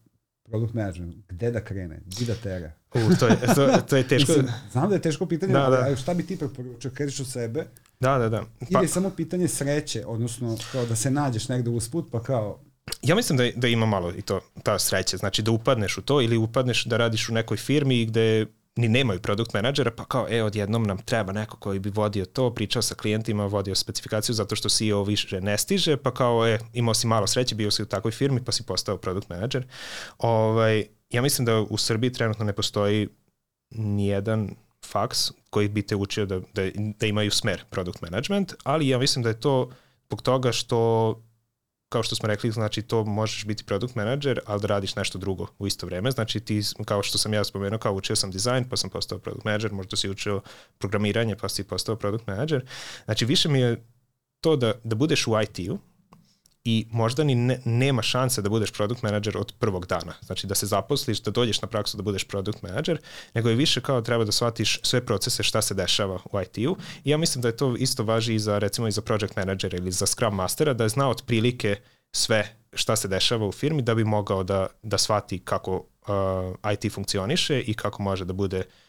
[0.44, 2.72] product management, gde da krene, gde da tera?
[2.94, 4.32] U, to, je, to, to je teško.
[4.32, 5.96] Mislim, znam da je teško pitanje, da, da.
[5.96, 7.66] šta bi ti preporučio, kreneš od sebe?
[8.00, 8.44] Da, da, da.
[8.60, 12.60] Pa, ili je samo pitanje sreće, odnosno kao da se nađeš negde usput, pa kao...
[13.02, 16.22] Ja mislim da, da ima malo i to, ta sreća, znači da upadneš u to
[16.22, 18.46] ili upadneš da radiš u nekoj firmi gde
[18.78, 22.54] ni nemaju produkt menadžera, pa kao, e, odjednom nam treba neko koji bi vodio to,
[22.54, 26.94] pričao sa klijentima, vodio specifikaciju zato što CEO više ne stiže, pa kao, e, imao
[26.94, 29.68] si malo sreće, bio si u takvoj firmi, pa si postao produkt menadžer.
[30.18, 33.08] Ovaj, ja mislim da u Srbiji trenutno ne postoji
[33.70, 36.70] nijedan faks koji bi te učio da, da,
[37.00, 39.72] da imaju smer product management, ali ja mislim da je to
[40.08, 41.22] zbog toga što
[41.90, 45.48] kao što smo rekli, znači to možeš biti product manager, ali da radiš nešto drugo
[45.60, 46.12] u isto vreme.
[46.12, 49.46] Znači ti, kao što sam ja spomenuo, kao učio sam dizajn, pa sam postao product
[49.46, 50.42] manager, možda si učio
[50.78, 52.66] programiranje, pa si postao product manager.
[53.06, 53.86] Znači više mi je
[54.42, 55.78] to da, da budeš u IT-u,
[56.70, 60.14] i možda ni ne, nema šanse da budeš product manager od prvog dana.
[60.22, 63.00] Znači da se zaposliš, da dođeš na praksu da budeš product manager,
[63.34, 66.78] nego je više kao treba da shvatiš sve procese šta se dešava u IT-u.
[67.04, 69.74] I ja mislim da je to isto važi i za recimo i za project manager
[69.74, 71.76] ili za scrum mastera, da je znao otprilike
[72.12, 76.94] sve šta se dešava u firmi da bi mogao da, da shvati kako uh, IT
[76.94, 78.87] funkcioniše i kako može da bude uh,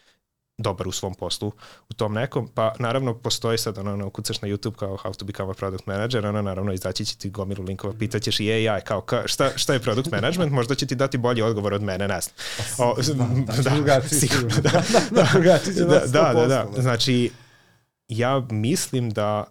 [0.59, 1.51] dobar u svom poslu
[1.89, 5.25] u tom nekom, pa naravno postoji sad ono, ono kucaš na YouTube kao how to
[5.25, 9.01] become a product manager, ono naravno izaći će ti gomilu linkova, pitaćeš i AI kao
[9.01, 12.19] ka, šta, šta je product management, možda će ti dati bolji odgovor od mene, ne
[12.21, 12.35] znam.
[12.89, 17.31] O, da, da, da, drugačiji, sigurno, da, da, da, da, da, da, znači
[18.07, 19.45] ja mislim da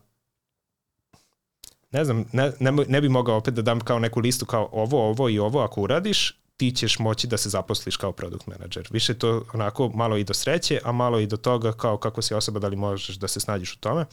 [1.93, 5.09] ne znam, ne, ne, ne bi mogao opet da dam kao neku listu kao ovo,
[5.09, 8.89] ovo i ovo ako uradiš, ti ćeš moći da se zaposliš kao product manager.
[8.91, 12.35] Više to onako malo i do sreće, a malo i do toga kao kako si
[12.35, 14.07] osoba, da li možeš da se snađeš u tome.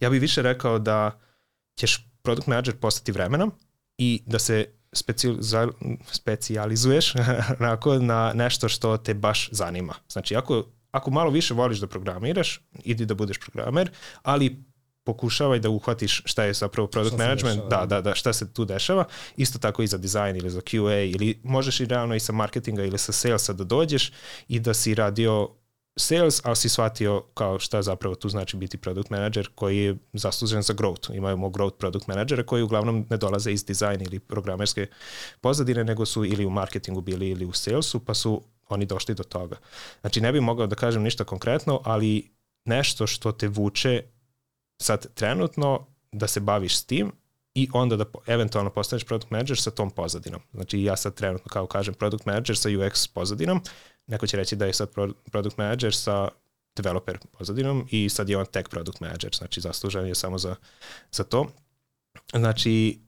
[0.00, 1.20] Ja bih više rekao da
[1.78, 3.52] ćeš product manager postati vremenom
[3.98, 4.66] i da se
[6.12, 7.14] specijalizuješ
[7.60, 9.94] onako, na nešto što te baš zanima.
[10.08, 13.90] Znači, ako, ako malo više voliš da programiraš, idi da budeš programer,
[14.22, 14.64] ali
[15.04, 18.52] pokušavaj da uhvatiš šta je zapravo product šta management, dešava, da, da, da, šta se
[18.52, 19.04] tu dešava,
[19.36, 22.84] isto tako i za dizajn ili za QA ili možeš i realno i sa marketinga
[22.84, 24.12] ili sa salesa da dođeš
[24.48, 25.48] i da si radio
[25.96, 30.62] sales, ali si shvatio kao šta zapravo tu znači biti product manager koji je zaslužen
[30.62, 31.16] za growth.
[31.16, 34.86] Imamo growth product managera koji uglavnom ne dolaze iz dizajna ili programerske
[35.40, 39.22] pozadine, nego su ili u marketingu bili ili u salesu, pa su oni došli do
[39.22, 39.56] toga.
[40.00, 42.30] Znači ne bih mogao da kažem ništa konkretno, ali
[42.64, 44.02] nešto što te vuče
[44.84, 47.12] sad trenutno da se baviš s tim
[47.54, 50.40] i onda da eventualno postaneš product manager sa tom pozadinom.
[50.52, 53.60] Znači ja sad trenutno kao kažem product manager sa UX pozadinom,
[54.06, 54.90] neko će reći da je sad
[55.30, 56.28] product manager sa
[56.76, 60.56] developer pozadinom i sad je on tech product manager, znači zaslužen je samo za,
[61.12, 61.46] za to.
[62.32, 62.98] Znači,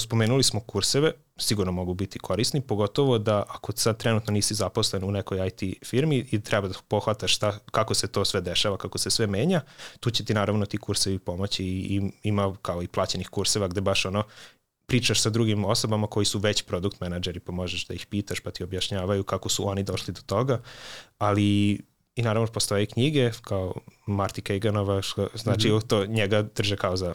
[0.00, 5.10] spomenuli smo kurseve, sigurno mogu biti korisni, pogotovo da ako sad trenutno nisi zaposlen u
[5.10, 9.10] nekoj IT firmi i treba da pohvataš šta, kako se to sve dešava, kako se
[9.10, 9.60] sve menja,
[10.00, 13.80] tu će ti naravno ti kursevi pomoći i, i ima kao i plaćenih kurseva gde
[13.80, 14.24] baš ono
[14.86, 18.50] pričaš sa drugim osobama koji su već produkt menadžeri, pa možeš da ih pitaš, pa
[18.50, 20.60] ti objašnjavaju kako su oni došli do toga,
[21.18, 21.78] ali
[22.16, 23.74] i naravno postoje knjige kao
[24.06, 25.00] Marty Kaganova,
[25.34, 25.86] znači mm -hmm.
[25.86, 27.14] to njega drže kao za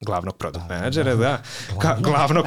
[0.00, 1.42] glavnog product da, menadžera, da, da.
[1.80, 2.46] Ka, glavnog,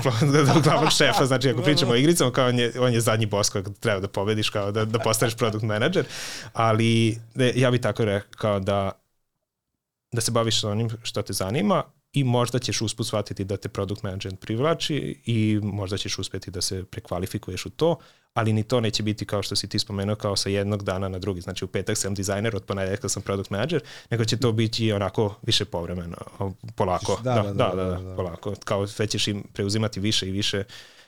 [0.64, 3.68] glavnog šefa, znači ako pričamo o igricama, kao on je, on je zadnji boss kojeg
[3.80, 6.06] treba da pobediš, kao da, da postaneš product menadžer,
[6.54, 8.92] ali de, ja bih tako rekao da
[10.12, 14.04] da se baviš onim što te zanima, i možda ćeš usput shvatiti da te product
[14.04, 17.96] management privlači i možda ćeš uspeti da se prekvalifikuješ u to,
[18.34, 21.20] ali ni to neće biti kao što si ti spomenuo kao sa jednog dana na
[21.20, 21.42] drugi.
[21.42, 25.36] Znači u petak sam dizajner, od ponedeljka sam product manager, nego će to biti onako
[25.42, 26.18] više povremeno,
[26.76, 27.20] polako.
[27.24, 28.54] Da, da, da, da, da, da, da, polako.
[28.64, 30.64] Kao sve ćeš im preuzimati više i više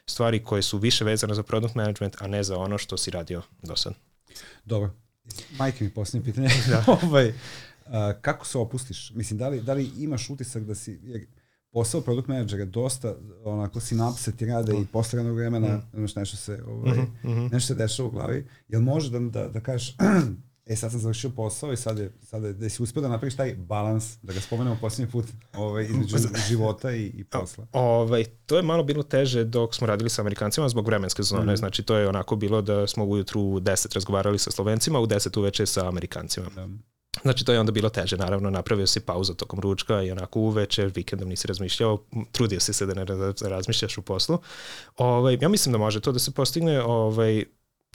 [0.05, 3.41] stvari koje su više vezane za product management, a ne za ono što si radio
[3.61, 3.93] do sad.
[4.65, 4.89] Dobro.
[5.57, 6.49] Majke mi posljednje pitanje.
[6.69, 6.85] Da.
[7.03, 7.33] ovaj,
[7.85, 9.11] Uh, kako se opustiš?
[9.15, 11.25] Mislim, da li, da li imaš utisak da si, jer
[11.73, 15.81] posao produkt menadžera dosta, onako, sinapse ti rade i posle radnog vremena, mm.
[15.93, 17.51] znaš, nešto se, ovaj, mm -hmm.
[17.51, 18.47] nešto se dešava u glavi.
[18.67, 19.95] Jel može da, da, da kažeš,
[20.65, 23.35] e sad sam završio posao i sad je, sad je da si uspio da napraviš
[23.35, 26.17] taj balans, da ga spomenemo posljednji put ovaj, između
[26.49, 27.67] života i, i posla.
[27.71, 31.57] Ovaj, to je malo bilo teže dok smo radili sa Amerikancima zbog vremenske zone, mm.
[31.57, 35.39] znači to je onako bilo da smo ujutru u 10 razgovarali sa Slovencima, u 10
[35.39, 36.49] uveče sa Amerikancima.
[36.55, 36.67] Da.
[37.23, 40.85] Znači to je onda bilo teže, naravno napravio si pauzu tokom ručka i onako uveče,
[40.85, 43.05] vikendom nisi razmišljao, trudio si se da ne
[43.41, 44.37] razmišljaš u poslu.
[44.97, 47.45] Ovaj, ja mislim da može to da se postigne, ovaj,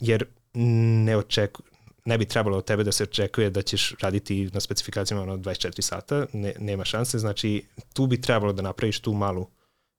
[0.01, 1.63] jer ne očeku,
[2.05, 5.81] ne bi trebalo od tebe da se očekuje da ćeš raditi na specifikacijama ono 24
[5.81, 9.47] sata, ne, nema šanse, znači tu bi trebalo da napraviš tu malu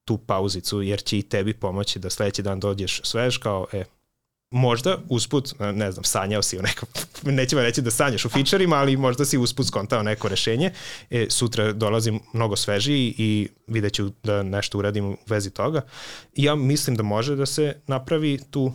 [0.04, 3.84] tu pauzicu, jer će i tebi pomoći da sledeći dan dođeš svež kao, e,
[4.50, 6.88] možda usput, ne znam, sanjao si o nekom,
[7.36, 10.72] nećemo reći da sanjaš u fičarima, ali možda si usput skontao neko rešenje.
[11.10, 15.80] E, sutra dolazim mnogo svežiji i vidjet ću da nešto uradim u vezi toga.
[16.34, 18.68] I ja mislim da može da se napravi tu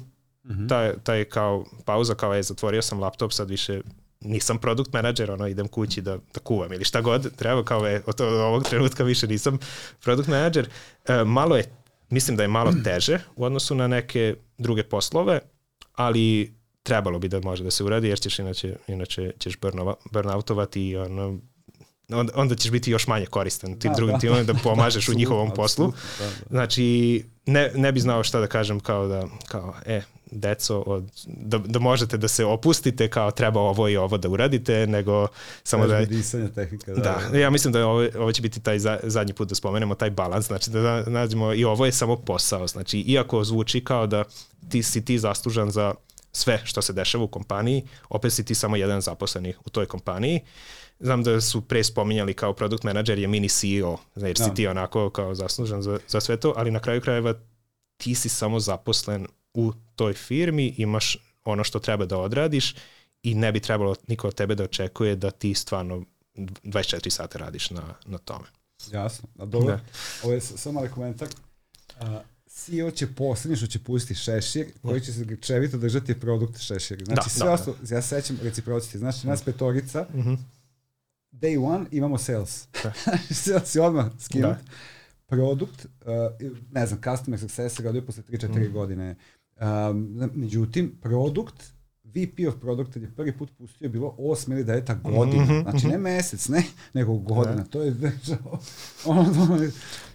[0.44, 0.70] mm -hmm.
[0.70, 3.82] taj, taj kao pauza, kao je zatvorio sam laptop, sad više
[4.22, 8.04] nisam produkt menadžer, ono idem kući da, da kuvam ili šta god treba, kao je
[8.06, 9.58] od, od ovog trenutka više nisam
[10.04, 10.70] produkt menadžer.
[11.08, 11.64] E, malo je,
[12.10, 15.40] mislim da je malo teže u odnosu na neke druge poslove,
[15.96, 19.54] ali trebalo bi da može da se uradi, jer ćeš inače, inače ćeš
[20.12, 21.40] burnoutovati i ono,
[22.10, 24.20] onda, onda ćeš biti još manje koristan tim da, drugim da.
[24.20, 25.88] timom da pomažeš u njihovom poslu.
[26.20, 26.32] Da, da.
[26.50, 30.02] Znači, ne, ne bi znao šta da kažem kao da, kao, e,
[30.32, 34.88] deco, od, da, da možete da se opustite kao treba ovo i ovo da uradite,
[34.88, 35.28] nego
[35.64, 36.06] samo da...
[36.06, 36.94] Disanja tehnika.
[36.94, 39.56] Da, da, da, ja mislim da ovo, ovo će biti taj za, zadnji put da
[39.56, 44.08] spomenemo taj balans, znači da nađemo i ovo je samo posao, znači iako zvuči kao
[44.08, 44.24] da
[44.70, 45.94] ti si ti zaslužan za
[46.32, 50.40] sve što se dešava u kompaniji, opet si ti samo jedan zaposleni u toj kompaniji.
[51.00, 54.44] Znam da su pre spominjali kao product manager je mini CEO, znači da.
[54.44, 57.34] si ti onako kao zaslužan za, za sve to, ali na kraju krajeva
[57.98, 62.76] ti si samo zaposlen u toj firmi, imaš ono što treba da odradiš
[63.24, 66.06] i ne bi trebalo niko od tebe da očekuje da ti stvarno
[66.36, 68.46] 24 sata radiš na, na tome.
[68.92, 69.30] Jasno.
[69.40, 69.82] A dobro, da.
[70.24, 71.28] ovo je samo mali komentar.
[72.02, 72.08] Uh,
[72.48, 77.04] CEO će poslednje što će pustiti šešir, koji će se grčevito držati produkt šešir.
[77.06, 80.38] Znači da, sve da, ostalo, ja se sećam reciprocity, znači nas petorica, mm -hmm.
[81.32, 82.68] day one imamo sales.
[82.84, 82.94] Da.
[83.44, 84.52] sales je odmah skinut.
[84.52, 84.60] Da.
[85.28, 88.74] Produkt, uh, ne znam, customer success se radio posle 3-4 mm.
[88.74, 89.16] godine.
[89.62, 91.76] Um, međutim, produkt
[92.16, 95.44] VP of Product je prvi put pustio bilo 8 ili 9 godina.
[95.44, 95.70] Mm -hmm.
[95.70, 96.64] Znači ne mesec, ne,
[96.94, 97.56] nego godina.
[97.56, 97.64] Da.
[97.64, 97.94] To je
[99.06, 99.60] ono, ono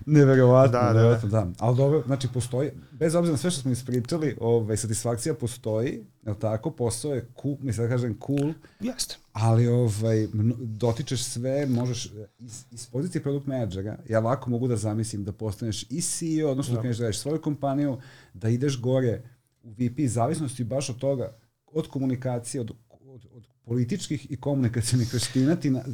[0.06, 0.78] neverovatno.
[0.78, 1.28] Da, da, da.
[1.28, 1.46] da.
[1.58, 6.38] Ali dobro, znači postoji, bez obzira na sve što smo ispričali, ovaj, satisfakcija postoji, je
[6.38, 6.70] tako?
[6.70, 8.52] Posao je cool, mislim da kažem cool.
[8.80, 9.16] Jeste.
[9.32, 15.24] Ali ovaj, dotičeš sve, možeš, iz, iz pozicije produkt menadžera, ja lako mogu da zamislim
[15.24, 17.98] da postaneš i CEO, odnosno da kreneš da radiš svoju kompaniju,
[18.34, 19.22] da ideš gore
[19.62, 21.36] u VP, zavisnosti baš od toga,
[21.66, 25.84] od komunikacije, od, od, od političkih i komunikacijnih veština, ti na,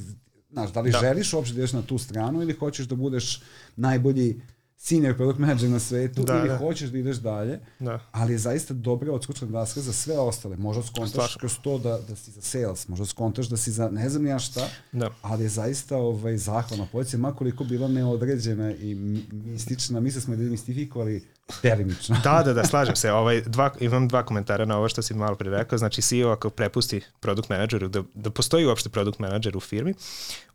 [0.51, 0.99] znaš, da li da.
[0.99, 3.43] želiš uopšte da ideš na tu stranu ili hoćeš da budeš
[3.77, 4.41] najbolji
[4.77, 6.59] senior product manager na svetu da, ili da.
[6.59, 8.01] hoćeš da ideš dalje, da.
[8.13, 10.57] ali je zaista dobra odskočna daska za sve ostale.
[10.57, 14.11] Možda skontaš kroz to da, da si za sales, možda skontaš da si za ne
[14.11, 15.11] znam ja šta, da.
[15.23, 18.95] ali je zaista ovaj, zahvalna pozicija, makoliko bila neodređena i
[19.33, 21.25] mistična, mi smo je demistifikovali
[21.63, 22.17] delimično.
[22.25, 23.13] da, da, da, slažem se.
[23.13, 25.79] Ovaj, dva, imam dva komentara na ovo što si malo pre rekao.
[25.79, 29.95] Znači, CEO ako prepusti product manageru, da, da postoji uopšte product manager u firmi,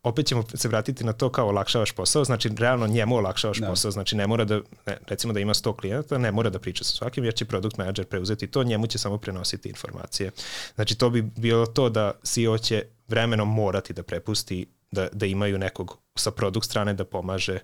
[0.04, 3.68] opet ćemo se vratiti na to kao olakšavaš posao, znači realno njemu olakšavaš da.
[3.68, 4.56] posao, znači ne mora da,
[4.86, 7.78] ne, recimo da ima 100 klijenata, ne mora da priča sa svakim, jer će product
[7.78, 10.32] manager preuzeti to, njemu će samo prenositi informacije.
[10.76, 15.58] Znači to bi bilo to da CEO će vremenom morati da prepusti da, da imaju
[15.58, 17.60] nekog sa produkt strane da pomaže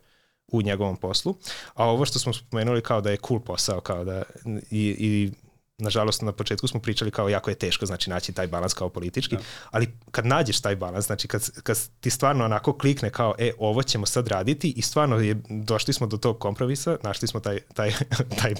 [0.48, 1.36] u njegovom poslu.
[1.74, 4.24] A ovo što smo spomenuli kao da je cool posao, kao da
[4.72, 5.32] i, i
[5.78, 9.36] nažalost na početku smo pričali kao jako je teško znači naći taj balans kao politički,
[9.36, 9.41] da.
[9.72, 13.84] ali kad nađeš taj balans, znači kad, kad ti stvarno onako klikne kao e ovo
[13.84, 17.91] ćemo sad raditi i stvarno je, došli smo do tog kompromisa, našli smo taj, taj,
[18.41, 18.53] taj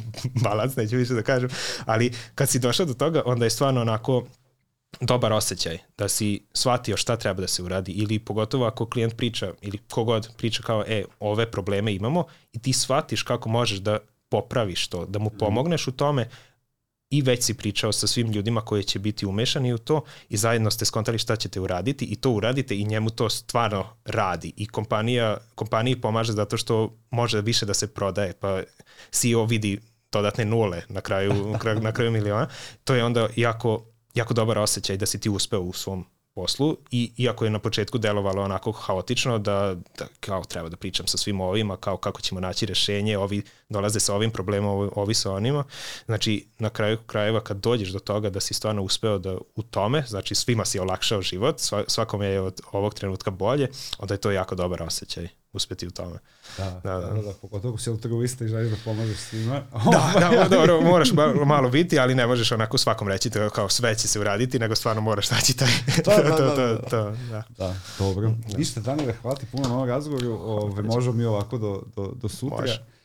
[0.44, 1.50] balans, neću više da kažem,
[1.86, 4.24] ali kad si došao do toga onda je stvarno onako
[5.02, 9.54] dobar osjećaj da si shvatio šta treba da se uradi ili pogotovo ako klijent priča
[9.62, 14.00] ili kogod priča kao e ove probleme imamo i ti shvatiš kako možeš da
[14.30, 15.38] popraviš to, da mu mhm.
[15.38, 16.30] pomogneš u tome
[17.10, 20.72] i već si pričao sa svim ljudima koji će biti umešani u to i zajedno
[20.72, 25.38] ste skontali šta ćete uraditi i to uradite i njemu to stvarno radi i kompanija,
[25.56, 28.62] kompaniji pomaže zato što može više da se prodaje pa
[29.12, 29.80] CEO vidi
[30.12, 32.48] dodatne nule na kraju, na kraju miliona.
[32.84, 33.86] To je onda jako,
[34.18, 36.06] jako dobar osjećaj da si ti uspeo u svom
[36.38, 41.08] poslu i iako je na početku delovalo onako haotično da, da kao treba da pričam
[41.08, 45.32] sa svim ovima, kao kako ćemo naći rešenje, ovi dolaze sa ovim problemom, ovi sa
[45.32, 45.64] onima.
[46.06, 50.04] Znači, na kraju krajeva kad dođeš do toga da si stvarno uspeo da u tome,
[50.08, 51.56] znači svima si olakšao život,
[51.88, 53.70] svakome je od ovog trenutka bolje,
[54.00, 55.28] onda je to jako dobar osjećaj
[55.58, 56.20] uspeti u tome.
[56.58, 57.08] Da, da, da.
[57.08, 59.62] da, da pogotovo si altruista i želiš da pomožeš svima.
[59.92, 61.10] da, da, dobro, moraš
[61.46, 64.76] malo biti, ali ne možeš onako svakom reći to kao sve će se uraditi, nego
[64.76, 65.72] stvarno moraš naći taj...
[66.06, 67.44] Da, da, da, to, da, to, da.
[67.58, 68.34] da, dobro.
[68.48, 68.58] Da.
[68.58, 70.32] Ništa, Danile, hvala ti puno na ovom razgovoru.
[70.34, 72.62] Ove, možemo mi ovako do, do, do sutra.
[72.62, 72.97] Može.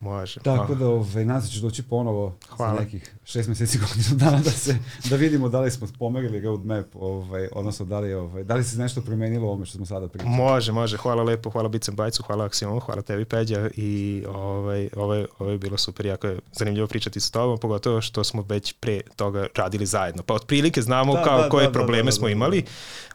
[0.00, 0.40] Može.
[0.40, 2.74] Tako da ovaj, nas ću doći ponovo Hvala.
[2.74, 4.78] za nekih šest meseci godinu dana da se
[5.10, 8.78] da vidimo da li smo pomerili roadmap, ovaj, odnosno da li, ovaj, da li se
[8.78, 10.30] nešto promenilo ovome što smo sada pričali.
[10.30, 10.96] Može, može.
[10.96, 15.50] Hvala lepo, hvala Bicem Bajcu, hvala Axiom, hvala tebi Peđa i ovaj, ovo, je, ovo
[15.50, 19.46] je bilo super, jako je zanimljivo pričati s tobom, pogotovo što smo već pre toga
[19.56, 20.22] radili zajedno.
[20.22, 22.64] Pa otprilike znamo da, kao da, koje da, probleme da, da, smo da, imali.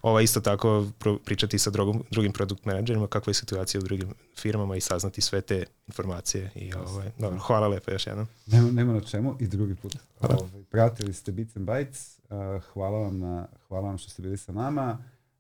[0.02, 0.86] Ova isto tako
[1.26, 5.42] pričati sa drugim, drugim produkt menadžerima, kakva je situacija u drugim firmama i saznati sve
[5.42, 8.28] te informacije i ovaj, dobro, hvala lepo još jednom.
[8.46, 9.96] Nema, nema na čemu i drugi put.
[10.22, 14.38] Ovaj, pratili ste Bits and Bytes, uh, hvala, vam na, hvala vam što ste bili
[14.38, 14.98] sa nama.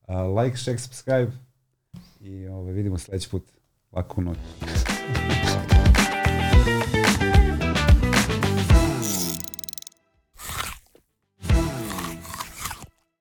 [0.07, 1.31] Uh, like, share, subscribe
[2.19, 3.43] i ovaj, vidimo sledeći put.
[3.91, 4.37] Laku noć.